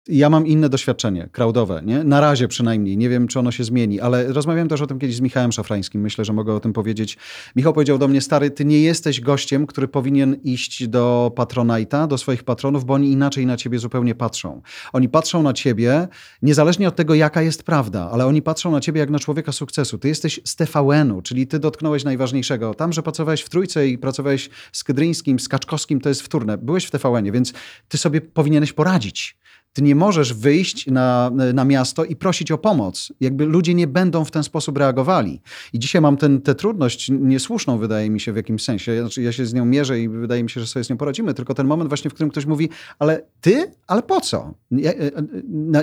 Ja 0.08 0.30
mam 0.30 0.46
inne 0.46 0.68
doświadczenie, 0.68 1.28
crowdowe, 1.32 1.82
nie? 1.84 2.04
Na 2.04 2.20
razie 2.20 2.48
przynajmniej, 2.48 2.96
nie 2.96 3.08
wiem 3.08 3.28
czy 3.28 3.38
ono 3.38 3.50
się 3.50 3.64
zmieni, 3.64 4.00
ale 4.00 4.32
rozmawiałem 4.32 4.68
też 4.68 4.80
o 4.80 4.86
tym 4.86 4.98
kiedyś 4.98 5.16
z 5.16 5.20
Michałem 5.20 5.52
Szafrańskim, 5.52 6.00
myślę, 6.00 6.24
że 6.24 6.32
mogę 6.32 6.54
o 6.54 6.60
tym 6.60 6.72
powiedzieć. 6.72 7.18
Michał 7.56 7.72
powiedział 7.72 7.98
do 7.98 8.08
mnie, 8.08 8.20
stary, 8.20 8.50
ty 8.50 8.64
nie 8.64 8.80
jesteś 8.80 9.20
gościem, 9.20 9.66
który 9.66 9.88
powinien 9.88 10.36
iść 10.42 10.88
do 10.88 11.32
Patronite'a, 11.36 12.08
do 12.08 12.18
swoich 12.18 12.42
patronów, 12.42 12.84
bo 12.84 12.94
oni 12.94 13.12
inaczej 13.12 13.46
na 13.46 13.56
ciebie 13.56 13.78
zupełnie 13.78 14.14
patrzą. 14.14 14.62
Oni 14.92 15.08
patrzą 15.08 15.42
na 15.42 15.52
ciebie, 15.52 16.08
niezależnie 16.42 16.88
od 16.88 16.96
tego, 16.96 17.14
jaka 17.14 17.42
jest 17.42 17.62
prawda, 17.62 18.10
ale 18.12 18.26
oni 18.26 18.42
patrzą 18.42 18.70
na 18.70 18.80
ciebie 18.80 19.00
jak 19.00 19.10
na 19.10 19.18
człowieka 19.18 19.52
sukcesu. 19.52 19.98
Ty 19.98 20.08
jesteś 20.08 20.40
z 20.44 20.56
TVN-u, 20.56 21.22
czyli 21.22 21.46
ty 21.46 21.58
dotknąłeś 21.58 22.04
najważniejszego. 22.04 22.74
Tam, 22.74 22.92
że 22.92 23.02
pracowałeś 23.02 23.42
w 23.42 23.48
Trójce 23.48 23.88
i 23.88 23.98
pracowałeś 23.98 24.50
z 24.72 24.84
Kydryńskim, 24.84 25.38
z 25.40 25.48
Kaczkowskim, 25.48 26.00
to 26.00 26.08
jest 26.08 26.22
wtórne. 26.22 26.58
Byłeś 26.58 26.84
w 26.84 26.90
TVN-ie, 26.90 27.32
więc 27.32 27.52
ty 27.88 27.98
sobie 27.98 28.20
powinieneś 28.20 28.72
poradzić. 28.72 29.36
Ty 29.74 29.82
nie 29.82 29.94
możesz 29.94 30.34
wyjść 30.34 30.86
na, 30.86 31.30
na 31.54 31.64
miasto 31.64 32.04
i 32.04 32.16
prosić 32.16 32.50
o 32.50 32.58
pomoc. 32.58 33.12
Jakby 33.20 33.46
ludzie 33.46 33.74
nie 33.74 33.86
będą 33.86 34.24
w 34.24 34.30
ten 34.30 34.42
sposób 34.42 34.78
reagowali. 34.78 35.40
I 35.72 35.78
dzisiaj 35.78 36.02
mam 36.02 36.16
tę 36.16 36.54
trudność 36.54 37.10
niesłuszną, 37.20 37.78
wydaje 37.78 38.10
mi 38.10 38.20
się, 38.20 38.32
w 38.32 38.36
jakimś 38.36 38.62
sensie. 38.62 39.00
Znaczy, 39.00 39.22
ja 39.22 39.32
się 39.32 39.46
z 39.46 39.54
nią 39.54 39.64
mierzę 39.64 40.00
i 40.00 40.08
wydaje 40.08 40.42
mi 40.42 40.50
się, 40.50 40.60
że 40.60 40.66
sobie 40.66 40.84
z 40.84 40.90
nią 40.90 40.96
poradzimy. 40.96 41.34
Tylko 41.34 41.54
ten 41.54 41.66
moment 41.66 41.90
właśnie, 41.90 42.10
w 42.10 42.14
którym 42.14 42.30
ktoś 42.30 42.46
mówi, 42.46 42.68
ale 42.98 43.22
ty? 43.40 43.72
Ale 43.86 44.02
po 44.02 44.20
co? 44.20 44.54
Nie, 44.70 44.94
e, 44.94 45.10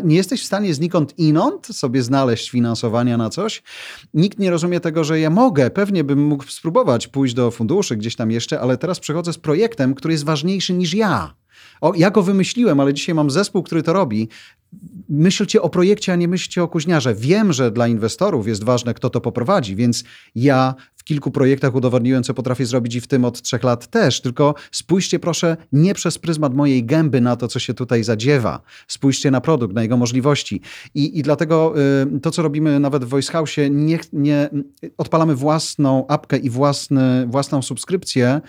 nie 0.04 0.16
jesteś 0.16 0.42
w 0.42 0.46
stanie 0.46 0.74
znikąd 0.74 1.20
inąd 1.20 1.68
sobie 1.68 2.04
znaleźć 2.04 2.50
finansowania 2.50 3.18
na 3.18 3.30
coś? 3.30 3.64
Nikt 4.14 4.40
nie 4.40 4.52
rozumie 4.52 4.80
tego, 4.80 5.04
że 5.04 5.20
ja 5.20 5.30
mogę, 5.30 5.70
pewnie 5.70 6.04
bym 6.04 6.26
mógł 6.26 6.44
spróbować 6.44 7.08
pójść 7.08 7.34
do 7.34 7.52
funduszy 7.52 7.98
gdzieś 7.98 8.16
tam 8.16 8.32
jeszcze, 8.32 8.60
ale 8.60 8.78
teraz 8.78 9.00
przychodzę 9.00 9.34
z 9.34 9.38
projektem, 9.38 9.96
który 9.96 10.14
jest 10.14 10.26
ważniejszy 10.26 10.74
niż 10.74 10.94
ja. 10.94 11.41
O, 11.82 11.94
ja 11.96 12.12
go 12.12 12.24
wymyśliłem, 12.24 12.80
ale 12.80 12.94
dzisiaj 12.94 13.16
mam 13.16 13.32
zespół, 13.32 13.64
który 13.64 13.84
to 13.84 13.94
robi. 13.94 14.30
Myślcie 15.10 15.62
o 15.62 15.70
projekcie, 15.70 16.14
a 16.14 16.16
nie 16.16 16.28
myślcie 16.28 16.64
o 16.64 16.68
kuźniarze. 16.68 17.16
Wiem, 17.16 17.54
że 17.54 17.72
dla 17.72 17.88
inwestorów 17.88 18.48
jest 18.48 18.64
ważne, 18.64 18.94
kto 18.94 19.10
to 19.10 19.22
poprowadzi, 19.22 19.76
więc 19.76 20.04
ja 20.36 20.76
w 20.96 21.04
kilku 21.04 21.32
projektach 21.32 21.76
udowodniłem, 21.76 22.24
co 22.24 22.34
potrafię 22.34 22.66
zrobić 22.66 22.96
i 22.96 23.02
w 23.02 23.08
tym 23.08 23.26
od 23.26 23.42
trzech 23.42 23.64
lat 23.64 23.88
też. 23.88 24.22
Tylko 24.22 24.56
spójrzcie 24.72 25.20
proszę 25.20 25.58
nie 25.72 25.94
przez 25.94 26.18
pryzmat 26.18 26.56
mojej 26.56 26.86
gęby 26.86 27.22
na 27.22 27.36
to, 27.36 27.48
co 27.48 27.60
się 27.60 27.74
tutaj 27.74 28.04
zadziewa. 28.04 28.62
Spójrzcie 28.88 29.32
na 29.32 29.42
produkt, 29.42 29.76
na 29.76 29.82
jego 29.82 29.98
możliwości. 29.98 30.62
I, 30.96 31.20
i 31.20 31.24
dlatego 31.24 31.74
y, 32.16 32.20
to, 32.20 32.32
co 32.32 32.42
robimy 32.42 32.80
nawet 32.80 33.06
w 33.06 33.08
Voice 33.08 33.32
House, 33.32 33.56
nie, 33.70 34.00
nie 34.14 34.50
odpalamy 34.98 35.36
własną 35.36 36.08
apkę 36.08 36.38
i 36.38 36.50
własny, 36.50 37.28
własną 37.28 37.62
subskrypcję 37.62 38.42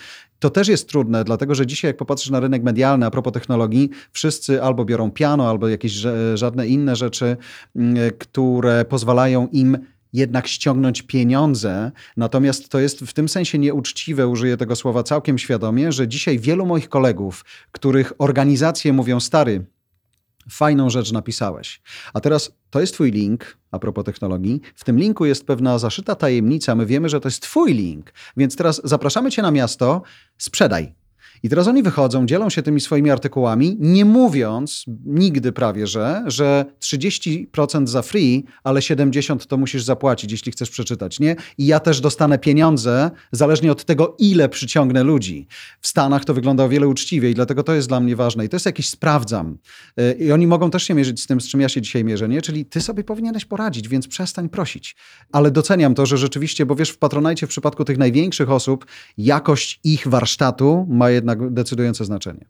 to 0.43 0.51
też 0.51 0.69
jest 0.69 0.89
trudne, 0.89 1.25
dlatego 1.25 1.55
że 1.55 1.67
dzisiaj, 1.67 1.89
jak 1.89 1.97
popatrzysz 1.97 2.31
na 2.31 2.41
rynek 2.41 2.63
medialny 2.63 3.07
a 3.07 3.11
propos 3.11 3.33
technologii, 3.33 3.91
wszyscy 4.13 4.63
albo 4.63 4.85
biorą 4.85 5.11
piano, 5.11 5.51
albo 5.51 5.69
jakieś 5.69 5.93
żadne 6.35 6.67
inne 6.67 6.97
rzeczy, 6.97 7.37
mm, 7.77 7.97
które 8.19 8.85
pozwalają 8.85 9.49
im 9.53 9.79
jednak 10.13 10.47
ściągnąć 10.47 11.03
pieniądze. 11.03 11.93
Natomiast 12.17 12.69
to 12.69 12.79
jest 12.79 13.01
w 13.01 13.13
tym 13.13 13.29
sensie 13.29 13.59
nieuczciwe, 13.59 14.29
użyję 14.29 14.57
tego 14.57 14.77
słowa 14.77 15.03
całkiem 15.03 15.39
świadomie, 15.39 15.93
że 15.93 16.09
dzisiaj 16.09 16.39
wielu 16.39 16.67
moich 16.67 16.89
kolegów, 16.89 17.45
których 17.73 18.13
organizacje 18.19 18.93
mówią, 18.93 19.21
stary, 19.21 19.65
fajną 20.51 20.91
rzecz 20.91 21.13
napisałeś. 21.13 21.83
A 22.15 22.21
teraz 22.21 22.53
to 22.71 22.81
jest 22.81 22.95
Twój 22.95 23.11
link, 23.11 23.59
a 23.71 23.79
propos 23.79 24.05
technologii. 24.05 24.61
W 24.75 24.85
tym 24.85 24.99
linku 24.99 25.25
jest 25.25 25.47
pewna 25.47 25.79
zaszyta 25.79 26.15
tajemnica. 26.15 26.75
My 26.75 26.87
wiemy, 26.87 27.09
że 27.09 27.21
to 27.21 27.29
jest 27.29 27.43
Twój 27.43 27.75
link, 27.75 28.13
więc 28.37 28.57
teraz 28.57 28.81
zapraszamy 28.85 29.31
Cię 29.31 29.43
na 29.43 29.51
miasto, 29.51 30.03
sprzedaj. 30.39 31.02
I 31.43 31.49
teraz 31.49 31.69
oni 31.69 31.83
wychodzą, 31.83 32.27
dzielą 32.27 32.51
się 32.51 32.63
tymi 32.63 32.81
swoimi 32.81 33.11
artykułami, 33.11 33.77
nie 33.81 34.05
mówiąc 34.05 34.85
nigdy 35.05 35.53
prawie, 35.53 35.87
że, 35.87 36.25
że 36.27 36.65
30% 36.81 37.87
za 37.87 38.03
free, 38.03 38.45
ale 38.65 38.81
70% 38.81 39.47
to 39.47 39.57
musisz 39.57 39.83
zapłacić, 39.83 40.33
jeśli 40.33 40.53
chcesz 40.53 40.71
przeczytać, 40.71 41.21
nie? 41.21 41.37
I 41.59 41.67
ja 41.67 41.81
też 41.81 42.01
dostanę 42.01 42.39
pieniądze, 42.39 43.11
zależnie 43.33 43.73
od 43.73 43.85
tego, 43.85 44.17
ile 44.19 44.49
przyciągnę 44.49 45.03
ludzi. 45.03 45.47
W 45.81 45.89
Stanach 45.89 46.25
to 46.25 46.35
wygląda 46.35 46.65
o 46.65 46.69
wiele 46.69 46.89
uczciwiej, 46.89 47.35
dlatego 47.35 47.63
to 47.63 47.75
jest 47.75 47.89
dla 47.89 48.01
mnie 48.01 48.17
ważne. 48.17 48.45
I 48.45 48.49
to 48.49 48.57
jest 48.57 48.67
jakiś 48.67 48.89
sprawdzam. 48.89 49.59
Y, 50.01 50.13
I 50.13 50.33
oni 50.33 50.47
mogą 50.47 50.71
też 50.71 50.83
się 50.83 50.95
mierzyć 50.95 51.23
z 51.23 51.27
tym, 51.27 51.41
z 51.41 51.49
czym 51.49 51.61
ja 51.61 51.69
się 51.69 51.81
dzisiaj 51.81 52.05
mierzę, 52.05 52.29
nie? 52.29 52.43
Czyli 52.43 52.65
ty 52.65 52.81
sobie 52.81 53.05
powinieneś 53.05 53.45
poradzić, 53.45 53.89
więc 53.89 54.09
przestań 54.09 54.49
prosić. 54.49 54.97
Ale 55.33 55.51
doceniam 55.51 55.95
to, 55.95 56.07
że 56.07 56.19
rzeczywiście, 56.19 56.67
bo 56.67 56.75
wiesz, 56.75 56.91
w 56.91 56.99
Patronajcie 56.99 57.47
w 57.47 57.51
przypadku 57.51 57.85
tych 57.85 57.99
największych 57.99 58.51
osób, 58.51 58.87
jakość 59.19 59.81
ich 59.85 60.09
warsztatu 60.09 60.87
ma 60.91 61.11
jednak 61.11 61.32
decydujące 61.37 62.05
znaczenie. 62.05 62.45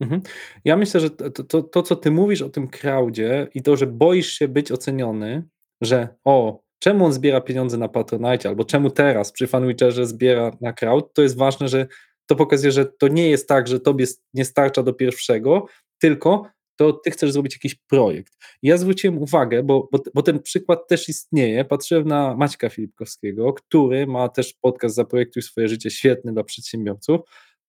Mhm. 0.00 0.20
Ja 0.64 0.76
myślę, 0.76 1.00
że 1.00 1.10
to, 1.10 1.30
to, 1.30 1.62
to, 1.62 1.82
co 1.82 1.96
ty 1.96 2.10
mówisz 2.10 2.42
o 2.42 2.48
tym 2.48 2.68
crowdzie 2.68 3.48
i 3.54 3.62
to, 3.62 3.76
że 3.76 3.86
boisz 3.86 4.32
się 4.32 4.48
być 4.48 4.72
oceniony, 4.72 5.42
że 5.80 6.08
o, 6.24 6.62
czemu 6.78 7.04
on 7.04 7.12
zbiera 7.12 7.40
pieniądze 7.40 7.78
na 7.78 7.88
Patronite, 7.88 8.48
albo 8.48 8.64
czemu 8.64 8.90
teraz 8.90 9.32
przy 9.32 9.46
FanWitcherze 9.46 10.06
zbiera 10.06 10.50
na 10.60 10.72
crowd, 10.72 11.14
to 11.14 11.22
jest 11.22 11.36
ważne, 11.36 11.68
że 11.68 11.86
to 12.26 12.36
pokazuje, 12.36 12.72
że 12.72 12.86
to 12.86 13.08
nie 13.08 13.30
jest 13.30 13.48
tak, 13.48 13.68
że 13.68 13.80
tobie 13.80 14.06
nie 14.34 14.44
starcza 14.44 14.82
do 14.82 14.92
pierwszego, 14.92 15.66
tylko 15.98 16.46
to 16.76 16.92
ty 16.92 17.10
chcesz 17.10 17.32
zrobić 17.32 17.54
jakiś 17.54 17.74
projekt. 17.74 18.32
Ja 18.62 18.76
zwróciłem 18.76 19.18
uwagę, 19.18 19.62
bo, 19.62 19.88
bo, 19.92 19.98
bo, 20.14 20.22
ten 20.22 20.42
przykład 20.42 20.88
też 20.88 21.08
istnieje. 21.08 21.64
Patrzyłem 21.64 22.08
na 22.08 22.36
Maćka 22.36 22.68
Filipkowskiego, 22.68 23.52
który 23.52 24.06
ma 24.06 24.28
też 24.28 24.54
podcast 24.60 24.94
Zaprojektuj 24.94 25.42
swoje 25.42 25.68
życie, 25.68 25.90
świetny 25.90 26.32
dla 26.32 26.44
przedsiębiorców 26.44 27.20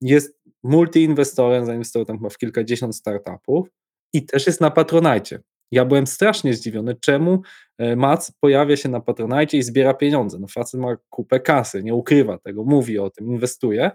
jest 0.01 0.41
multiinwestorem, 0.63 1.65
zainwestował 1.65 2.05
tam 2.05 2.17
chyba 2.17 2.29
w 2.29 2.37
kilkadziesiąt 2.37 2.95
startupów 2.95 3.67
i 4.13 4.25
też 4.25 4.47
jest 4.47 4.61
na 4.61 4.71
Patronajcie. 4.71 5.39
Ja 5.71 5.85
byłem 5.85 6.07
strasznie 6.07 6.53
zdziwiony, 6.53 6.95
czemu 6.95 7.41
e, 7.77 7.95
Mac 7.95 8.31
pojawia 8.31 8.77
się 8.77 8.89
na 8.89 8.99
Patronajcie 8.99 9.57
i 9.57 9.63
zbiera 9.63 9.93
pieniądze. 9.93 10.39
No 10.39 10.47
facet 10.47 10.79
ma 10.79 10.97
kupę 11.09 11.39
kasy, 11.39 11.83
nie 11.83 11.95
ukrywa 11.95 12.37
tego, 12.37 12.63
mówi 12.63 12.99
o 12.99 13.09
tym, 13.09 13.27
inwestuje, 13.27 13.91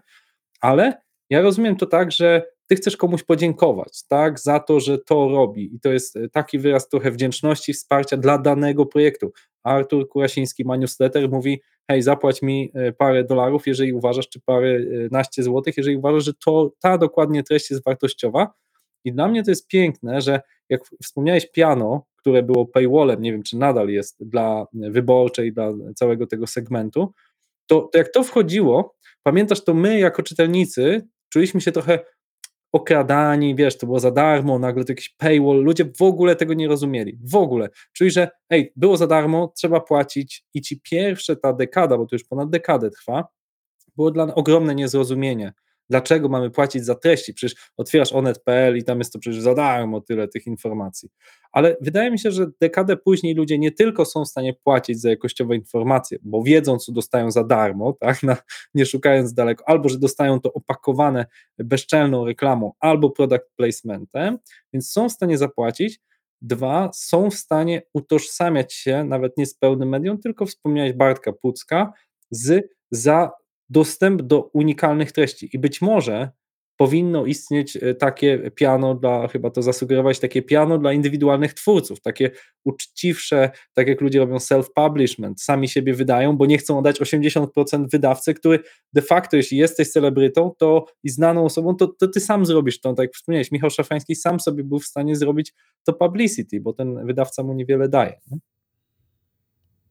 ale 0.60 1.02
ja 1.30 1.40
rozumiem 1.40 1.76
to 1.76 1.86
tak, 1.86 2.12
że 2.12 2.42
ty 2.66 2.76
chcesz 2.76 2.96
komuś 2.96 3.22
podziękować, 3.22 4.06
tak, 4.08 4.40
za 4.40 4.60
to, 4.60 4.80
że 4.80 4.98
to 4.98 5.28
robi 5.28 5.74
i 5.74 5.80
to 5.80 5.92
jest 5.92 6.16
e, 6.16 6.28
taki 6.28 6.58
wyraz 6.58 6.88
trochę 6.88 7.10
wdzięczności, 7.10 7.72
wsparcia 7.72 8.16
dla 8.16 8.38
danego 8.38 8.86
projektu. 8.86 9.32
Artur 9.66 10.08
Kurasiński 10.08 10.64
ma 10.64 10.76
newsletter, 10.76 11.30
mówi, 11.30 11.60
hej, 11.90 12.02
zapłać 12.02 12.42
mi 12.42 12.70
e, 12.74 12.92
parę 12.92 13.24
dolarów, 13.24 13.66
jeżeli 13.66 13.92
uważasz, 13.92 14.28
czy 14.28 14.40
parę 14.40 14.68
e, 14.68 14.82
naście 15.10 15.42
złotych, 15.42 15.76
jeżeli 15.76 15.96
uważasz, 15.96 16.24
że 16.24 16.32
to, 16.44 16.72
ta 16.80 16.98
dokładnie 16.98 17.42
treść 17.42 17.70
jest 17.70 17.84
wartościowa. 17.84 18.54
I 19.04 19.12
dla 19.12 19.28
mnie 19.28 19.42
to 19.42 19.50
jest 19.50 19.66
piękne, 19.66 20.20
że 20.20 20.40
jak 20.68 20.80
wspomniałeś 21.02 21.50
piano, 21.50 22.06
które 22.16 22.42
było 22.42 22.66
paywallem, 22.66 23.22
nie 23.22 23.32
wiem, 23.32 23.42
czy 23.42 23.56
nadal 23.56 23.88
jest 23.88 24.16
dla 24.20 24.66
wyborczej, 24.72 25.52
dla 25.52 25.72
całego 25.96 26.26
tego 26.26 26.46
segmentu, 26.46 27.12
to, 27.66 27.80
to 27.92 27.98
jak 27.98 28.12
to 28.12 28.22
wchodziło, 28.22 28.94
pamiętasz, 29.22 29.64
to 29.64 29.74
my 29.74 29.98
jako 29.98 30.22
czytelnicy 30.22 31.08
czuliśmy 31.28 31.60
się 31.60 31.72
trochę 31.72 31.98
okradani, 32.72 33.54
wiesz, 33.54 33.78
to 33.78 33.86
było 33.86 34.00
za 34.00 34.10
darmo, 34.10 34.58
nagle 34.58 34.84
to 34.84 34.92
jakiś 34.92 35.08
paywall, 35.08 35.56
ludzie 35.56 35.84
w 35.98 36.02
ogóle 36.02 36.36
tego 36.36 36.54
nie 36.54 36.68
rozumieli, 36.68 37.18
w 37.22 37.36
ogóle. 37.36 37.68
Czyli, 37.92 38.10
że 38.10 38.28
ej, 38.50 38.72
było 38.76 38.96
za 38.96 39.06
darmo, 39.06 39.52
trzeba 39.56 39.80
płacić 39.80 40.44
i 40.54 40.62
ci 40.62 40.80
pierwsze 40.80 41.36
ta 41.36 41.52
dekada, 41.52 41.98
bo 41.98 42.06
to 42.06 42.16
już 42.16 42.24
ponad 42.24 42.50
dekadę 42.50 42.90
trwa, 42.90 43.24
było 43.96 44.10
dla 44.10 44.34
ogromne 44.34 44.74
niezrozumienie. 44.74 45.52
Dlaczego 45.90 46.28
mamy 46.28 46.50
płacić 46.50 46.84
za 46.84 46.94
treści? 46.94 47.34
Przecież 47.34 47.70
otwierasz 47.76 48.12
onet.pl 48.12 48.76
i 48.76 48.84
tam 48.84 48.98
jest 48.98 49.12
to 49.12 49.18
przecież 49.18 49.40
za 49.40 49.54
darmo 49.54 50.00
tyle 50.00 50.28
tych 50.28 50.46
informacji. 50.46 51.08
Ale 51.52 51.76
wydaje 51.80 52.10
mi 52.10 52.18
się, 52.18 52.30
że 52.30 52.46
dekadę 52.60 52.96
później 52.96 53.34
ludzie 53.34 53.58
nie 53.58 53.72
tylko 53.72 54.04
są 54.04 54.24
w 54.24 54.28
stanie 54.28 54.54
płacić 54.54 55.00
za 55.00 55.10
jakościowe 55.10 55.56
informacje, 55.56 56.18
bo 56.22 56.42
wiedzą, 56.42 56.78
co 56.78 56.92
dostają 56.92 57.30
za 57.30 57.44
darmo, 57.44 57.92
tak, 57.92 58.22
na, 58.22 58.36
nie 58.74 58.86
szukając 58.86 59.34
daleko, 59.34 59.68
albo 59.68 59.88
że 59.88 59.98
dostają 59.98 60.40
to 60.40 60.52
opakowane 60.52 61.26
bezczelną 61.58 62.24
reklamą, 62.24 62.72
albo 62.80 63.10
product 63.10 63.44
placementem, 63.56 64.38
więc 64.72 64.90
są 64.90 65.08
w 65.08 65.12
stanie 65.12 65.38
zapłacić. 65.38 66.00
Dwa, 66.42 66.90
są 66.94 67.30
w 67.30 67.34
stanie 67.34 67.82
utożsamiać 67.94 68.74
się 68.74 69.04
nawet 69.04 69.36
nie 69.36 69.46
z 69.46 69.54
pełnym 69.54 69.88
medium, 69.88 70.18
tylko 70.18 70.46
wspomniałeś 70.46 70.92
Bartka 70.92 71.32
Pucka, 71.32 71.92
z 72.30 72.68
za 72.90 73.30
dostęp 73.68 74.22
do 74.22 74.50
unikalnych 74.52 75.12
treści. 75.12 75.50
I 75.52 75.58
być 75.58 75.80
może 75.80 76.30
powinno 76.76 77.26
istnieć 77.26 77.76
e, 77.76 77.94
takie 77.94 78.50
piano 78.50 78.94
dla, 78.94 79.28
chyba 79.28 79.50
to 79.50 79.62
zasugerować, 79.62 80.20
takie 80.20 80.42
piano 80.42 80.78
dla 80.78 80.92
indywidualnych 80.92 81.54
twórców, 81.54 82.00
takie 82.00 82.30
uczciwsze, 82.64 83.50
tak 83.74 83.88
jak 83.88 84.00
ludzie 84.00 84.18
robią 84.18 84.36
self-publishment, 84.36 85.34
sami 85.36 85.68
siebie 85.68 85.94
wydają, 85.94 86.36
bo 86.36 86.46
nie 86.46 86.58
chcą 86.58 86.78
oddać 86.78 87.00
80% 87.00 87.90
wydawcy, 87.90 88.34
który 88.34 88.58
de 88.92 89.02
facto, 89.02 89.36
jeśli 89.36 89.58
jesteś 89.58 89.90
celebrytą 89.90 90.54
to 90.58 90.86
i 91.02 91.08
znaną 91.08 91.44
osobą, 91.44 91.76
to, 91.76 91.86
to 91.86 92.08
ty 92.08 92.20
sam 92.20 92.46
zrobisz 92.46 92.80
to, 92.80 92.94
tak 92.94 93.04
jak 93.04 93.14
wspomniałeś, 93.14 93.52
Michał 93.52 93.70
Szafański 93.70 94.14
sam 94.14 94.40
sobie 94.40 94.64
był 94.64 94.78
w 94.78 94.86
stanie 94.86 95.16
zrobić 95.16 95.54
to 95.84 95.92
publicity, 95.92 96.60
bo 96.60 96.72
ten 96.72 97.06
wydawca 97.06 97.42
mu 97.42 97.52
niewiele 97.52 97.88
daje. 97.88 98.20
Nie? 98.30 98.38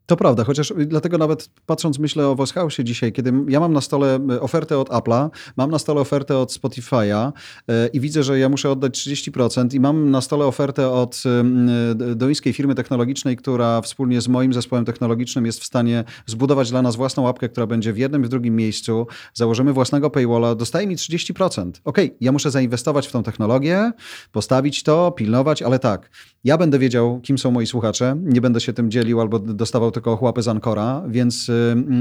To 0.05 0.17
prawda, 0.17 0.43
chociaż 0.43 0.73
dlatego 0.85 1.17
nawet 1.17 1.49
patrząc, 1.65 1.99
myślę 1.99 2.27
o 2.27 2.35
Voice 2.35 2.83
dzisiaj, 2.83 3.13
kiedy 3.13 3.33
ja 3.47 3.59
mam 3.59 3.73
na 3.73 3.81
stole 3.81 4.19
ofertę 4.41 4.79
od 4.79 4.89
Apple'a, 4.89 5.29
mam 5.57 5.71
na 5.71 5.79
stole 5.79 6.01
ofertę 6.01 6.37
od 6.37 6.51
Spotify'a 6.51 7.31
e, 7.69 7.87
i 7.87 7.99
widzę, 7.99 8.23
że 8.23 8.39
ja 8.39 8.49
muszę 8.49 8.71
oddać 8.71 8.93
30% 8.93 9.75
i 9.75 9.79
mam 9.79 10.11
na 10.11 10.21
stole 10.21 10.45
ofertę 10.45 10.89
od 10.91 11.23
duńskiej 12.15 12.53
firmy 12.53 12.75
technologicznej, 12.75 13.37
która 13.37 13.81
wspólnie 13.81 14.21
z 14.21 14.27
moim 14.27 14.53
zespołem 14.53 14.85
technologicznym 14.85 15.45
jest 15.45 15.59
w 15.59 15.65
stanie 15.65 16.03
zbudować 16.25 16.69
dla 16.69 16.81
nas 16.81 16.95
własną 16.95 17.23
łapkę, 17.23 17.49
która 17.49 17.67
będzie 17.67 17.93
w 17.93 17.97
jednym 17.97 18.21
i 18.21 18.25
w 18.25 18.29
drugim 18.29 18.55
miejscu, 18.55 19.07
założymy 19.33 19.73
własnego 19.73 20.09
paywalla, 20.09 20.55
dostaje 20.55 20.87
mi 20.87 20.95
30%. 20.95 21.71
Ok, 21.83 21.97
ja 22.21 22.31
muszę 22.31 22.51
zainwestować 22.51 23.07
w 23.07 23.11
tą 23.11 23.23
technologię, 23.23 23.91
postawić 24.31 24.83
to, 24.83 25.11
pilnować, 25.11 25.61
ale 25.61 25.79
tak, 25.79 26.09
ja 26.43 26.57
będę 26.57 26.79
wiedział, 26.79 27.19
kim 27.21 27.37
są 27.37 27.51
moi 27.51 27.65
słuchacze, 27.65 28.17
nie 28.23 28.41
będę 28.41 28.61
się 28.61 28.73
tym 28.73 28.91
dzielił 28.91 29.21
albo 29.21 29.39
dostawał 29.39 29.91
tylko 29.95 30.11
ochłapy 30.11 30.41
z 30.41 30.47
Ankora, 30.47 31.03
więc 31.07 31.51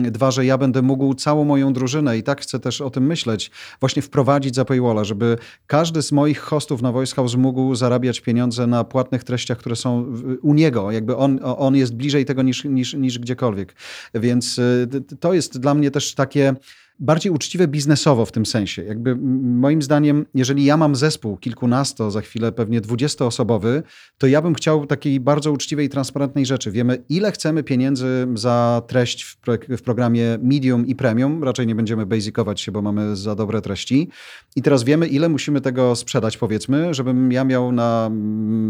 dwa, 0.03 0.31
że 0.31 0.45
ja 0.45 0.59
będę 0.59 0.83
mógł 0.83 1.15
całą 1.15 1.45
moją 1.45 1.73
drużynę 1.73 2.19
i 2.19 2.23
tak 2.23 2.41
chcę 2.41 2.61
też 2.61 2.81
o 2.81 2.91
tym 2.91 3.07
myśleć, 3.07 3.51
właśnie 3.81 4.03
wprowadzić 4.03 4.55
za 4.55 4.65
paywalla, 4.65 5.05
żeby 5.05 5.39
każdy 5.67 6.03
z 6.03 6.13
moich 6.13 6.41
hostów 6.41 6.83
na 6.83 6.93
Voice 6.93 7.15
House 7.15 7.37
mógł 7.37 7.75
zarabiać 7.75 8.21
pieniądze 8.21 8.67
na 8.67 8.85
płatnych 8.85 9.25
treściach, 9.25 9.59
które 9.59 9.77
są 9.77 10.13
u 10.43 10.55
niego, 10.55 10.91
jakby 10.91 11.17
on, 11.17 11.41
on 11.43 11.77
jest 11.77 11.95
bliżej 11.97 12.25
tego 12.25 12.43
niż, 12.43 12.65
niż, 12.65 12.95
niż 12.95 13.19
gdziekolwiek. 13.19 13.75
Więc 14.15 14.59
y, 14.59 14.89
to 15.21 15.35
jest 15.35 15.59
dla 15.59 15.75
mnie 15.75 15.91
też 15.91 16.15
takie 16.15 16.55
bardziej 16.99 17.33
uczciwe 17.33 17.69
biznesowo 17.69 18.27
w 18.27 18.33
tym 18.33 18.47
sensie. 18.47 18.83
Jakby 18.83 19.17
moim 19.43 19.83
zdaniem, 19.83 20.27
jeżeli 20.35 20.65
ja 20.65 20.77
mam 20.77 20.97
zespół 20.97 21.37
kilkunasto, 21.37 22.11
za 22.11 22.21
chwilę 22.21 22.53
pewnie 22.53 22.81
dwudziestoosobowy, 22.81 23.83
to 24.19 24.27
ja 24.27 24.43
bym 24.43 24.55
chciał 24.55 24.87
takiej 24.87 25.21
bardzo 25.21 25.53
uczciwej 25.53 25.87
i 25.87 25.89
transparentnej 25.89 26.47
rzeczy. 26.47 26.71
Wiemy, 26.71 27.03
ile 27.09 27.33
chcemy 27.33 27.63
pieniędzy 27.63 28.27
za 28.35 28.83
treść 28.87 29.23
w, 29.23 29.37
pro 29.37 29.55
w 29.69 29.83
programie 29.83 30.39
Medium 30.43 30.87
i 30.87 30.95
Premium. 30.95 31.45
Raczej 31.45 31.67
nie 31.67 31.75
będziemy 31.75 32.07
basicować 32.07 32.61
się, 32.61 32.73
bo 32.73 32.83
mamy 32.83 33.17
za 33.17 33.35
dobre 33.35 33.61
treści. 33.61 34.09
I 34.57 34.63
teraz 34.63 34.85
wiemy, 34.85 35.07
ile 35.07 35.29
musimy 35.29 35.61
tego 35.61 35.97
sprzedać, 35.97 36.39
powiedzmy, 36.39 36.95
żebym 36.95 37.33
ja 37.33 37.45
miał 37.45 37.73
na, 37.73 38.11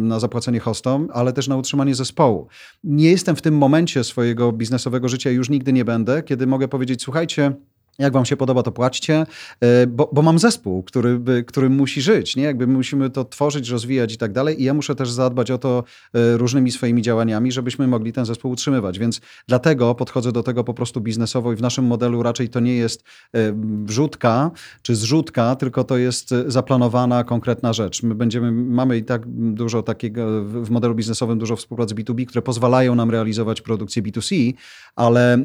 na 0.01 0.21
zapłacenie 0.21 0.61
hostom, 0.61 1.09
ale 1.13 1.33
też 1.33 1.49
na 1.49 1.57
utrzymanie 1.57 1.95
zespołu. 1.95 2.49
Nie 2.85 3.11
jestem 3.11 3.37
w 3.37 3.43
tym 3.43 3.57
momencie 3.57 4.05
swojego 4.05 4.53
biznesowego 4.53 5.09
życia, 5.09 5.31
już 5.31 5.51
nigdy 5.51 5.73
nie 5.73 5.85
będę, 5.85 6.23
kiedy 6.23 6.47
mogę 6.47 6.69
powiedzieć, 6.69 7.03
słuchajcie, 7.03 7.53
jak 7.99 8.13
wam 8.13 8.25
się 8.25 8.37
podoba, 8.37 8.63
to 8.63 8.73
płaćcie, 8.73 9.27
e, 9.61 9.87
bo, 9.87 10.11
bo 10.13 10.23
mam 10.23 10.39
zespół, 10.39 10.83
który, 10.83 11.21
który 11.47 11.71
musi 11.71 12.03
żyć, 12.03 12.37
nie? 12.37 12.43
Jakby 12.43 12.67
musimy 12.67 13.11
to 13.11 13.25
tworzyć, 13.25 13.69
rozwijać 13.69 14.15
i 14.15 14.19
tak 14.19 14.33
dalej 14.33 14.61
i 14.61 14.65
ja 14.65 14.75
muszę 14.75 14.95
też 14.95 15.11
zadbać 15.11 15.51
o 15.51 15.59
to 15.59 15.85
e, 16.15 16.37
różnymi 16.37 16.71
swoimi 16.71 17.03
działaniami, 17.03 17.53
żebyśmy 17.53 17.87
mogli 17.87 18.13
ten 18.13 18.25
zespół 18.25 18.51
utrzymywać, 18.51 18.99
więc 18.99 19.21
dlatego 19.49 19.95
podchodzę 19.95 20.33
do 20.33 20.43
tego 20.43 20.65
po 20.65 20.75
prostu 20.75 21.01
biznesowo 21.01 21.53
i 21.53 21.57
w 21.57 21.61
naszym 21.63 21.85
modelu 21.85 22.23
raczej 22.23 22.49
to 22.49 22.61
nie 22.61 22.77
jest 22.77 23.03
e, 23.03 23.39
wrzutka 23.85 24.51
czy 24.83 24.97
zrzutka, 24.97 25.57
tylko 25.57 25.85
to 25.85 25.97
jest 25.97 26.35
zaplanowana, 26.47 27.25
konkretna 27.25 27.73
rzecz. 27.73 28.03
My 28.03 28.15
będziemy, 28.15 28.53
mamy 28.53 28.97
i 28.99 29.05
tak 29.05 29.23
dużo 29.55 29.83
takiego, 29.83 30.45
w 30.45 30.71
modelu 30.71 30.95
biznesowym 30.95 31.39
dużo 31.39 31.57
współprac 31.57 31.93
B2B, 31.93 32.27
które 32.27 32.43
pozwalają 32.43 32.95
nam 32.95 33.11
realizować 33.11 33.61
produkcję 33.61 34.03
B2C, 34.03 34.53
ale 34.97 35.39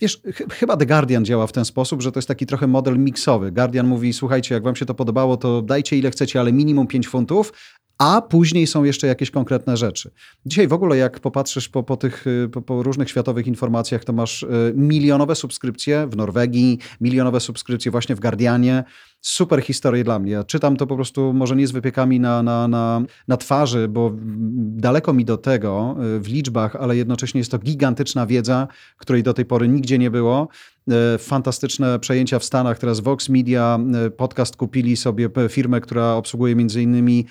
wiesz, 0.00 0.20
ch 0.34 0.54
chyba 0.54 0.76
The 0.76 0.86
Guardian 0.86 1.24
działa 1.24 1.46
w 1.46 1.52
ten 1.52 1.64
sposób, 1.64 1.81
sposób, 1.84 2.02
że 2.02 2.12
to 2.12 2.18
jest 2.18 2.28
taki 2.28 2.46
trochę 2.46 2.66
model 2.66 2.98
miksowy. 2.98 3.52
Guardian 3.52 3.86
mówi, 3.86 4.12
słuchajcie, 4.12 4.54
jak 4.54 4.64
wam 4.64 4.76
się 4.76 4.86
to 4.86 4.94
podobało, 4.94 5.36
to 5.36 5.62
dajcie 5.62 5.98
ile 5.98 6.10
chcecie, 6.10 6.40
ale 6.40 6.52
minimum 6.52 6.86
5 6.86 7.08
funtów, 7.08 7.52
a 7.98 8.22
później 8.22 8.66
są 8.66 8.84
jeszcze 8.84 9.06
jakieś 9.06 9.30
konkretne 9.30 9.76
rzeczy. 9.76 10.10
Dzisiaj 10.46 10.68
w 10.68 10.72
ogóle, 10.72 10.96
jak 10.96 11.20
popatrzysz 11.20 11.68
po, 11.68 11.82
po 11.82 11.96
tych 11.96 12.24
po, 12.52 12.62
po, 12.62 12.82
różnych 12.82 13.10
światowych 13.10 13.46
informacjach, 13.46 14.04
to 14.04 14.12
masz 14.12 14.42
y, 14.42 14.48
milionowe 14.76 15.34
subskrypcje 15.34 16.06
w 16.06 16.16
Norwegii, 16.16 16.78
milionowe 17.00 17.40
subskrypcje 17.40 17.90
właśnie 17.90 18.14
w 18.14 18.20
Guardianie. 18.20 18.84
Super 19.22 19.62
historie 19.62 20.04
dla 20.04 20.18
mnie. 20.18 20.32
Ja 20.32 20.44
czytam 20.44 20.76
to 20.76 20.86
po 20.86 20.96
prostu 20.96 21.32
może 21.32 21.56
nie 21.56 21.66
z 21.66 21.72
wypiekami 21.72 22.20
na, 22.20 22.42
na, 22.42 22.68
na, 22.68 23.02
na 23.28 23.36
twarzy, 23.36 23.88
bo 23.88 24.12
daleko 24.56 25.12
mi 25.12 25.24
do 25.24 25.36
tego 25.36 25.96
y, 26.16 26.20
w 26.20 26.28
liczbach, 26.28 26.76
ale 26.76 26.96
jednocześnie 26.96 27.38
jest 27.38 27.50
to 27.50 27.58
gigantyczna 27.58 28.26
wiedza, 28.26 28.68
której 28.96 29.22
do 29.22 29.34
tej 29.34 29.44
pory 29.44 29.68
nigdzie 29.68 29.98
nie 29.98 30.10
było. 30.10 30.48
E, 30.90 31.18
fantastyczne 31.18 31.98
przejęcia 31.98 32.38
w 32.38 32.44
Stanach. 32.44 32.78
Teraz 32.78 33.00
Vox 33.00 33.28
Media 33.28 33.78
e, 34.06 34.10
podcast 34.10 34.56
kupili 34.56 34.96
sobie 34.96 35.28
firmę, 35.48 35.80
która 35.80 36.14
obsługuje 36.14 36.56
między 36.56 36.82
innymi 36.82 37.26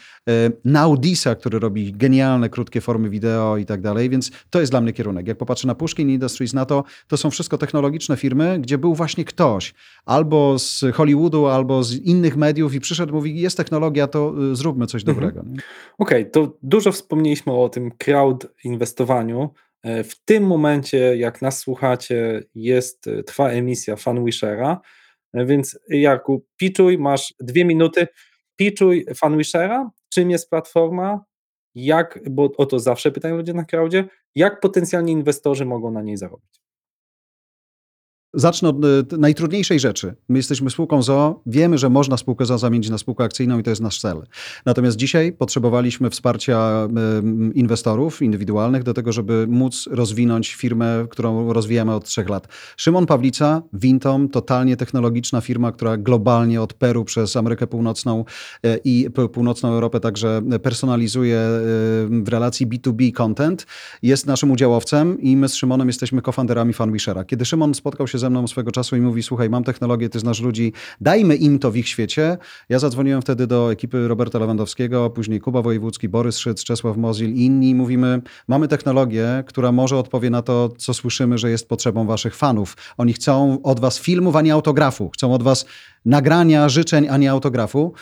Naudisa, 0.66 1.36
który 1.36 1.60
robi 1.60 1.94
genialne, 1.94 2.50
krótkie 2.50 2.82
formy 2.82 3.10
wideo 3.10 3.58
i 3.58 3.66
tak 3.66 3.82
dalej, 3.82 4.10
więc 4.10 4.32
to 4.50 4.60
jest 4.60 4.72
dla 4.72 4.82
mnie 4.82 4.94
kierunek. 4.94 5.28
Jak 5.28 5.38
popatrzę 5.38 5.68
na 5.68 5.76
Pushkin 5.76 6.10
Industries, 6.10 6.54
na 6.54 6.66
to, 6.66 6.84
to 7.08 7.18
są 7.18 7.30
wszystko 7.30 7.58
technologiczne 7.58 8.18
firmy, 8.18 8.60
gdzie 8.60 8.78
był 8.78 8.96
właśnie 8.96 9.26
ktoś 9.26 9.74
albo 10.06 10.60
z 10.60 10.84
Hollywoodu, 10.94 11.48
albo 11.48 11.81
z 11.84 11.94
innych 11.94 12.38
mediów 12.38 12.74
i 12.74 12.80
przyszedł, 12.80 13.14
mówi, 13.14 13.42
jest 13.42 13.58
technologia, 13.58 14.08
to 14.08 14.34
zróbmy 14.56 14.88
coś 14.88 15.02
mhm. 15.02 15.16
dobrego. 15.16 15.42
Okej, 15.42 16.22
okay, 16.22 16.26
to 16.26 16.58
dużo 16.64 16.92
wspomnieliśmy 16.92 17.54
o 17.54 17.70
tym 17.70 17.92
crowd 17.92 18.48
inwestowaniu, 18.64 19.50
E, 19.84 20.04
w 20.04 20.20
tym 20.20 20.48
momencie, 20.48 21.18
jak 21.18 21.42
nas 21.42 21.60
słuchacie, 21.60 22.44
jest, 22.56 23.08
e, 23.08 23.24
trwa 23.24 23.50
emisja 23.50 23.96
Fanwishera, 23.96 24.82
e, 25.34 25.46
więc 25.46 25.80
Jarku, 25.90 26.46
piczuj, 26.58 26.98
masz 26.98 27.34
dwie 27.40 27.66
minuty, 27.66 28.08
piczuj 28.56 29.06
Fanwishera, 29.16 29.92
czym 30.10 30.32
jest 30.32 30.50
platforma, 30.50 31.26
jak, 31.76 32.20
bo 32.30 32.50
o 32.58 32.66
to 32.66 32.80
zawsze 32.80 33.12
pytają 33.12 33.38
ludzie 33.38 33.54
na 33.54 33.66
crowdzie, 33.66 34.06
jak 34.36 34.60
potencjalni 34.60 35.12
inwestorzy 35.12 35.66
mogą 35.66 35.92
na 35.92 36.02
niej 36.02 36.18
zarobić. 36.18 36.61
Zacznę 38.34 38.70
od 38.70 38.76
e, 38.86 39.18
najtrudniejszej 39.18 39.80
rzeczy. 39.80 40.16
My 40.30 40.40
jesteśmy 40.40 40.70
spółką 40.70 41.02
ZO, 41.02 41.42
wiemy, 41.46 41.78
że 41.78 41.90
można 41.90 42.18
spółkę 42.18 42.46
ZO 42.46 42.58
zamienić 42.58 42.90
na 42.90 42.98
spółkę 42.98 43.24
akcyjną 43.24 43.60
i 43.60 43.64
to 43.64 43.70
jest 43.70 43.82
nasz 43.82 44.00
cel. 44.00 44.22
Natomiast 44.66 44.98
dzisiaj 44.98 45.32
potrzebowaliśmy 45.34 46.10
wsparcia 46.10 46.88
inwestorów 47.54 48.22
indywidualnych 48.22 48.84
do 48.84 48.94
tego, 48.94 49.12
żeby 49.12 49.48
móc 49.50 49.88
rozwinąć 49.92 50.56
firmę, 50.56 51.06
którą 51.10 51.54
rozwijamy 51.54 51.94
od 51.94 52.06
trzech 52.06 52.30
lat. 52.30 52.48
Szymon 52.78 53.06
Pawlica, 53.06 53.62
Vintom, 53.74 54.30
totalnie 54.30 54.78
technologiczna 54.78 55.42
firma, 55.42 55.72
która 55.72 55.98
globalnie 55.98 56.62
od 56.62 56.74
Peru 56.74 57.06
przez 57.06 57.36
Amerykę 57.36 57.68
Północną 57.68 58.26
e, 58.64 58.78
i 58.84 59.10
Północną 59.34 59.70
Europę 59.70 60.00
także 60.00 60.42
personalizuje 60.64 61.40
w 62.10 62.28
relacji 62.28 62.68
B2B 62.68 63.12
content, 63.12 63.66
jest 64.04 64.26
naszym 64.28 64.52
udziałowcem 64.52 65.22
i 65.22 65.38
my 65.38 65.50
z 65.50 65.56
Szymonem 65.56 65.88
jesteśmy 65.88 66.22
cofounderami 66.22 66.74
Fanwishera. 66.74 67.24
Kiedy 67.24 67.46
Szymon 67.46 67.74
spotkał 67.74 68.08
się 68.08 68.21
ze 68.22 68.30
mną 68.30 68.48
swego 68.48 68.72
czasu 68.72 68.96
i 68.96 69.02
mówi: 69.02 69.24
Słuchaj, 69.24 69.50
mam 69.50 69.64
technologię, 69.64 70.10
ty 70.10 70.20
znasz 70.20 70.42
ludzi, 70.42 70.74
dajmy 71.02 71.36
im 71.36 71.60
to 71.60 71.72
w 71.72 71.78
ich 71.78 71.88
świecie. 71.88 72.38
Ja 72.70 72.80
zadzwoniłem 72.80 73.22
wtedy 73.22 73.48
do 73.48 73.72
ekipy 73.72 74.08
Roberta 74.08 74.40
Lewandowskiego, 74.40 75.10
później 75.10 75.40
Kuba 75.40 75.62
Wojewódzki, 75.62 76.10
Borys 76.10 76.38
Szyc, 76.38 76.64
Czesław 76.64 76.98
Mozil 76.98 77.34
i 77.34 77.46
inni. 77.46 77.76
Mówimy: 77.76 78.22
Mamy 78.48 78.68
technologię, 78.68 79.44
która 79.48 79.72
może 79.72 79.98
odpowie 79.98 80.30
na 80.30 80.42
to, 80.42 80.70
co 80.78 80.94
słyszymy, 80.94 81.38
że 81.38 81.52
jest 81.52 81.70
potrzebą 81.70 82.08
waszych 82.08 82.36
fanów. 82.36 82.78
Oni 82.98 83.14
chcą 83.14 83.62
od 83.64 83.80
was 83.80 84.00
filmów, 84.00 84.36
a 84.36 84.42
nie 84.42 84.54
autografu. 84.54 85.10
Chcą 85.10 85.34
od 85.34 85.44
was 85.44 85.66
nagrania, 86.06 86.70
życzeń, 86.70 87.08
a 87.10 87.18
nie 87.18 87.32
autografu. 87.32 87.94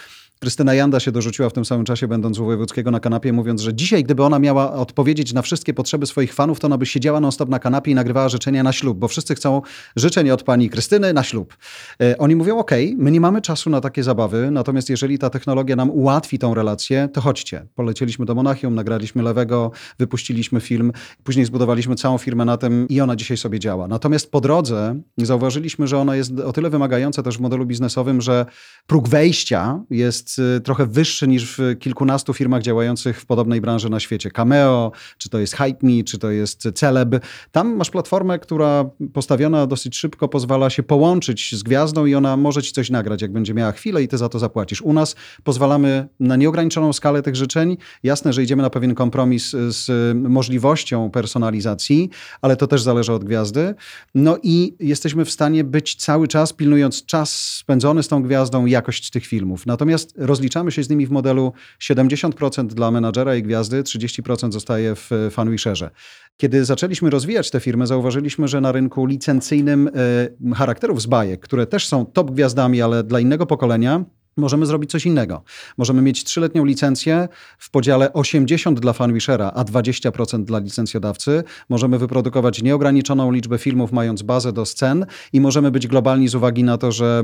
Krystyna 0.41 0.73
Janda 0.73 0.99
się 0.99 1.11
dorzuciła 1.11 1.49
w 1.49 1.53
tym 1.53 1.65
samym 1.65 1.85
czasie, 1.85 2.07
będąc 2.07 2.39
u 2.39 2.45
Wojewódzkiego 2.45 2.91
na 2.91 2.99
kanapie, 2.99 3.33
mówiąc, 3.33 3.61
że 3.61 3.73
dzisiaj, 3.73 4.03
gdyby 4.03 4.23
ona 4.23 4.39
miała 4.39 4.73
odpowiedzieć 4.73 5.33
na 5.33 5.41
wszystkie 5.41 5.73
potrzeby 5.73 6.05
swoich 6.05 6.33
fanów, 6.33 6.59
to 6.59 6.67
ona 6.67 6.77
by 6.77 6.85
siedziała 6.85 7.19
non-stop 7.19 7.49
na 7.49 7.59
kanapie 7.59 7.91
i 7.91 7.95
nagrywała 7.95 8.29
życzenia 8.29 8.63
na 8.63 8.71
ślub, 8.71 8.97
bo 8.97 9.07
wszyscy 9.07 9.35
chcą 9.35 9.61
życzeń 9.95 10.29
od 10.29 10.43
pani 10.43 10.69
Krystyny 10.69 11.13
na 11.13 11.23
ślub. 11.23 11.57
E, 12.01 12.17
oni 12.17 12.35
mówią, 12.35 12.57
ok, 12.57 12.71
my 12.97 13.11
nie 13.11 13.21
mamy 13.21 13.41
czasu 13.41 13.69
na 13.69 13.81
takie 13.81 14.03
zabawy, 14.03 14.51
natomiast 14.51 14.89
jeżeli 14.89 15.19
ta 15.19 15.29
technologia 15.29 15.75
nam 15.75 15.89
ułatwi 15.89 16.39
tą 16.39 16.53
relację, 16.53 17.09
to 17.13 17.21
chodźcie. 17.21 17.65
Polecieliśmy 17.75 18.25
do 18.25 18.35
Monachium, 18.35 18.75
nagraliśmy 18.75 19.23
Lewego, 19.23 19.71
wypuściliśmy 19.99 20.61
film, 20.61 20.91
później 21.23 21.45
zbudowaliśmy 21.45 21.95
całą 21.95 22.17
firmę 22.17 22.45
na 22.45 22.57
tym 22.57 22.87
i 22.87 23.01
ona 23.01 23.15
dzisiaj 23.15 23.37
sobie 23.37 23.59
działa. 23.59 23.87
Natomiast 23.87 24.31
po 24.31 24.41
drodze 24.41 25.01
zauważyliśmy, 25.17 25.87
że 25.87 25.97
ona 25.97 26.15
jest 26.15 26.39
o 26.39 26.53
tyle 26.53 26.69
wymagająca 26.69 27.23
też 27.23 27.37
w 27.37 27.41
modelu 27.41 27.65
biznesowym, 27.65 28.21
że 28.21 28.45
próg 28.87 29.09
wejścia 29.09 29.83
jest 29.89 30.28
Y, 30.57 30.61
trochę 30.61 30.85
wyższy 30.85 31.27
niż 31.27 31.57
w 31.57 31.79
kilkunastu 31.79 32.33
firmach 32.33 32.61
działających 32.61 33.21
w 33.21 33.25
podobnej 33.25 33.61
branży 33.61 33.89
na 33.89 33.99
świecie. 33.99 34.31
Cameo, 34.31 34.91
czy 35.17 35.29
to 35.29 35.39
jest 35.39 35.53
HypeMe, 35.53 36.03
czy 36.03 36.17
to 36.17 36.31
jest 36.31 36.69
Celeb. 36.75 37.25
Tam 37.51 37.75
masz 37.75 37.89
platformę, 37.89 38.39
która 38.39 38.85
postawiona 39.13 39.67
dosyć 39.67 39.97
szybko 39.97 40.27
pozwala 40.27 40.69
się 40.69 40.83
połączyć 40.83 41.55
z 41.55 41.63
gwiazdą 41.63 42.05
i 42.05 42.15
ona 42.15 42.37
może 42.37 42.63
ci 42.63 42.71
coś 42.71 42.89
nagrać, 42.89 43.21
jak 43.21 43.31
będzie 43.31 43.53
miała 43.53 43.71
chwilę 43.71 44.03
i 44.03 44.07
ty 44.07 44.17
za 44.17 44.29
to 44.29 44.39
zapłacisz. 44.39 44.81
U 44.81 44.93
nas 44.93 45.15
pozwalamy 45.43 46.07
na 46.19 46.35
nieograniczoną 46.35 46.93
skalę 46.93 47.21
tych 47.21 47.35
życzeń. 47.35 47.77
Jasne, 48.03 48.33
że 48.33 48.43
idziemy 48.43 48.61
na 48.61 48.69
pewien 48.69 48.95
kompromis 48.95 49.55
z 49.67 50.17
możliwością 50.17 51.11
personalizacji, 51.11 52.09
ale 52.41 52.55
to 52.55 52.67
też 52.67 52.81
zależy 52.81 53.13
od 53.13 53.23
gwiazdy. 53.23 53.75
No 54.15 54.37
i 54.43 54.75
jesteśmy 54.79 55.25
w 55.25 55.31
stanie 55.31 55.63
być 55.63 55.95
cały 55.95 56.27
czas, 56.27 56.53
pilnując 56.53 57.05
czas 57.05 57.33
spędzony 57.33 58.03
z 58.03 58.07
tą 58.07 58.23
gwiazdą, 58.23 58.65
jakość 58.65 59.09
tych 59.09 59.25
filmów. 59.25 59.65
Natomiast 59.65 60.18
rozliczamy 60.19 60.71
się 60.71 60.83
z 60.83 60.89
nimi 60.89 61.05
w 61.05 61.11
modelu 61.11 61.53
70% 61.79 62.67
dla 62.67 62.91
menadżera 62.91 63.35
i 63.35 63.43
gwiazdy, 63.43 63.83
30% 63.83 64.51
zostaje 64.51 64.95
w 64.95 65.09
fanwisherze. 65.31 65.89
Kiedy 66.37 66.65
zaczęliśmy 66.65 67.09
rozwijać 67.09 67.51
te 67.51 67.59
firmy, 67.59 67.87
zauważyliśmy, 67.87 68.47
że 68.47 68.61
na 68.61 68.71
rynku 68.71 69.05
licencyjnym 69.05 69.87
y, 69.87 70.53
charakterów 70.55 71.01
z 71.01 71.05
bajek, 71.05 71.39
które 71.39 71.67
też 71.67 71.87
są 71.87 72.05
top 72.05 72.31
gwiazdami, 72.31 72.81
ale 72.81 73.03
dla 73.03 73.19
innego 73.19 73.45
pokolenia, 73.45 74.05
możemy 74.37 74.65
zrobić 74.65 74.91
coś 74.91 75.05
innego. 75.05 75.43
Możemy 75.77 76.01
mieć 76.01 76.23
trzyletnią 76.23 76.65
licencję 76.65 77.27
w 77.57 77.71
podziale 77.71 78.13
80 78.13 78.79
dla 78.79 78.93
fanwishera, 78.93 79.51
a 79.55 79.63
20% 79.63 80.43
dla 80.43 80.59
licencjodawcy. 80.59 81.43
Możemy 81.69 81.99
wyprodukować 81.99 82.61
nieograniczoną 82.61 83.31
liczbę 83.31 83.57
filmów, 83.57 83.91
mając 83.91 84.21
bazę 84.21 84.53
do 84.53 84.65
scen 84.65 85.05
i 85.33 85.41
możemy 85.41 85.71
być 85.71 85.87
globalni 85.87 86.27
z 86.27 86.35
uwagi 86.35 86.63
na 86.63 86.77
to, 86.77 86.91
że 86.91 87.23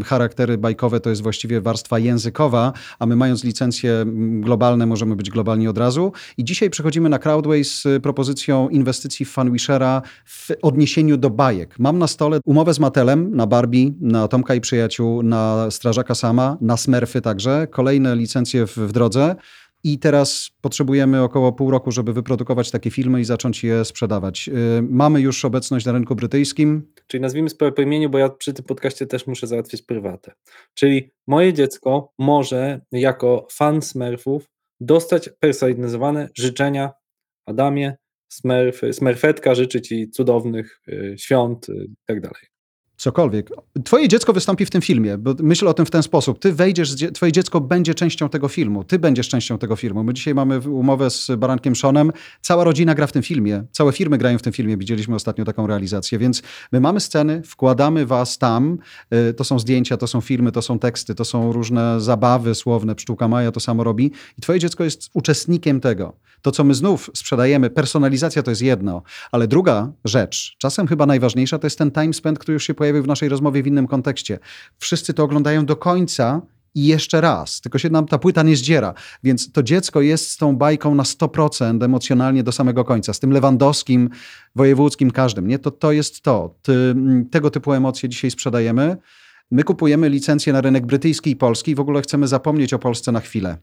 y, 0.00 0.04
charaktery 0.04 0.58
bajkowe 0.58 1.00
to 1.00 1.10
jest 1.10 1.22
właściwie 1.22 1.60
warstwa 1.60 1.98
językowa, 1.98 2.72
a 2.98 3.06
my 3.06 3.16
mając 3.16 3.44
licencje 3.44 4.04
globalne 4.40 4.86
możemy 4.86 5.16
być 5.16 5.30
globalni 5.30 5.68
od 5.68 5.78
razu. 5.78 6.12
I 6.36 6.44
dzisiaj 6.44 6.70
przechodzimy 6.70 7.08
na 7.08 7.18
Crowdway 7.18 7.64
z 7.64 7.84
propozycją 8.02 8.68
inwestycji 8.68 9.26
w 9.26 9.30
fanwishera 9.30 10.02
w 10.24 10.48
odniesieniu 10.62 11.16
do 11.16 11.30
bajek. 11.30 11.78
Mam 11.78 11.98
na 11.98 12.06
stole 12.06 12.40
umowę 12.44 12.74
z 12.74 12.78
Matelem 12.78 13.36
na 13.36 13.46
Barbie, 13.46 13.92
na 14.00 14.28
Tomka 14.28 14.54
i 14.54 14.60
Przyjaciół, 14.60 15.22
na 15.22 15.70
Strażaka 15.70 16.14
Sama, 16.14 16.41
na 16.60 16.76
Smurfy 16.76 17.20
także. 17.20 17.66
Kolejne 17.70 18.16
licencje 18.16 18.66
w, 18.66 18.76
w 18.76 18.92
drodze. 18.92 19.36
i 19.84 19.98
teraz 19.98 20.50
potrzebujemy 20.60 21.22
około 21.22 21.52
pół 21.52 21.70
roku, 21.70 21.90
żeby 21.92 22.12
wyprodukować 22.12 22.70
takie 22.70 22.90
filmy 22.90 23.20
i 23.20 23.24
zacząć 23.24 23.64
je 23.64 23.84
sprzedawać. 23.84 24.48
Y, 24.48 24.82
mamy 24.82 25.20
już 25.20 25.44
obecność 25.44 25.86
na 25.86 25.92
rynku 25.92 26.14
brytyjskim. 26.14 26.92
Czyli 27.06 27.20
nazwijmy 27.20 27.50
sprawę 27.50 27.72
po 27.72 27.82
imieniu, 27.82 28.10
bo 28.10 28.18
ja 28.18 28.28
przy 28.28 28.52
tym 28.52 28.64
podcaście 28.64 29.06
też 29.06 29.26
muszę 29.26 29.46
załatwić 29.46 29.82
prywatę. 29.82 30.32
Czyli 30.74 31.10
moje 31.26 31.52
dziecko 31.52 32.12
może 32.18 32.80
jako 32.92 33.46
fan 33.52 33.82
Smurfów 33.82 34.50
dostać 34.80 35.30
personalizowane 35.40 36.28
życzenia 36.38 36.92
Adamie, 37.46 37.96
Smurf, 38.32 38.80
Smurfetka 38.92 39.54
życzy 39.54 39.80
Ci 39.80 40.10
cudownych 40.10 40.80
y, 40.88 41.14
świąt 41.18 41.66
i 41.68 41.94
tak 42.06 42.20
dalej 42.20 42.51
cokolwiek. 43.02 43.50
Twoje 43.84 44.08
dziecko 44.08 44.32
wystąpi 44.32 44.66
w 44.66 44.70
tym 44.70 44.82
filmie, 44.82 45.18
bo 45.18 45.34
myśl 45.40 45.68
o 45.68 45.74
tym 45.74 45.86
w 45.86 45.90
ten 45.90 46.02
sposób. 46.02 46.38
Ty 46.38 46.52
wejdziesz, 46.52 46.94
twoje 47.14 47.32
dziecko 47.32 47.60
będzie 47.60 47.94
częścią 47.94 48.28
tego 48.28 48.48
filmu. 48.48 48.84
Ty 48.84 48.98
będziesz 48.98 49.28
częścią 49.28 49.58
tego 49.58 49.76
filmu. 49.76 50.04
My 50.04 50.14
dzisiaj 50.14 50.34
mamy 50.34 50.60
umowę 50.60 51.10
z 51.10 51.30
Barankiem 51.38 51.76
Seanem. 51.76 52.12
Cała 52.40 52.64
rodzina 52.64 52.94
gra 52.94 53.06
w 53.06 53.12
tym 53.12 53.22
filmie. 53.22 53.64
Całe 53.72 53.92
firmy 53.92 54.18
grają 54.18 54.38
w 54.38 54.42
tym 54.42 54.52
filmie. 54.52 54.76
Widzieliśmy 54.76 55.14
ostatnio 55.14 55.44
taką 55.44 55.66
realizację. 55.66 56.18
Więc 56.18 56.42
my 56.72 56.80
mamy 56.80 57.00
sceny, 57.00 57.42
wkładamy 57.46 58.06
was 58.06 58.38
tam. 58.38 58.78
Y, 59.30 59.34
to 59.34 59.44
są 59.44 59.58
zdjęcia, 59.58 59.96
to 59.96 60.06
są 60.06 60.20
filmy, 60.20 60.52
to 60.52 60.62
są 60.62 60.78
teksty, 60.78 61.14
to 61.14 61.24
są 61.24 61.52
różne 61.52 62.00
zabawy 62.00 62.54
słowne. 62.54 62.94
Pszczółka 62.94 63.28
Maja 63.28 63.52
to 63.52 63.60
samo 63.60 63.84
robi. 63.84 64.12
I 64.38 64.42
twoje 64.42 64.58
dziecko 64.58 64.84
jest 64.84 65.10
uczestnikiem 65.14 65.80
tego. 65.80 66.16
To, 66.42 66.50
co 66.50 66.64
my 66.64 66.74
znów 66.74 67.10
sprzedajemy, 67.14 67.70
personalizacja 67.70 68.42
to 68.42 68.50
jest 68.50 68.62
jedno, 68.62 69.02
ale 69.32 69.48
druga 69.48 69.92
rzecz, 70.04 70.56
czasem 70.58 70.86
chyba 70.86 71.06
najważniejsza, 71.06 71.58
to 71.58 71.66
jest 71.66 71.78
ten 71.78 71.90
time 71.90 72.12
spend, 72.12 72.38
który 72.38 72.52
już 72.52 72.66
się 72.66 72.74
pojawił 72.74 72.91
w 73.00 73.06
naszej 73.06 73.28
rozmowie 73.28 73.62
w 73.62 73.66
innym 73.66 73.86
kontekście. 73.86 74.38
Wszyscy 74.78 75.14
to 75.14 75.24
oglądają 75.24 75.66
do 75.66 75.76
końca 75.76 76.42
i 76.74 76.86
jeszcze 76.86 77.20
raz, 77.20 77.60
tylko 77.60 77.78
się 77.78 77.90
nam 77.90 78.06
ta 78.06 78.18
płyta 78.18 78.42
nie 78.42 78.56
zdziera. 78.56 78.94
Więc 79.22 79.52
to 79.52 79.62
dziecko 79.62 80.00
jest 80.00 80.30
z 80.30 80.36
tą 80.36 80.56
bajką 80.56 80.94
na 80.94 81.02
100% 81.02 81.84
emocjonalnie 81.84 82.42
do 82.42 82.52
samego 82.52 82.84
końca. 82.84 83.12
Z 83.12 83.20
tym 83.20 83.32
Lewandowskim, 83.32 84.10
wojewódzkim, 84.56 85.10
każdym. 85.10 85.48
Nie? 85.48 85.58
To, 85.58 85.70
to 85.70 85.92
jest 85.92 86.22
to. 86.22 86.54
Ty, 86.62 86.94
tego 87.30 87.50
typu 87.50 87.72
emocje 87.72 88.08
dzisiaj 88.08 88.30
sprzedajemy. 88.30 88.96
My 89.50 89.64
kupujemy 89.64 90.08
licencję 90.08 90.52
na 90.52 90.60
rynek 90.60 90.86
brytyjski 90.86 91.30
i 91.30 91.36
polski 91.36 91.70
i 91.70 91.74
w 91.74 91.80
ogóle 91.80 92.02
chcemy 92.02 92.28
zapomnieć 92.28 92.74
o 92.74 92.78
Polsce 92.78 93.12
na 93.12 93.20
chwilę 93.20 93.58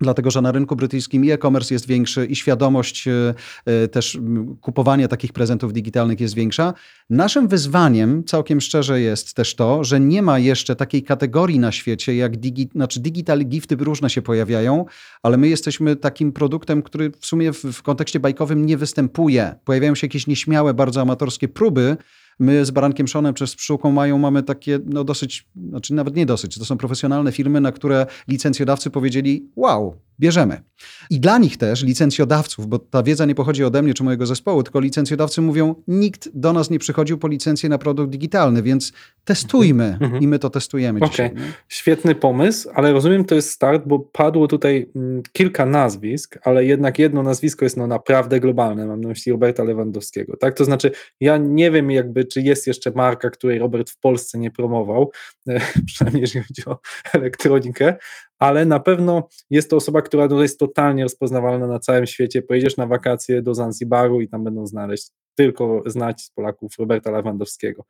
dlatego 0.00 0.30
że 0.30 0.42
na 0.42 0.52
rynku 0.52 0.76
brytyjskim 0.76 1.30
e-commerce 1.30 1.74
jest 1.74 1.86
większy 1.86 2.26
i 2.26 2.36
świadomość 2.36 3.08
e, 3.08 3.34
e, 3.66 3.88
też 3.88 4.18
kupowania 4.60 5.08
takich 5.08 5.32
prezentów 5.32 5.72
digitalnych 5.72 6.20
jest 6.20 6.34
większa. 6.34 6.74
Naszym 7.10 7.48
wyzwaniem, 7.48 8.24
całkiem 8.24 8.60
szczerze, 8.60 9.00
jest 9.00 9.34
też 9.34 9.54
to, 9.54 9.84
że 9.84 10.00
nie 10.00 10.22
ma 10.22 10.38
jeszcze 10.38 10.76
takiej 10.76 11.02
kategorii 11.02 11.58
na 11.58 11.72
świecie, 11.72 12.16
jak 12.16 12.36
digi, 12.36 12.68
znaczy 12.74 13.00
digital 13.00 13.44
gifty 13.44 13.76
różne 13.76 14.10
się 14.10 14.22
pojawiają, 14.22 14.84
ale 15.22 15.36
my 15.36 15.48
jesteśmy 15.48 15.96
takim 15.96 16.32
produktem, 16.32 16.82
który 16.82 17.10
w 17.20 17.26
sumie 17.26 17.52
w, 17.52 17.64
w 17.64 17.82
kontekście 17.82 18.20
bajkowym 18.20 18.66
nie 18.66 18.76
występuje. 18.76 19.54
Pojawiają 19.64 19.94
się 19.94 20.06
jakieś 20.06 20.26
nieśmiałe, 20.26 20.74
bardzo 20.74 21.00
amatorskie 21.00 21.48
próby, 21.48 21.96
My 22.38 22.64
z 22.64 22.70
Barankiem 22.70 23.08
Szonem 23.08 23.34
przez 23.34 23.54
Pszczółką 23.54 23.92
Mają 23.92 24.18
mamy 24.18 24.42
takie 24.42 24.78
no 24.86 25.04
dosyć, 25.04 25.48
znaczy 25.68 25.94
nawet 25.94 26.16
nie 26.16 26.26
dosyć, 26.26 26.58
to 26.58 26.64
są 26.64 26.78
profesjonalne 26.78 27.32
firmy, 27.32 27.60
na 27.60 27.72
które 27.72 28.06
licencjodawcy 28.28 28.90
powiedzieli 28.90 29.50
wow, 29.56 29.96
bierzemy. 30.20 30.62
I 31.10 31.20
dla 31.20 31.38
nich 31.38 31.56
też, 31.56 31.82
licencjodawców, 31.82 32.66
bo 32.66 32.78
ta 32.78 33.02
wiedza 33.02 33.24
nie 33.24 33.34
pochodzi 33.34 33.64
ode 33.64 33.82
mnie 33.82 33.94
czy 33.94 34.04
mojego 34.04 34.26
zespołu, 34.26 34.62
tylko 34.62 34.80
licencjodawcy 34.80 35.40
mówią, 35.40 35.74
nikt 35.88 36.28
do 36.34 36.52
nas 36.52 36.70
nie 36.70 36.78
przychodził 36.78 37.18
po 37.18 37.28
licencję 37.28 37.68
na 37.68 37.78
produkt 37.78 38.10
digitalny, 38.10 38.62
więc 38.62 38.92
testujmy 39.24 39.98
mhm. 40.00 40.22
i 40.22 40.28
my 40.28 40.38
to 40.38 40.50
testujemy 40.50 40.98
okay. 40.98 41.10
dzisiaj. 41.10 41.30
Świetny 41.68 42.14
pomysł, 42.14 42.70
ale 42.74 42.92
rozumiem, 42.92 43.24
to 43.24 43.34
jest 43.34 43.50
start, 43.50 43.82
bo 43.86 43.98
padło 43.98 44.48
tutaj 44.48 44.90
mm, 44.96 45.22
kilka 45.32 45.66
nazwisk, 45.66 46.38
ale 46.42 46.64
jednak 46.64 46.98
jedno 46.98 47.22
nazwisko 47.22 47.64
jest 47.64 47.76
no 47.76 47.86
naprawdę 47.86 48.40
globalne, 48.40 48.86
mam 48.86 49.00
na 49.00 49.08
myśli 49.08 49.32
Roberta 49.32 49.64
Lewandowskiego, 49.64 50.36
tak? 50.36 50.54
To 50.54 50.64
znaczy, 50.64 50.90
ja 51.20 51.36
nie 51.36 51.70
wiem 51.70 51.90
jakby, 51.90 52.24
czy 52.24 52.40
jest 52.40 52.66
jeszcze 52.66 52.92
marka, 52.94 53.30
której 53.30 53.58
Robert 53.58 53.90
w 53.90 53.98
Polsce 53.98 54.38
nie 54.38 54.50
promował, 54.50 55.10
przynajmniej 55.86 56.20
jeżeli 56.20 56.44
chodzi 56.44 56.64
o 56.66 56.78
elektronikę, 57.12 57.96
ale 58.44 58.64
na 58.64 58.80
pewno 58.80 59.28
jest 59.50 59.70
to 59.70 59.76
osoba, 59.76 60.02
która 60.02 60.28
jest 60.42 60.58
totalnie 60.58 61.02
rozpoznawalna 61.02 61.66
na 61.66 61.78
całym 61.78 62.06
świecie. 62.06 62.42
Pojedziesz 62.42 62.76
na 62.76 62.86
wakacje 62.86 63.42
do 63.42 63.54
Zanzibaru 63.54 64.20
i 64.20 64.28
tam 64.28 64.44
będą 64.44 64.66
znaleźć 64.66 65.08
tylko 65.34 65.82
znać 65.86 66.22
z 66.22 66.30
Polaków 66.30 66.72
Roberta 66.78 67.10
Lewandowskiego. 67.10 67.84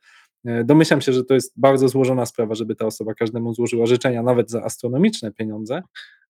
E, 0.45 0.63
domyślam 0.63 1.01
się, 1.01 1.13
że 1.13 1.23
to 1.23 1.33
jest 1.33 1.53
bardzo 1.55 1.87
złożona 1.89 2.25
sprawa, 2.25 2.55
żeby 2.55 2.75
ta 2.75 2.85
osoba 2.85 3.13
każdemu 3.13 3.53
złożyła 3.53 3.85
życzenia, 3.85 4.23
nawet 4.23 4.51
za 4.51 4.63
astronomiczne 4.63 5.31
pieniądze, 5.31 5.81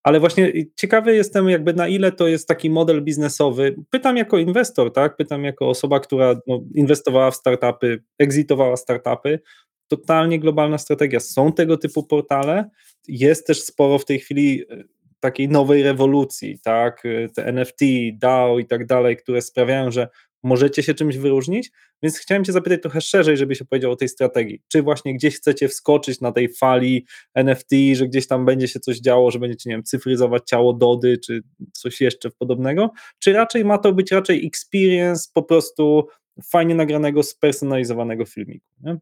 ale 0.03 0.19
właśnie 0.19 0.53
ciekawy 0.75 1.15
jestem, 1.15 1.49
jakby 1.49 1.73
na 1.73 1.87
ile 1.87 2.11
to 2.11 2.27
jest 2.27 2.47
taki 2.47 2.69
model 2.69 3.03
biznesowy. 3.03 3.75
Pytam 3.89 4.17
jako 4.17 4.37
inwestor, 4.37 4.93
tak? 4.93 5.15
Pytam 5.15 5.43
jako 5.43 5.69
osoba, 5.69 5.99
która 5.99 6.35
no, 6.47 6.61
inwestowała 6.75 7.31
w 7.31 7.35
startupy, 7.35 8.03
exitowała 8.19 8.77
startupy. 8.77 9.39
Totalnie 9.87 10.39
globalna 10.39 10.77
strategia. 10.77 11.19
Są 11.19 11.51
tego 11.51 11.77
typu 11.77 12.03
portale, 12.03 12.69
jest 13.07 13.47
też 13.47 13.61
sporo 13.61 13.99
w 13.99 14.05
tej 14.05 14.19
chwili 14.19 14.63
e, 14.69 14.83
takiej 15.19 15.49
nowej 15.49 15.83
rewolucji, 15.83 16.59
tak, 16.63 17.05
e, 17.05 17.29
te 17.29 17.45
NFT, 17.45 17.79
DAO 18.13 18.59
i 18.59 18.65
tak 18.65 18.85
dalej, 18.85 19.17
które 19.17 19.41
sprawiają, 19.41 19.91
że 19.91 20.07
możecie 20.43 20.83
się 20.83 20.93
czymś 20.93 21.17
wyróżnić, 21.17 21.71
więc 22.03 22.17
chciałem 22.17 22.43
Cię 22.43 22.51
zapytać 22.51 22.81
trochę 22.81 23.01
szerzej, 23.01 23.37
żeby 23.37 23.55
się 23.55 23.65
powiedział 23.65 23.91
o 23.91 23.95
tej 23.95 24.09
strategii. 24.09 24.61
Czy 24.67 24.81
właśnie 24.81 25.15
gdzieś 25.15 25.35
chcecie 25.35 25.67
wskoczyć 25.67 26.21
na 26.21 26.31
tej 26.31 26.53
fali 26.53 27.05
NFT, 27.33 27.71
że 27.93 28.07
gdzieś 28.07 28.27
tam 28.27 28.45
będzie 28.45 28.67
się 28.67 28.79
coś 28.79 28.99
działo, 28.99 29.31
że 29.31 29.39
będziecie, 29.39 29.69
nie 29.69 29.75
wiem, 29.75 29.83
cyfryzować 29.83 30.43
ciało 30.45 30.73
Dody, 30.73 31.17
czy 31.17 31.41
coś 31.73 32.01
jeszcze 32.01 32.29
podobnego, 32.29 32.91
czy 33.19 33.33
raczej 33.33 33.65
ma 33.65 33.77
to 33.77 33.93
być 33.93 34.11
raczej 34.11 34.47
experience 34.47 35.29
po 35.33 35.43
prostu 35.43 36.07
fajnie 36.43 36.75
nagranego, 36.75 37.23
spersonalizowanego 37.23 38.25
filmiku, 38.25 38.67
nie? 38.83 38.97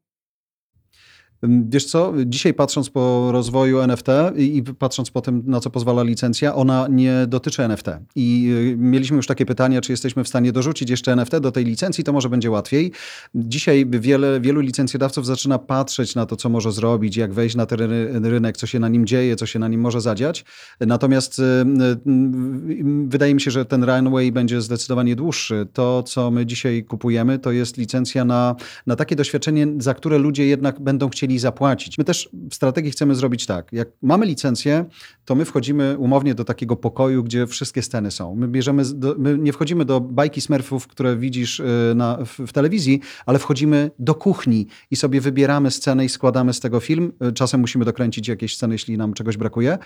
Wiesz 1.44 1.86
co, 1.86 2.14
dzisiaj 2.26 2.54
patrząc 2.54 2.90
po 2.90 3.32
rozwoju 3.32 3.80
NFT 3.80 4.08
i 4.38 4.64
patrząc 4.80 5.12
po 5.12 5.22
tym, 5.22 5.44
na 5.46 5.60
co 5.60 5.70
pozwala 5.70 6.04
licencja, 6.04 6.56
ona 6.56 6.88
nie 6.90 7.26
dotyczy 7.28 7.64
NFT. 7.64 7.88
I 8.16 8.54
y, 8.74 8.78
mieliśmy 8.78 9.18
już 9.18 9.28
takie 9.28 9.46
pytania, 9.46 9.82
czy 9.82 9.92
jesteśmy 9.92 10.24
w 10.24 10.28
stanie 10.28 10.52
dorzucić 10.52 10.90
jeszcze 10.90 11.12
NFT 11.12 11.38
do 11.38 11.52
tej 11.52 11.66
licencji, 11.66 12.04
to 12.04 12.14
może 12.14 12.30
będzie 12.30 12.52
łatwiej. 12.52 12.92
Dzisiaj 13.36 13.86
wiele, 13.90 14.42
wielu 14.42 14.62
licencjodawców 14.62 15.26
zaczyna 15.26 15.60
patrzeć 15.60 16.16
na 16.16 16.26
to, 16.26 16.36
co 16.36 16.50
może 16.50 16.72
zrobić, 16.72 17.18
jak 17.18 17.34
wejść 17.34 17.56
na 17.56 17.66
ten 17.66 18.26
rynek, 18.26 18.58
co 18.58 18.68
się 18.68 18.80
na 18.80 18.90
nim 18.90 19.06
dzieje, 19.06 19.36
co 19.36 19.46
się 19.46 19.60
na 19.60 19.68
nim 19.68 19.82
może 19.82 20.02
zadziać. 20.02 20.46
Natomiast 20.80 21.40
y, 21.40 21.44
y, 21.44 23.08
wydaje 23.08 23.34
mi 23.34 23.42
się, 23.42 23.52
że 23.52 23.66
ten 23.66 23.84
runway 23.84 24.32
będzie 24.32 24.62
zdecydowanie 24.62 25.16
dłuższy. 25.16 25.68
To, 25.74 26.04
co 26.04 26.32
my 26.32 26.46
dzisiaj 26.46 26.84
kupujemy, 26.84 27.40
to 27.40 27.52
jest 27.52 27.78
licencja 27.78 28.26
na, 28.26 28.56
na 28.88 28.96
takie 28.96 29.16
doświadczenie, 29.16 29.68
za 29.78 29.94
które 29.94 30.18
ludzie 30.18 30.46
jednak 30.46 30.80
będą 30.80 31.10
chcieli 31.10 31.33
zapłacić. 31.40 31.98
My 31.98 32.04
też 32.04 32.30
w 32.50 32.56
strategii 32.56 32.92
chcemy 32.92 33.16
zrobić 33.16 33.46
tak, 33.46 33.74
jak 33.74 33.88
mamy 34.02 34.26
licencję, 34.26 34.86
to 35.26 35.36
my 35.36 35.46
wchodzimy 35.46 35.98
umownie 35.98 36.36
do 36.36 36.44
takiego 36.44 36.76
pokoju, 36.76 37.24
gdzie 37.24 37.48
wszystkie 37.48 37.82
sceny 37.82 38.12
są. 38.12 38.36
My 38.36 38.48
bierzemy, 38.48 38.84
do, 38.86 39.16
my 39.18 39.38
nie 39.38 39.54
wchodzimy 39.54 39.86
do 39.86 40.02
bajki 40.02 40.42
smurfów, 40.42 40.88
które 40.88 41.18
widzisz 41.18 41.60
y, 41.60 41.94
na, 41.96 42.18
w, 42.26 42.40
w, 42.48 42.54
telewizji, 42.54 43.00
ale 43.26 43.40
wchodzimy 43.40 43.92
do 44.00 44.16
kuchni 44.16 44.68
i 44.92 44.96
sobie 44.96 45.22
wybieramy 45.22 45.72
scenę 45.72 46.06
i 46.06 46.10
składamy 46.10 46.54
z 46.54 46.60
tego 46.60 46.80
film. 46.80 47.12
Y, 47.30 47.34
czasem 47.34 47.62
musimy 47.62 47.86
dokręcić 47.86 48.28
jakieś 48.28 48.56
sceny, 48.56 48.76
jeśli 48.76 48.98
nam 48.98 49.14
czegoś 49.14 49.38
brakuje. 49.38 49.78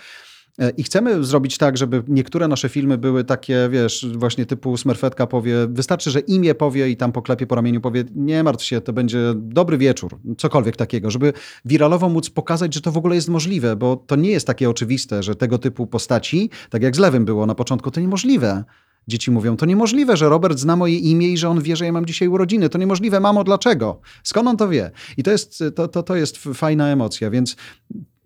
E, 0.58 0.70
I 0.70 0.82
chcemy 0.82 1.24
zrobić 1.24 1.58
tak, 1.58 1.76
żeby 1.76 2.02
niektóre 2.08 2.48
nasze 2.48 2.68
filmy 2.68 2.98
były 2.98 3.24
takie, 3.24 3.68
wiesz, 3.70 4.06
właśnie 4.14 4.46
typu 4.46 4.76
Smurfetka 4.76 5.26
powie, 5.26 5.54
wystarczy, 5.68 6.10
że 6.10 6.20
imię 6.20 6.54
powie 6.54 6.90
i 6.90 6.96
tam 6.96 7.12
poklepie 7.12 7.46
po 7.46 7.54
ramieniu, 7.54 7.80
powie, 7.80 8.04
nie 8.14 8.42
martw 8.42 8.64
się, 8.64 8.80
to 8.80 8.92
będzie 8.92 9.18
dobry 9.34 9.78
wieczór, 9.78 10.18
cokolwiek 10.38 10.76
takiego, 10.76 11.10
żeby 11.10 11.32
wiralowo 11.64 12.08
móc 12.08 12.30
pokazać, 12.30 12.74
że 12.74 12.80
to 12.80 12.92
w 12.92 12.96
ogóle 12.96 13.14
jest 13.14 13.28
możliwe, 13.28 13.76
bo 13.76 13.96
to 13.96 14.16
nie 14.16 14.30
jest 14.30 14.46
takie 14.46 14.70
oczywiste, 14.70 15.22
że 15.22 15.34
tego 15.34 15.58
typu 15.58 15.86
postaci, 15.86 16.50
tak 16.70 16.82
jak 16.82 16.96
z 16.96 16.98
Lewym 16.98 17.24
było 17.24 17.46
na 17.46 17.54
początku, 17.54 17.90
to 17.90 18.00
niemożliwe. 18.00 18.64
Dzieci 19.08 19.30
mówią, 19.30 19.56
to 19.56 19.66
niemożliwe, 19.66 20.16
że 20.16 20.28
Robert 20.28 20.58
zna 20.58 20.76
moje 20.76 20.98
imię 20.98 21.28
i 21.28 21.38
że 21.38 21.48
on 21.48 21.62
wie, 21.62 21.76
że 21.76 21.84
ja 21.84 21.92
mam 21.92 22.06
dzisiaj 22.06 22.28
urodziny. 22.28 22.68
To 22.68 22.78
niemożliwe, 22.78 23.20
mamo, 23.20 23.44
dlaczego? 23.44 24.00
Skąd 24.22 24.48
on 24.48 24.56
to 24.56 24.68
wie? 24.68 24.90
I 25.16 25.22
to 25.22 25.30
jest, 25.30 25.64
to, 25.74 25.88
to, 25.88 26.02
to 26.02 26.16
jest 26.16 26.38
fajna 26.38 26.88
emocja, 26.88 27.30
więc 27.30 27.56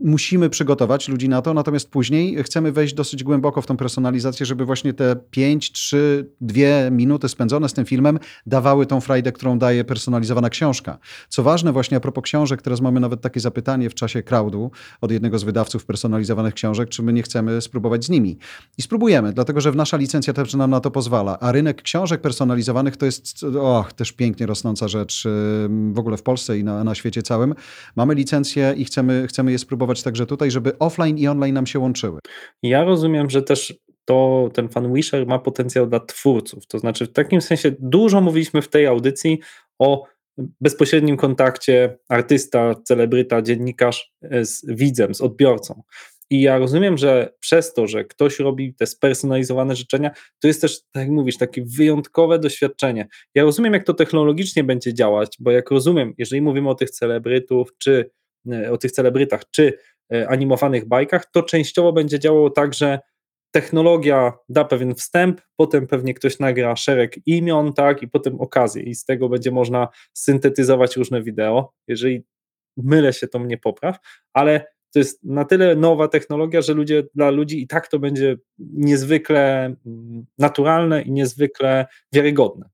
musimy 0.04 0.50
przygotować 0.50 1.08
ludzi 1.08 1.28
na 1.28 1.42
to, 1.42 1.54
natomiast 1.54 1.90
później 1.90 2.42
chcemy 2.42 2.72
wejść 2.72 2.94
dosyć 2.94 3.24
głęboko 3.24 3.62
w 3.62 3.66
tą 3.66 3.76
personalizację, 3.76 4.46
żeby 4.46 4.64
właśnie 4.64 4.94
te 4.94 5.16
5, 5.30 5.72
3, 5.72 6.30
2 6.40 6.90
minuty 6.90 7.28
spędzone 7.28 7.68
z 7.68 7.72
tym 7.72 7.84
filmem 7.84 8.18
dawały 8.46 8.86
tą 8.86 9.00
frajdę, 9.00 9.32
którą 9.32 9.58
daje 9.58 9.84
personalizowana 9.84 10.50
książka. 10.50 10.98
Co 11.28 11.42
ważne 11.42 11.72
właśnie 11.72 11.96
a 11.96 12.00
propos 12.00 12.24
książek, 12.24 12.62
teraz 12.62 12.80
mamy 12.80 13.00
nawet 13.00 13.20
takie 13.20 13.40
zapytanie 13.40 13.90
w 13.90 13.94
czasie 13.94 14.22
crowdu 14.22 14.70
od 15.00 15.10
jednego 15.10 15.38
z 15.38 15.44
wydawców 15.44 15.84
personalizowanych 15.84 16.54
książek, 16.54 16.88
czy 16.88 17.02
my 17.02 17.12
nie 17.12 17.22
chcemy 17.22 17.60
spróbować 17.60 18.04
z 18.04 18.10
nimi. 18.10 18.38
I 18.78 18.82
spróbujemy, 18.82 19.32
dlatego 19.32 19.60
że 19.60 19.72
nasza 19.72 19.96
licencja 19.96 20.32
też 20.32 20.54
nam 20.54 20.70
na 20.70 20.80
to 20.80 20.90
pozwala, 20.90 21.38
a 21.40 21.52
rynek 21.52 21.82
książek 21.82 22.20
personalizowanych 22.20 22.96
to 22.96 23.06
jest 23.06 23.44
och, 23.44 23.92
też 23.92 24.12
pięknie 24.12 24.46
rosnąca 24.46 24.88
rzecz 24.88 25.24
w 25.92 25.98
ogóle 25.98 26.16
w 26.16 26.22
Polsce 26.22 26.58
i 26.58 26.64
na, 26.64 26.84
na 26.84 26.94
świecie 26.94 27.22
całym. 27.22 27.54
Mamy 27.96 28.14
licencję 28.14 28.74
i 28.76 28.84
chcemy, 28.84 29.26
chcemy 29.28 29.52
je 29.52 29.58
spróbować 29.58 29.91
także 30.00 30.26
tutaj, 30.26 30.50
żeby 30.50 30.78
offline 30.78 31.18
i 31.18 31.28
online 31.28 31.54
nam 31.54 31.66
się 31.66 31.78
łączyły. 31.78 32.20
Ja 32.62 32.84
rozumiem, 32.84 33.30
że 33.30 33.42
też 33.42 33.74
to 34.04 34.50
ten 34.54 34.68
fanwisher 34.68 35.26
ma 35.26 35.38
potencjał 35.38 35.86
dla 35.86 36.00
twórców. 36.00 36.66
To 36.66 36.78
znaczy, 36.78 37.06
w 37.06 37.12
takim 37.12 37.40
sensie 37.40 37.72
dużo 37.78 38.20
mówiliśmy 38.20 38.62
w 38.62 38.68
tej 38.68 38.86
audycji 38.86 39.38
o 39.78 40.06
bezpośrednim 40.60 41.16
kontakcie 41.16 41.98
artysta, 42.08 42.74
celebryta, 42.84 43.42
dziennikarz 43.42 44.12
e, 44.22 44.44
z 44.44 44.64
widzem, 44.68 45.14
z 45.14 45.20
odbiorcą. 45.20 45.82
I 46.30 46.40
ja 46.40 46.58
rozumiem, 46.58 46.98
że 46.98 47.34
przez 47.40 47.74
to, 47.74 47.86
że 47.86 48.04
ktoś 48.04 48.38
robi 48.38 48.74
te 48.74 48.86
spersonalizowane 48.86 49.76
życzenia, 49.76 50.10
to 50.40 50.48
jest 50.48 50.60
też, 50.60 50.80
tak 50.92 51.02
jak 51.02 51.10
mówisz, 51.10 51.36
takie 51.36 51.64
wyjątkowe 51.64 52.38
doświadczenie. 52.38 53.08
Ja 53.34 53.42
rozumiem, 53.42 53.72
jak 53.72 53.84
to 53.84 53.94
technologicznie 53.94 54.64
będzie 54.64 54.94
działać, 54.94 55.36
bo 55.40 55.50
jak 55.50 55.70
rozumiem, 55.70 56.14
jeżeli 56.18 56.42
mówimy 56.42 56.70
o 56.70 56.74
tych 56.74 56.90
celebrytów, 56.90 57.72
czy 57.78 58.10
o 58.70 58.78
tych 58.78 58.92
celebrytach, 58.92 59.42
czy 59.50 59.78
e, 60.14 60.28
animowanych 60.28 60.88
bajkach, 60.88 61.30
to 61.30 61.42
częściowo 61.42 61.92
będzie 61.92 62.18
działało 62.18 62.50
tak, 62.50 62.74
że 62.74 62.98
technologia 63.50 64.32
da 64.48 64.64
pewien 64.64 64.94
wstęp, 64.94 65.40
potem 65.56 65.86
pewnie 65.86 66.14
ktoś 66.14 66.38
nagra 66.38 66.76
szereg 66.76 67.26
imion, 67.26 67.72
tak, 67.72 68.02
i 68.02 68.08
potem 68.08 68.40
okazję, 68.40 68.82
i 68.82 68.94
z 68.94 69.04
tego 69.04 69.28
będzie 69.28 69.50
można 69.50 69.88
syntetyzować 70.14 70.96
różne 70.96 71.22
wideo. 71.22 71.72
Jeżeli 71.88 72.24
mylę 72.76 73.12
się, 73.12 73.28
to 73.28 73.38
mnie 73.38 73.58
popraw, 73.58 73.98
ale 74.32 74.66
to 74.92 74.98
jest 74.98 75.24
na 75.24 75.44
tyle 75.44 75.76
nowa 75.76 76.08
technologia, 76.08 76.60
że 76.60 76.74
ludzie, 76.74 77.02
dla 77.14 77.30
ludzi 77.30 77.62
i 77.62 77.66
tak 77.66 77.88
to 77.88 77.98
będzie 77.98 78.36
niezwykle 78.58 79.64
mm, 79.86 80.26
naturalne 80.38 81.02
i 81.02 81.12
niezwykle 81.12 81.86
wiarygodne. 82.12 82.71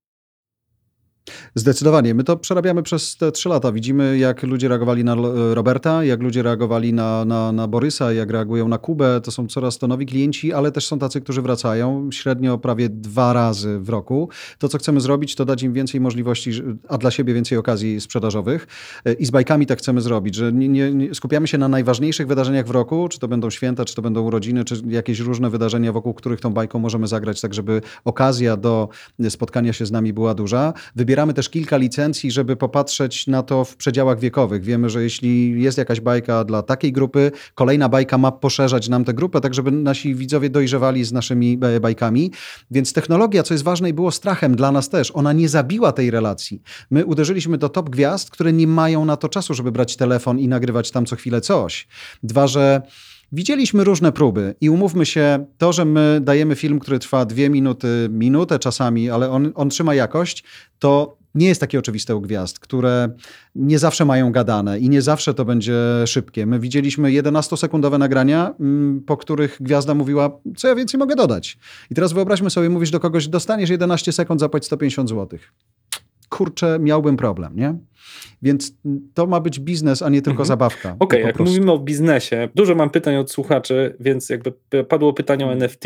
Zdecydowanie. 1.55 2.14
My 2.14 2.24
to 2.24 2.37
przerabiamy 2.37 2.83
przez 2.83 3.16
te 3.16 3.33
trzy 3.33 3.49
lata. 3.49 3.72
Widzimy, 3.72 4.18
jak 4.18 4.43
ludzie 4.43 4.68
reagowali 4.68 5.05
na 5.05 5.16
Roberta, 5.55 6.05
jak 6.05 6.22
ludzie 6.22 6.43
reagowali 6.43 6.93
na, 6.93 7.24
na, 7.24 7.53
na 7.53 7.68
Borysa, 7.68 8.12
jak 8.12 8.31
reagują 8.31 8.68
na 8.68 8.79
Kubę. 8.79 9.20
To 9.20 9.31
są 9.31 9.47
coraz 9.47 9.79
to 9.79 9.89
nowi 9.89 10.07
klienci, 10.07 10.53
ale 10.53 10.72
też 10.72 10.87
są 10.87 10.99
tacy, 10.99 11.20
którzy 11.20 11.43
wracają 11.43 12.12
średnio 12.12 12.59
prawie 12.59 12.89
dwa 12.89 13.33
razy 13.33 13.79
w 13.79 13.89
roku. 13.89 14.29
To, 14.59 14.68
co 14.68 14.79
chcemy 14.79 15.01
zrobić, 15.01 15.35
to 15.35 15.45
dać 15.45 15.62
im 15.62 15.72
więcej 15.72 16.01
możliwości, 16.01 16.51
a 16.89 16.99
dla 16.99 17.11
siebie 17.11 17.35
więcej 17.35 17.59
okazji 17.59 18.01
sprzedażowych. 18.01 18.66
I 19.18 19.26
z 19.26 19.31
bajkami 19.31 19.66
tak 19.66 19.79
chcemy 19.79 20.01
zrobić, 20.01 20.35
że 20.35 20.53
nie, 20.53 20.68
nie 20.68 21.14
skupiamy 21.14 21.49
się 21.49 21.59
na 21.59 21.68
najważniejszych 21.68 22.26
wydarzeniach 22.26 22.66
w 22.66 22.70
roku, 22.70 23.09
czy 23.09 23.18
to 23.18 23.29
będą 23.29 23.51
święta, 23.51 23.85
czy 23.85 23.95
to 23.95 24.03
będą 24.03 24.22
urodziny, 24.22 24.64
czy 24.64 24.83
jakieś 24.87 25.20
różne 25.20 25.51
wydarzenia, 25.51 25.93
wokół 25.93 26.14
których 26.14 26.41
tą 26.41 26.53
bajką 26.53 26.79
możemy 26.79 27.07
zagrać, 27.07 27.41
tak 27.41 27.55
żeby 27.55 27.83
okazja 28.05 28.57
do 28.57 28.89
spotkania 29.29 29.72
się 29.72 29.87
z 29.87 29.91
nami 29.91 30.12
była 30.12 30.35
duża. 30.35 30.72
Wybieramy 30.97 31.18
Wybieramy 31.19 31.35
też 31.35 31.49
kilka 31.49 31.77
licencji, 31.77 32.31
żeby 32.31 32.57
popatrzeć 32.57 33.27
na 33.27 33.43
to 33.43 33.64
w 33.64 33.77
przedziałach 33.77 34.21
wiekowych. 34.21 34.64
Wiemy, 34.64 34.91
że 34.91 35.03
jeśli 35.03 35.62
jest 35.62 35.79
jakaś 35.79 36.01
bajka 36.01 36.45
dla 36.45 36.62
takiej 36.62 36.93
grupy, 36.93 37.33
kolejna 37.55 37.89
bajka 37.89 38.19
ma 38.19 38.33
poszerzać 38.33 38.89
nam 38.89 39.05
tę 39.05 39.14
grupę, 39.14 39.41
tak 39.41 39.55
żeby 39.55 39.71
nasi 39.71 40.14
widzowie 40.14 40.51
dojrzewali 40.51 41.05
z 41.05 41.12
naszymi 41.12 41.59
e, 41.62 41.81
bajkami. 41.81 42.33
Więc 42.71 42.93
technologia, 42.93 43.43
co 43.43 43.55
jest 43.55 43.64
ważne 43.64 43.89
i 43.89 43.93
było 43.93 44.11
strachem 44.11 44.57
dla 44.57 44.73
nas 44.73 44.89
też, 44.89 45.11
ona 45.14 45.33
nie 45.33 45.49
zabiła 45.49 45.93
tej 45.93 46.11
relacji. 46.11 46.62
My 46.91 47.07
uderzyliśmy 47.07 47.59
do 47.59 47.69
top 47.69 47.91
gwiazd, 47.91 48.31
które 48.31 48.53
nie 48.53 48.66
mają 48.66 49.05
na 49.05 49.16
to 49.16 49.29
czasu, 49.29 49.55
żeby 49.55 49.73
brać 49.73 49.97
telefon 49.97 50.39
i 50.39 50.49
nagrywać 50.49 50.91
tam 50.91 51.07
co 51.07 51.16
chwilę 51.16 51.41
coś. 51.41 51.89
Dwa, 52.23 52.47
że 52.47 52.83
Widzieliśmy 53.33 53.85
różne 53.85 54.12
próby 54.12 54.55
i 54.61 54.70
umówmy 54.70 55.07
się, 55.07 55.47
to, 55.59 55.72
że 55.72 55.85
my 55.85 56.20
dajemy 56.22 56.57
film, 56.57 56.79
który 56.79 56.99
trwa 56.99 57.24
dwie 57.24 57.51
minuty, 57.51 58.09
minutę 58.11 58.59
czasami, 58.59 59.11
ale 59.11 59.31
on, 59.31 59.53
on 59.55 59.68
trzyma 59.70 59.95
jakość, 59.95 60.45
to 60.79 61.18
nie 61.35 61.49
jest 61.49 61.61
takie 61.61 61.79
oczywiste 61.79 62.16
u 62.16 62.20
gwiazd, 62.20 62.59
które 62.59 63.09
nie 63.55 63.79
zawsze 63.79 64.05
mają 64.05 64.33
gadane 64.33 64.79
i 64.79 64.89
nie 64.89 65.03
zawsze 65.03 65.35
to 65.35 65.45
będzie 65.45 65.76
szybkie. 66.07 66.47
My 66.47 66.61
widzieliśmy 66.61 67.09
11-sekundowe 67.09 67.99
nagrania, 67.99 68.55
mm, 68.61 69.01
po 69.07 69.16
których 69.16 69.57
gwiazda 69.61 69.95
mówiła, 69.95 70.31
co 70.57 70.68
ja 70.68 70.74
więcej 70.74 70.99
mogę 70.99 71.16
dodać. 71.16 71.59
I 71.91 71.95
teraz 71.95 72.12
wyobraźmy 72.12 72.51
sobie, 72.51 72.68
mówisz 72.68 72.91
do 72.91 73.01
kogoś, 73.01 73.29
dostaniesz 73.29 73.70
11 73.70 74.12
sekund, 74.12 74.41
zapłać 74.41 74.66
150 74.66 75.09
zł. 75.09 75.39
Kurczę, 76.29 76.79
miałbym 76.81 77.16
problem, 77.16 77.57
nie? 77.57 77.79
Więc 78.43 78.72
to 79.14 79.26
ma 79.26 79.41
być 79.41 79.61
biznes, 79.61 80.03
a 80.03 80.09
nie 80.09 80.22
tylko 80.22 80.43
mhm. 80.43 80.47
zabawka. 80.47 80.97
Okej, 80.99 81.18
okay, 81.18 81.20
jak 81.20 81.37
prostu. 81.37 81.55
mówimy 81.55 81.72
o 81.72 81.79
biznesie, 81.79 82.49
dużo 82.55 82.74
mam 82.74 82.91
pytań 82.91 83.16
od 83.16 83.31
słuchaczy, 83.31 83.97
więc 84.01 84.29
jakby 84.29 84.53
padło 84.89 85.12
pytanie 85.12 85.47
o 85.47 85.53
NFT, 85.53 85.85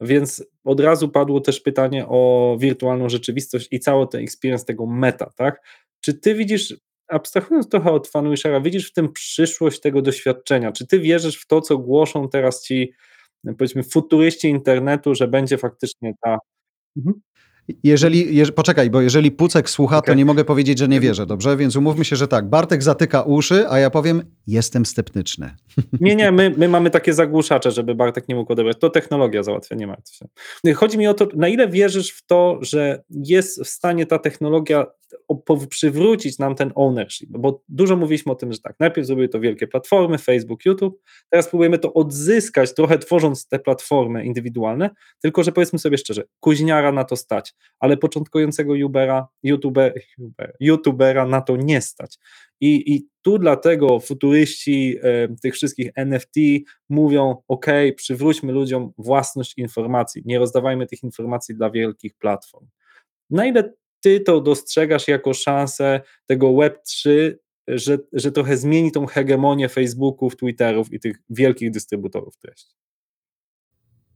więc 0.00 0.44
od 0.64 0.80
razu 0.80 1.08
padło 1.08 1.40
też 1.40 1.60
pytanie 1.60 2.06
o 2.08 2.56
wirtualną 2.60 3.08
rzeczywistość 3.08 3.68
i 3.70 3.80
cały 3.80 4.08
ten 4.08 4.22
experience 4.22 4.64
tego 4.64 4.86
meta, 4.86 5.30
tak? 5.36 5.62
Czy 6.00 6.14
ty 6.14 6.34
widzisz, 6.34 6.76
abstrahując 7.08 7.68
trochę 7.68 7.92
od 7.92 8.08
Fanwishera, 8.08 8.60
widzisz 8.60 8.90
w 8.90 8.92
tym 8.92 9.12
przyszłość 9.12 9.80
tego 9.80 10.02
doświadczenia? 10.02 10.72
Czy 10.72 10.86
ty 10.86 11.00
wierzysz 11.00 11.36
w 11.36 11.46
to, 11.46 11.60
co 11.60 11.78
głoszą 11.78 12.28
teraz 12.28 12.62
ci, 12.62 12.92
powiedzmy, 13.58 13.82
futuryści 13.82 14.48
internetu, 14.48 15.14
że 15.14 15.28
będzie 15.28 15.58
faktycznie 15.58 16.14
ta... 16.22 16.38
Mhm. 16.96 17.20
Jeżeli, 17.82 18.36
je, 18.36 18.46
poczekaj, 18.46 18.90
bo 18.90 19.00
jeżeli 19.00 19.30
Pucek 19.30 19.70
słucha, 19.70 19.98
okay. 19.98 20.14
to 20.14 20.18
nie 20.18 20.24
mogę 20.24 20.44
powiedzieć, 20.44 20.78
że 20.78 20.88
nie 20.88 21.00
wierzę, 21.00 21.26
dobrze? 21.26 21.56
Więc 21.56 21.76
umówmy 21.76 22.04
się, 22.04 22.16
że 22.16 22.28
tak, 22.28 22.48
Bartek 22.48 22.82
zatyka 22.82 23.22
uszy, 23.22 23.68
a 23.68 23.78
ja 23.78 23.90
powiem, 23.90 24.22
jestem 24.46 24.86
sceptyczny. 24.86 25.56
Nie, 26.00 26.16
nie, 26.16 26.32
my, 26.32 26.54
my 26.56 26.68
mamy 26.68 26.90
takie 26.90 27.14
zagłuszacze, 27.14 27.70
żeby 27.70 27.94
Bartek 27.94 28.28
nie 28.28 28.34
mógł 28.34 28.52
odebrać. 28.52 28.76
To 28.80 28.90
technologia 28.90 29.42
załatwia, 29.42 29.76
nie 29.76 29.86
martw 29.86 30.14
się. 30.14 30.74
Chodzi 30.74 30.98
mi 30.98 31.06
o 31.06 31.14
to, 31.14 31.28
na 31.34 31.48
ile 31.48 31.68
wierzysz 31.68 32.10
w 32.10 32.26
to, 32.26 32.58
że 32.60 33.02
jest 33.10 33.64
w 33.64 33.68
stanie 33.68 34.06
ta 34.06 34.18
technologia 34.18 34.86
przywrócić 35.70 36.38
nam 36.38 36.54
ten 36.54 36.72
ownership, 36.74 37.30
bo 37.30 37.62
dużo 37.68 37.96
mówiliśmy 37.96 38.32
o 38.32 38.34
tym, 38.34 38.52
że 38.52 38.58
tak, 38.58 38.76
najpierw 38.80 39.06
zrobiły 39.06 39.28
to 39.28 39.40
wielkie 39.40 39.66
platformy, 39.66 40.18
Facebook, 40.18 40.64
YouTube, 40.64 41.02
teraz 41.30 41.48
próbujemy 41.48 41.78
to 41.78 41.94
odzyskać, 41.94 42.74
trochę 42.74 42.98
tworząc 42.98 43.48
te 43.48 43.58
platformy 43.58 44.24
indywidualne, 44.24 44.90
tylko 45.22 45.42
że 45.42 45.52
powiedzmy 45.52 45.78
sobie 45.78 45.98
szczerze, 45.98 46.22
kuźniara 46.40 46.92
na 46.92 47.04
to 47.04 47.16
stać, 47.16 47.54
ale 47.78 47.96
początkującego 47.96 48.74
Ubera, 48.86 49.28
YouTuber, 49.42 49.94
YouTubera 50.60 51.26
na 51.26 51.40
to 51.40 51.56
nie 51.56 51.80
stać. 51.80 52.18
I, 52.60 52.94
I 52.94 53.08
tu 53.22 53.38
dlatego 53.38 54.00
futuryści 54.00 54.96
e, 55.02 55.28
tych 55.42 55.54
wszystkich 55.54 55.90
NFT 55.94 56.34
mówią: 56.88 57.42
OK, 57.48 57.66
przywróćmy 57.96 58.52
ludziom 58.52 58.92
własność 58.98 59.54
informacji, 59.56 60.22
nie 60.24 60.38
rozdawajmy 60.38 60.86
tych 60.86 61.02
informacji 61.02 61.54
dla 61.54 61.70
wielkich 61.70 62.14
platform. 62.14 62.66
Na 63.30 63.46
ile 63.46 63.72
ty 64.00 64.20
to 64.20 64.40
dostrzegasz 64.40 65.08
jako 65.08 65.34
szansę 65.34 66.00
tego 66.26 66.46
Web3, 66.46 67.10
że, 67.68 67.98
że 68.12 68.32
trochę 68.32 68.56
zmieni 68.56 68.92
tą 68.92 69.06
hegemonię 69.06 69.68
Facebooków, 69.68 70.36
Twitterów 70.36 70.92
i 70.92 71.00
tych 71.00 71.16
wielkich 71.30 71.70
dystrybutorów 71.70 72.36
treści? 72.36 72.74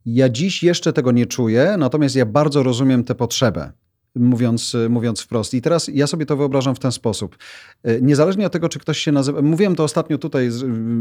Ja 0.07 0.29
dziś 0.29 0.63
jeszcze 0.63 0.93
tego 0.93 1.13
nie 1.13 1.27
czuję, 1.27 1.75
natomiast 1.79 2.17
ja 2.17 2.27
bardzo 2.27 2.63
rozumiem 2.63 3.05
tę 3.05 3.15
potrzebę 3.15 3.73
mówiąc, 4.15 4.77
mówiąc 4.89 5.21
wprost. 5.21 5.55
I 5.55 5.63
teraz 5.63 5.91
ja 5.95 6.07
sobie 6.07 6.27
to 6.27 6.37
wyobrażam 6.37 6.75
w 6.75 6.79
ten 6.79 6.93
sposób. 6.93 7.37
E, 7.83 8.01
niezależnie 8.01 8.47
od 8.47 8.53
tego, 8.53 8.69
czy 8.69 8.79
ktoś 8.79 8.99
się 8.99 9.13
nazywa. 9.13 9.43
Mówiłem 9.43 9.77
to 9.77 9.85
ostatnio 9.85 10.19
tutaj, 10.19 10.51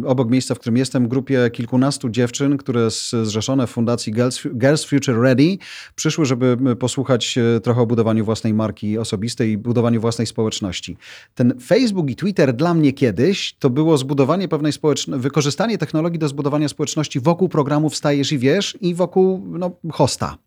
obok 0.06 0.30
miejsca, 0.30 0.56
w 0.56 0.60
którym 0.60 0.78
jestem, 0.78 1.08
grupie 1.08 1.50
kilkunastu 1.54 2.10
dziewczyn, 2.10 2.58
które 2.58 2.90
zrzeszone 3.24 3.68
w 3.68 3.70
fundacji 3.70 4.14
Girls, 4.14 4.44
Girls 4.56 4.84
Future 4.84 5.22
Ready 5.22 5.58
przyszły, 5.96 6.26
żeby 6.26 6.58
posłuchać 6.80 7.38
e, 7.38 7.60
trochę 7.60 7.82
o 7.82 7.86
budowaniu 7.86 8.26
własnej 8.26 8.54
marki 8.54 8.98
osobistej 8.98 9.52
i 9.52 9.58
budowaniu 9.58 10.02
własnej 10.02 10.28
społeczności. 10.28 10.98
Ten 11.36 11.54
Facebook 11.66 12.10
i 12.10 12.16
Twitter 12.16 12.54
dla 12.54 12.74
mnie 12.74 12.94
kiedyś 12.94 13.56
to 13.60 13.70
było 13.70 13.98
zbudowanie 13.98 14.48
pewnej 14.48 14.72
społeczności, 14.72 15.22
wykorzystanie 15.22 15.78
technologii 15.78 16.20
do 16.20 16.28
zbudowania 16.28 16.68
społeczności 16.68 17.20
wokół 17.20 17.50
programów 17.50 17.96
Stajesz 17.96 18.32
i 18.32 18.38
Wiesz 18.38 18.78
i 18.82 18.96
wokół 18.96 19.44
no, 19.48 19.72
hosta. 19.92 20.38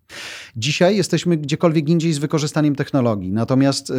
Dzisiaj 0.57 0.97
jesteśmy 0.97 1.37
gdziekolwiek 1.37 1.89
indziej 1.89 2.13
z 2.13 2.19
wykorzystaniem 2.19 2.54
technologii. 2.77 3.33
Natomiast 3.33 3.91
e, 3.91 3.95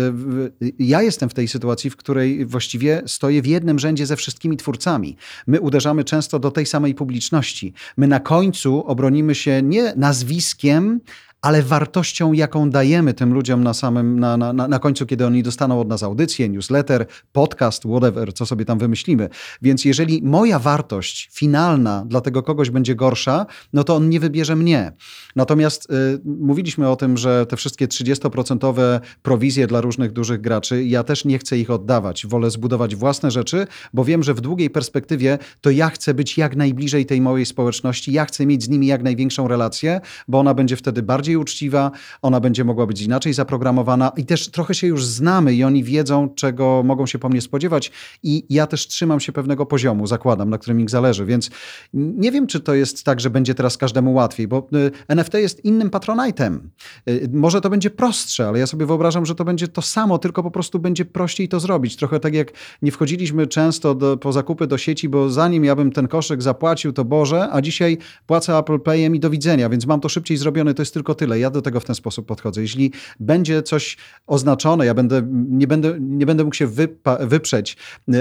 ja 0.80 1.02
jestem 1.02 1.30
w 1.30 1.34
tej 1.34 1.48
sytuacji, 1.48 1.90
w 1.90 1.96
której 1.96 2.46
właściwie 2.46 3.02
stoję 3.06 3.42
w 3.42 3.48
jednym 3.48 3.80
rzędzie 3.80 4.06
ze 4.06 4.16
wszystkimi 4.16 4.58
twórcami. 4.58 5.18
My 5.48 5.62
uderzamy 5.62 6.04
często 6.04 6.40
do 6.40 6.52
tej 6.52 6.66
samej 6.66 6.96
publiczności. 6.96 7.74
My 7.98 8.08
na 8.08 8.20
końcu 8.20 8.88
obronimy 8.88 9.36
się 9.36 9.62
nie 9.62 9.94
nazwiskiem, 9.96 11.02
ale 11.46 11.64
wartością, 11.64 12.34
jaką 12.34 12.70
dajemy 12.70 13.14
tym 13.14 13.34
ludziom 13.34 13.64
na 13.64 13.74
samym, 13.74 14.20
na, 14.20 14.38
na, 14.38 14.54
na 14.54 14.80
końcu, 14.80 15.06
kiedy 15.06 15.26
oni 15.26 15.44
dostaną 15.44 15.80
od 15.80 15.88
nas 15.88 16.04
audycję, 16.04 16.50
newsletter, 16.50 17.06
podcast, 17.32 17.84
whatever, 17.84 18.34
co 18.34 18.46
sobie 18.46 18.66
tam 18.66 18.80
wymyślimy. 18.80 19.30
Więc 19.62 19.86
jeżeli 19.86 20.22
moja 20.24 20.60
wartość 20.60 21.30
finalna 21.34 22.06
dla 22.08 22.22
tego 22.22 22.44
kogoś 22.44 22.70
będzie 22.70 22.96
gorsza, 22.96 23.46
no 23.74 23.84
to 23.84 23.96
on 23.96 24.10
nie 24.10 24.20
wybierze 24.20 24.56
mnie. 24.56 24.92
Natomiast 25.36 25.92
y, 25.92 26.22
mówiliśmy 26.26 26.90
o 26.90 26.96
tym, 26.96 27.18
że 27.18 27.46
te 27.46 27.58
wszystkie 27.58 27.88
30% 27.88 29.00
prowizje 29.22 29.68
dla 29.68 29.82
różnych 29.82 30.12
dużych 30.12 30.42
graczy, 30.42 30.84
ja 30.84 31.04
też 31.04 31.26
nie 31.26 31.40
chcę 31.40 31.58
ich 31.58 31.70
oddawać. 31.70 32.28
Wolę 32.28 32.52
zbudować 32.52 32.96
własne 32.96 33.32
rzeczy, 33.32 33.68
bo 33.94 34.06
wiem, 34.06 34.24
że 34.24 34.34
w 34.34 34.42
długiej 34.42 34.70
perspektywie 34.70 35.38
to 35.62 35.70
ja 35.70 35.90
chcę 35.90 36.14
być 36.14 36.38
jak 36.38 36.56
najbliżej 36.56 37.06
tej 37.06 37.22
mojej 37.22 37.46
społeczności, 37.46 38.12
ja 38.12 38.26
chcę 38.26 38.46
mieć 38.46 38.64
z 38.64 38.70
nimi 38.70 38.88
jak 38.88 39.04
największą 39.04 39.48
relację, 39.48 40.02
bo 40.28 40.40
ona 40.40 40.54
będzie 40.54 40.76
wtedy 40.76 41.04
bardziej 41.04 41.35
bardziej 41.36 41.42
uczciwa, 41.42 41.92
ona 42.22 42.40
będzie 42.40 42.64
mogła 42.64 42.86
być 42.86 43.02
inaczej 43.02 43.34
zaprogramowana 43.34 44.12
i 44.18 44.26
też 44.26 44.52
trochę 44.52 44.74
się 44.74 44.88
już 44.88 45.06
znamy 45.06 45.54
i 45.54 45.64
oni 45.64 45.84
wiedzą, 45.84 46.30
czego 46.36 46.84
mogą 46.84 47.06
się 47.06 47.20
po 47.20 47.30
mnie 47.30 47.42
spodziewać 47.42 47.92
i 48.24 48.46
ja 48.50 48.68
też 48.68 48.88
trzymam 48.88 49.20
się 49.20 49.32
pewnego 49.32 49.66
poziomu, 49.66 50.08
zakładam, 50.08 50.50
na 50.50 50.58
którym 50.58 50.80
ich 50.82 50.90
zależy, 50.90 51.26
więc 51.26 51.50
nie 51.94 52.32
wiem, 52.32 52.48
czy 52.48 52.60
to 52.60 52.74
jest 52.74 53.04
tak, 53.04 53.20
że 53.20 53.30
będzie 53.30 53.56
teraz 53.56 53.78
każdemu 53.78 54.14
łatwiej, 54.14 54.48
bo 54.48 54.68
y, 54.74 54.92
NFT 55.08 55.34
jest 55.34 55.66
innym 55.66 55.90
patronajtem. 55.90 56.70
Y, 57.10 57.30
może 57.34 57.62
to 57.62 57.70
będzie 57.70 57.90
prostsze, 57.90 58.48
ale 58.48 58.60
ja 58.60 58.68
sobie 58.68 58.86
wyobrażam, 58.86 59.26
że 59.26 59.36
to 59.36 59.46
będzie 59.46 59.68
to 59.68 59.82
samo, 59.82 60.18
tylko 60.18 60.44
po 60.44 60.52
prostu 60.52 60.80
będzie 60.80 61.06
prościej 61.06 61.48
to 61.48 61.60
zrobić. 61.60 61.96
Trochę 61.96 62.20
tak 62.20 62.34
jak 62.34 62.52
nie 62.82 62.92
wchodziliśmy 62.92 63.48
często 63.48 63.96
do, 63.96 64.18
po 64.18 64.32
zakupy 64.34 64.68
do 64.68 64.78
sieci, 64.78 65.10
bo 65.10 65.30
zanim 65.30 65.66
ja 65.66 65.76
bym 65.76 65.92
ten 65.92 66.08
koszyk 66.08 66.42
zapłacił, 66.42 66.94
to 66.94 67.06
Boże, 67.06 67.48
a 67.52 67.62
dzisiaj 67.62 67.98
płacę 68.26 68.58
Apple 68.58 68.80
Payem 68.80 69.16
i 69.16 69.20
do 69.20 69.30
widzenia, 69.30 69.70
więc 69.70 69.86
mam 69.86 70.00
to 70.00 70.10
szybciej 70.10 70.38
zrobione, 70.38 70.74
to 70.74 70.82
jest 70.82 70.94
tylko 70.94 71.16
tyle. 71.16 71.25
Ja 71.34 71.50
do 71.50 71.62
tego 71.62 71.80
w 71.80 71.86
ten 71.86 71.96
sposób 71.96 72.26
podchodzę. 72.26 72.62
Jeśli 72.62 72.92
będzie 73.20 73.64
coś 73.64 73.98
oznaczone, 74.28 74.86
ja 74.86 74.94
będę, 74.94 75.22
nie, 75.50 75.68
będę, 75.68 75.98
nie 76.00 76.26
będę 76.26 76.44
mógł 76.44 76.56
się 76.56 76.68
wypa- 76.68 77.28
wyprzeć, 77.28 77.78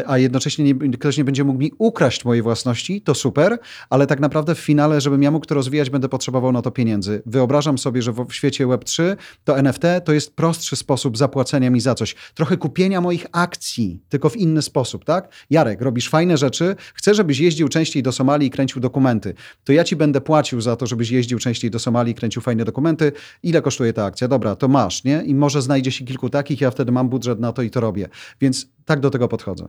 a 0.07 0.19
jednocześnie 0.19 0.65
nie, 0.65 0.75
ktoś 0.99 1.19
nie 1.19 1.25
będzie 1.25 1.45
mógł 1.45 1.59
mi 1.59 1.73
ukraść 1.79 2.25
mojej 2.25 2.43
własności, 2.43 3.01
to 3.01 3.15
super, 3.15 3.59
ale 3.91 4.07
tak 4.07 4.21
naprawdę 4.21 4.55
w 4.55 4.59
finale, 4.59 5.01
żebym 5.01 5.23
ja 5.23 5.31
mógł 5.31 5.47
to 5.47 5.55
rozwijać, 5.55 5.91
będę 5.91 6.09
potrzebował 6.09 6.53
na 6.53 6.63
to 6.63 6.71
pieniędzy. 6.71 7.23
Wyobrażam 7.27 7.79
sobie, 7.79 8.03
że 8.03 8.13
w 8.13 8.33
świecie 8.33 8.67
Web3 8.67 9.17
to 9.45 9.59
NFT 9.59 9.83
to 10.05 10.13
jest 10.13 10.37
prostszy 10.37 10.77
sposób 10.77 11.19
zapłacenia 11.19 11.71
mi 11.71 11.81
za 11.81 11.95
coś. 11.95 12.15
Trochę 12.35 12.57
kupienia 12.57 13.01
moich 13.01 13.27
akcji, 13.33 14.03
tylko 14.09 14.29
w 14.29 14.37
inny 14.37 14.63
sposób, 14.63 15.05
tak? 15.05 15.29
Jarek, 15.51 15.81
robisz 15.81 16.09
fajne 16.09 16.37
rzeczy, 16.37 16.77
chcę, 16.95 17.15
żebyś 17.15 17.39
jeździł 17.39 17.69
częściej 17.69 18.03
do 18.03 18.13
Somalii 18.13 18.49
i 18.49 18.51
kręcił 18.51 18.81
dokumenty. 18.81 19.35
To 19.65 19.73
ja 19.73 19.85
ci 19.85 19.97
będę 19.97 20.21
płacił 20.21 20.61
za 20.61 20.77
to, 20.77 20.87
żebyś 20.87 21.11
jeździł 21.11 21.39
częściej 21.39 21.71
do 21.71 21.79
Somalii 21.79 22.13
i 22.13 22.15
kręcił 22.15 22.43
fajne 22.43 22.65
dokumenty. 22.65 22.84
Ile 23.43 23.63
kosztuje 23.63 23.93
ta 23.93 24.05
akcja? 24.05 24.29
Dobra, 24.29 24.57
to 24.57 24.69
masz, 24.69 25.05
nie? 25.05 25.23
I 25.23 25.35
może 25.35 25.63
znajdzie 25.63 25.93
się 25.93 26.05
kilku 26.05 26.31
takich, 26.31 26.61
ja 26.61 26.71
wtedy 26.71 26.93
mam 26.93 27.09
budżet 27.09 27.41
na 27.41 27.53
to 27.53 27.63
i 27.63 27.71
to 27.71 27.81
robię. 27.81 28.09
Więc 28.41 28.67
tak 28.85 29.01
do 29.01 29.11
tego 29.11 29.29
podchodzę. 29.29 29.69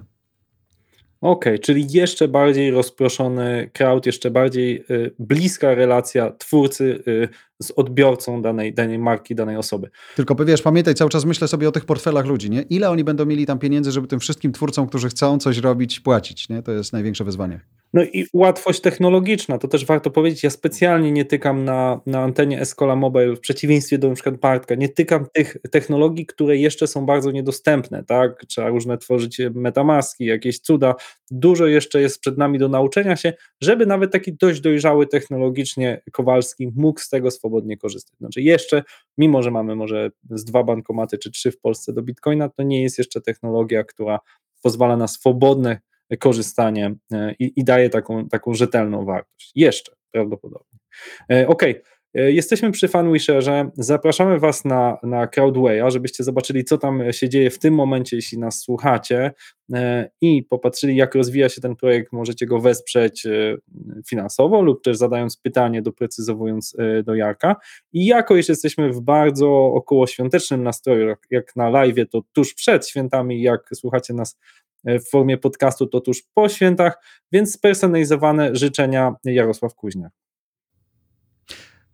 Okej, 1.22 1.53
okay, 1.53 1.59
czyli 1.59 1.88
jeszcze 1.91 2.28
bardziej 2.28 2.72
rozproszony 2.72 3.70
crowd, 3.74 4.05
jeszcze 4.05 4.32
bardziej 4.32 4.86
y, 4.91 5.11
bliska 5.20 5.76
relacja 5.76 6.32
twórcy 6.32 7.03
y, 7.07 7.30
z 7.59 7.72
odbiorcą 7.72 8.41
danej, 8.41 8.74
danej 8.74 8.99
marki, 8.99 9.36
danej 9.36 9.57
osoby. 9.57 9.89
Tylko 10.16 10.36
wiesz, 10.45 10.61
pamiętaj, 10.61 10.95
cały 10.95 11.09
czas 11.09 11.26
myślę 11.26 11.47
sobie 11.47 11.68
o 11.68 11.72
tych 11.72 11.86
portfelach 11.86 12.26
ludzi, 12.26 12.49
nie? 12.49 12.61
Ile 12.61 12.89
oni 12.89 13.03
będą 13.03 13.26
mieli 13.26 13.45
tam 13.45 13.59
pieniędzy, 13.59 13.91
żeby 13.91 14.07
tym 14.07 14.20
wszystkim 14.20 14.51
twórcom, 14.51 14.88
którzy 14.88 15.09
chcą 15.09 15.38
coś 15.38 15.57
robić, 15.57 15.99
płacić, 15.99 16.49
nie? 16.49 16.63
To 16.63 16.72
jest 16.72 16.93
największe 16.93 17.24
wyzwanie. 17.24 17.59
No 17.95 18.03
i 18.03 18.25
łatwość 18.33 18.81
technologiczna, 18.81 19.57
to 19.57 19.67
też 19.67 19.85
warto 19.85 20.11
powiedzieć, 20.11 20.43
ja 20.43 20.49
specjalnie 20.49 21.11
nie 21.11 21.25
tykam 21.25 21.65
na, 21.65 22.01
na 22.05 22.19
antenie 22.19 22.61
Escola 22.61 22.95
Mobile, 22.95 23.35
w 23.35 23.39
przeciwieństwie 23.39 23.97
do 23.97 24.07
np. 24.07 24.31
Bartka, 24.31 24.75
nie 24.75 24.89
tykam 24.89 25.25
tych 25.33 25.57
technologii, 25.71 26.25
które 26.25 26.57
jeszcze 26.57 26.87
są 26.87 27.05
bardzo 27.05 27.31
niedostępne, 27.31 28.03
tak? 28.03 28.45
Trzeba 28.47 28.69
różne 28.69 28.97
tworzyć 28.97 29.41
metamaski, 29.53 30.25
jakieś 30.25 30.59
cuda, 30.59 30.95
dużo 31.31 31.67
jeszcze 31.67 32.01
jest 32.01 32.19
przed 32.19 32.37
nami 32.37 32.59
do 32.59 32.69
nauczenia 32.69 33.15
się, 33.15 33.33
żeby 33.61 33.85
nawet 33.85 34.11
taki 34.11 34.33
dość 34.33 34.61
dojrzały 34.61 35.07
technologicznie 35.07 36.01
Kowalski 36.11 36.71
mógł 36.75 36.99
z 36.99 37.09
tego 37.09 37.31
swobodnie 37.31 37.77
korzystać. 37.77 38.17
Znaczy 38.17 38.41
jeszcze, 38.41 38.83
mimo 39.17 39.43
że 39.43 39.51
mamy 39.51 39.75
może 39.75 40.11
z 40.29 40.45
dwa 40.45 40.63
bankomaty 40.63 41.17
czy 41.17 41.31
trzy 41.31 41.51
w 41.51 41.59
Polsce 41.59 41.93
do 41.93 42.01
Bitcoina, 42.01 42.49
to 42.49 42.63
nie 42.63 42.83
jest 42.83 42.97
jeszcze 42.97 43.21
technologia, 43.21 43.83
która 43.83 44.19
pozwala 44.61 44.97
na 44.97 45.07
swobodne 45.07 45.79
korzystanie 46.20 46.95
e, 47.12 47.36
i, 47.39 47.60
i 47.60 47.64
daje 47.64 47.89
taką, 47.89 48.30
taką 48.30 48.53
rzetelną 48.53 49.06
wartość. 49.06 49.51
Jeszcze 49.56 49.91
prawdopodobnie. 50.12 50.80
E, 51.32 51.47
ok. 51.47 51.64
E, 52.14 52.32
jesteśmy 52.32 52.72
przy 52.72 52.88
FunWisherze. 52.88 53.70
Zapraszamy 53.74 54.39
Was 54.39 54.66
na, 54.66 54.97
na 55.03 55.28
Crowdwaya, 55.28 55.91
żebyście 55.91 56.24
zobaczyli, 56.24 56.64
co 56.64 56.78
tam 56.78 57.14
się 57.14 57.30
dzieje 57.30 57.49
w 57.49 57.60
tym 57.60 57.74
momencie, 57.74 58.16
jeśli 58.16 58.38
nas 58.38 58.60
słuchacie 58.60 59.32
i 60.22 60.43
popatrzyli, 60.43 60.95
jak 60.95 61.16
rozwija 61.16 61.49
się 61.49 61.62
ten 61.62 61.76
projekt. 61.76 62.14
Możecie 62.14 62.45
go 62.45 62.60
wesprzeć 62.60 63.28
finansowo 64.10 64.62
lub 64.62 64.84
też 64.84 64.97
zadając 64.97 65.38
pytanie, 65.38 65.82
doprecyzowując 65.82 66.76
do 67.03 67.16
Jarka. 67.16 67.56
I 67.93 68.06
jako 68.06 68.36
już 68.36 68.49
jesteśmy 68.49 68.93
w 68.93 69.01
bardzo 69.01 69.66
okołoświątecznym 69.66 70.64
nastroju, 70.64 71.16
jak 71.32 71.56
na 71.56 71.70
live, 71.70 72.10
to 72.12 72.22
tuż 72.34 72.53
przed 72.53 72.88
świętami, 72.88 73.41
jak 73.41 73.70
słuchacie 73.74 74.14
nas 74.14 74.38
w 74.86 75.09
formie 75.09 75.38
podcastu, 75.38 75.88
to 75.88 76.01
tuż 76.01 76.23
po 76.33 76.49
świętach, 76.49 76.97
więc 77.31 77.53
spersonalizowane 77.53 78.55
życzenia 78.55 79.15
Jarosław 79.25 79.75
Kuźniak. 79.75 80.24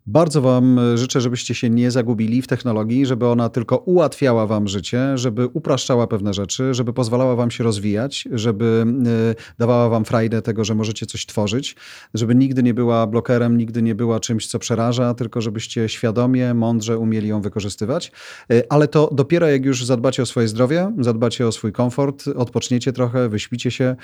Bardzo 0.06 0.42
Wam 0.42 0.78
e, 0.78 0.98
życzę, 0.98 1.20
żebyście 1.20 1.54
się 1.54 1.70
nie 1.70 1.90
zagubili 1.90 2.42
w 2.42 2.46
technologii, 2.46 3.06
żeby 3.06 3.26
ona 3.26 3.48
tylko 3.48 3.76
ułatwiała 3.76 4.46
Wam 4.46 4.68
życie, 4.68 5.18
żeby 5.18 5.46
upraszczała 5.46 6.06
pewne 6.06 6.34
rzeczy, 6.34 6.74
żeby 6.74 6.92
pozwalała 6.92 7.36
Wam 7.36 7.50
się 7.50 7.64
rozwijać, 7.64 8.28
żeby 8.32 8.84
e, 9.30 9.34
dawała 9.58 9.88
Wam 9.88 10.04
frajdę 10.04 10.42
tego, 10.42 10.64
że 10.64 10.74
możecie 10.74 11.06
coś 11.06 11.26
tworzyć, 11.26 11.76
żeby 12.14 12.34
nigdy 12.34 12.62
nie 12.62 12.74
była 12.74 13.06
blokerem, 13.06 13.56
nigdy 13.56 13.82
nie 13.82 13.94
była 13.94 14.20
czymś, 14.20 14.46
co 14.46 14.58
przeraża, 14.58 15.14
tylko 15.14 15.40
żebyście 15.40 15.88
świadomie, 15.88 16.54
mądrze 16.54 16.98
umieli 16.98 17.28
ją 17.28 17.40
wykorzystywać. 17.40 18.12
E, 18.50 18.62
ale 18.72 18.88
to 18.88 19.10
dopiero 19.12 19.48
jak 19.48 19.64
już 19.64 19.84
zadbacie 19.84 20.22
o 20.22 20.26
swoje 20.26 20.48
zdrowie, 20.48 20.92
zadbacie 20.98 21.46
o 21.46 21.52
swój 21.52 21.72
komfort, 21.72 22.24
odpoczniecie 22.36 22.92
trochę, 22.92 23.28
wyśpicie 23.28 23.70
się 23.70 23.96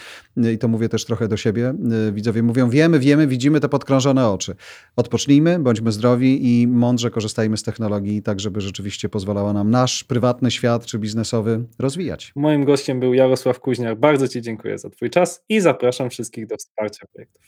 i 0.54 0.58
to 0.58 0.68
mówię 0.68 0.88
też 0.88 1.04
trochę 1.04 1.28
do 1.28 1.36
siebie. 1.36 1.74
Widzowie 2.12 2.42
mówią, 2.42 2.70
wiemy, 2.70 2.98
wiemy, 2.98 3.26
widzimy 3.26 3.60
te 3.60 3.68
podkrążone 3.68 4.28
oczy. 4.28 4.54
Odpocznijmy, 4.96 5.58
bądźmy 5.58 5.87
bądźmy 5.88 5.92
zdrowi 5.92 6.60
i 6.62 6.66
mądrze 6.66 7.10
korzystajmy 7.10 7.56
z 7.56 7.62
technologii, 7.62 8.22
tak 8.22 8.40
żeby 8.40 8.60
rzeczywiście 8.60 9.08
pozwalała 9.08 9.52
nam 9.52 9.70
nasz 9.70 10.04
prywatny 10.04 10.50
świat 10.50 10.86
czy 10.86 10.98
biznesowy 10.98 11.64
rozwijać. 11.78 12.32
Moim 12.36 12.64
gościem 12.64 13.00
był 13.00 13.14
Jarosław 13.14 13.60
Kuźniak. 13.60 14.00
Bardzo 14.00 14.28
Ci 14.28 14.42
dziękuję 14.42 14.78
za 14.78 14.90
Twój 14.90 15.10
czas 15.10 15.44
i 15.48 15.60
zapraszam 15.60 16.10
wszystkich 16.10 16.46
do 16.46 16.56
wsparcia 16.56 17.06
projektów. 17.12 17.42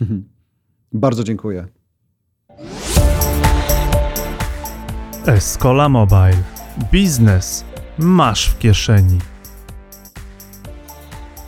Bardzo 0.92 1.24
dziękuję. 1.24 1.66
Escola 5.26 5.88
Mobile. 5.88 6.42
Biznes 6.92 7.64
masz 7.98 8.50
w 8.50 8.58
kieszeni. 8.58 9.18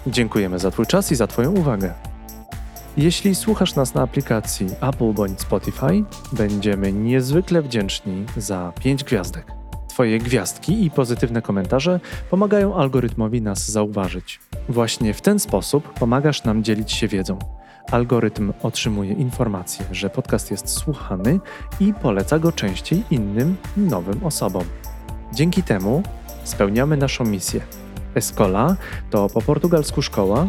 Dziękujemy 0.07 0.59
za 0.59 0.71
Twój 0.71 0.87
czas 0.87 1.13
i 1.13 1.17
za 1.17 1.27
Twoją 1.27 1.53
uwagę. 1.53 2.08
Jeśli 2.99 3.35
słuchasz 3.35 3.75
nas 3.75 3.95
na 3.95 4.03
aplikacji 4.03 4.67
Apple 4.81 5.13
bądź 5.13 5.41
Spotify, 5.41 6.05
będziemy 6.33 6.93
niezwykle 6.93 7.63
wdzięczni 7.63 8.25
za 8.37 8.73
5 8.81 9.05
gwiazdek. 9.05 9.47
Twoje 9.89 10.19
gwiazdki 10.19 10.85
i 10.85 10.91
pozytywne 10.91 11.43
komentarze 11.43 12.01
pomagają 12.31 12.77
algorytmowi 12.77 13.43
nas 13.43 13.71
zauważyć. 13.71 14.41
Właśnie 14.69 15.15
w 15.15 15.21
ten 15.21 15.39
sposób 15.39 15.93
pomagasz 15.93 16.45
nam 16.45 16.65
dzielić 16.65 16.93
się 16.93 17.09
wiedzą. 17.09 17.39
Algorytm 17.91 18.53
otrzymuje 18.63 19.13
informację, 19.13 19.85
że 19.93 20.11
podcast 20.11 20.51
jest 20.51 20.69
słuchany 20.69 21.41
i 21.81 21.95
poleca 21.95 22.39
go 22.39 22.53
częściej 22.53 23.03
innym, 23.11 23.57
nowym 23.77 24.25
osobom. 24.25 24.65
Dzięki 25.33 25.63
temu 25.63 26.03
spełniamy 26.45 26.97
naszą 26.97 27.25
misję. 27.25 27.61
Escola 28.15 28.77
to 29.11 29.29
po 29.29 29.43
portugalsku 29.43 30.03
szkoła, 30.03 30.47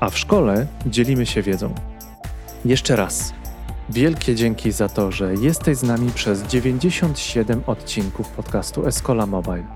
a 0.00 0.10
w 0.10 0.18
szkole 0.18 0.66
dzielimy 0.86 1.26
się 1.26 1.42
wiedzą. 1.42 1.74
Jeszcze 2.64 2.96
raz. 2.96 3.32
Wielkie 3.90 4.34
dzięki 4.34 4.72
za 4.72 4.88
to, 4.88 5.12
że 5.12 5.34
jesteś 5.34 5.76
z 5.76 5.82
nami 5.82 6.10
przez 6.10 6.42
97 6.42 7.62
odcinków 7.66 8.28
podcastu 8.28 8.86
Escola 8.86 9.26
Mobile. 9.26 9.66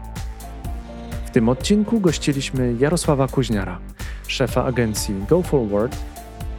W 1.27 1.31
tym 1.31 1.49
odcinku 1.49 2.01
gościliśmy 2.01 2.75
Jarosława 2.79 3.29
Kuźniara, 3.29 3.79
szefa 4.27 4.65
agencji 4.65 5.15
Go 5.29 5.43
Forward, 5.43 5.97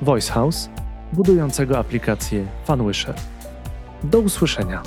Voice 0.02 0.34
House, 0.34 0.70
budującego 1.14 1.78
aplikację 1.78 2.46
Funwisher. 2.66 3.16
Do 4.04 4.20
usłyszenia. 4.20 4.84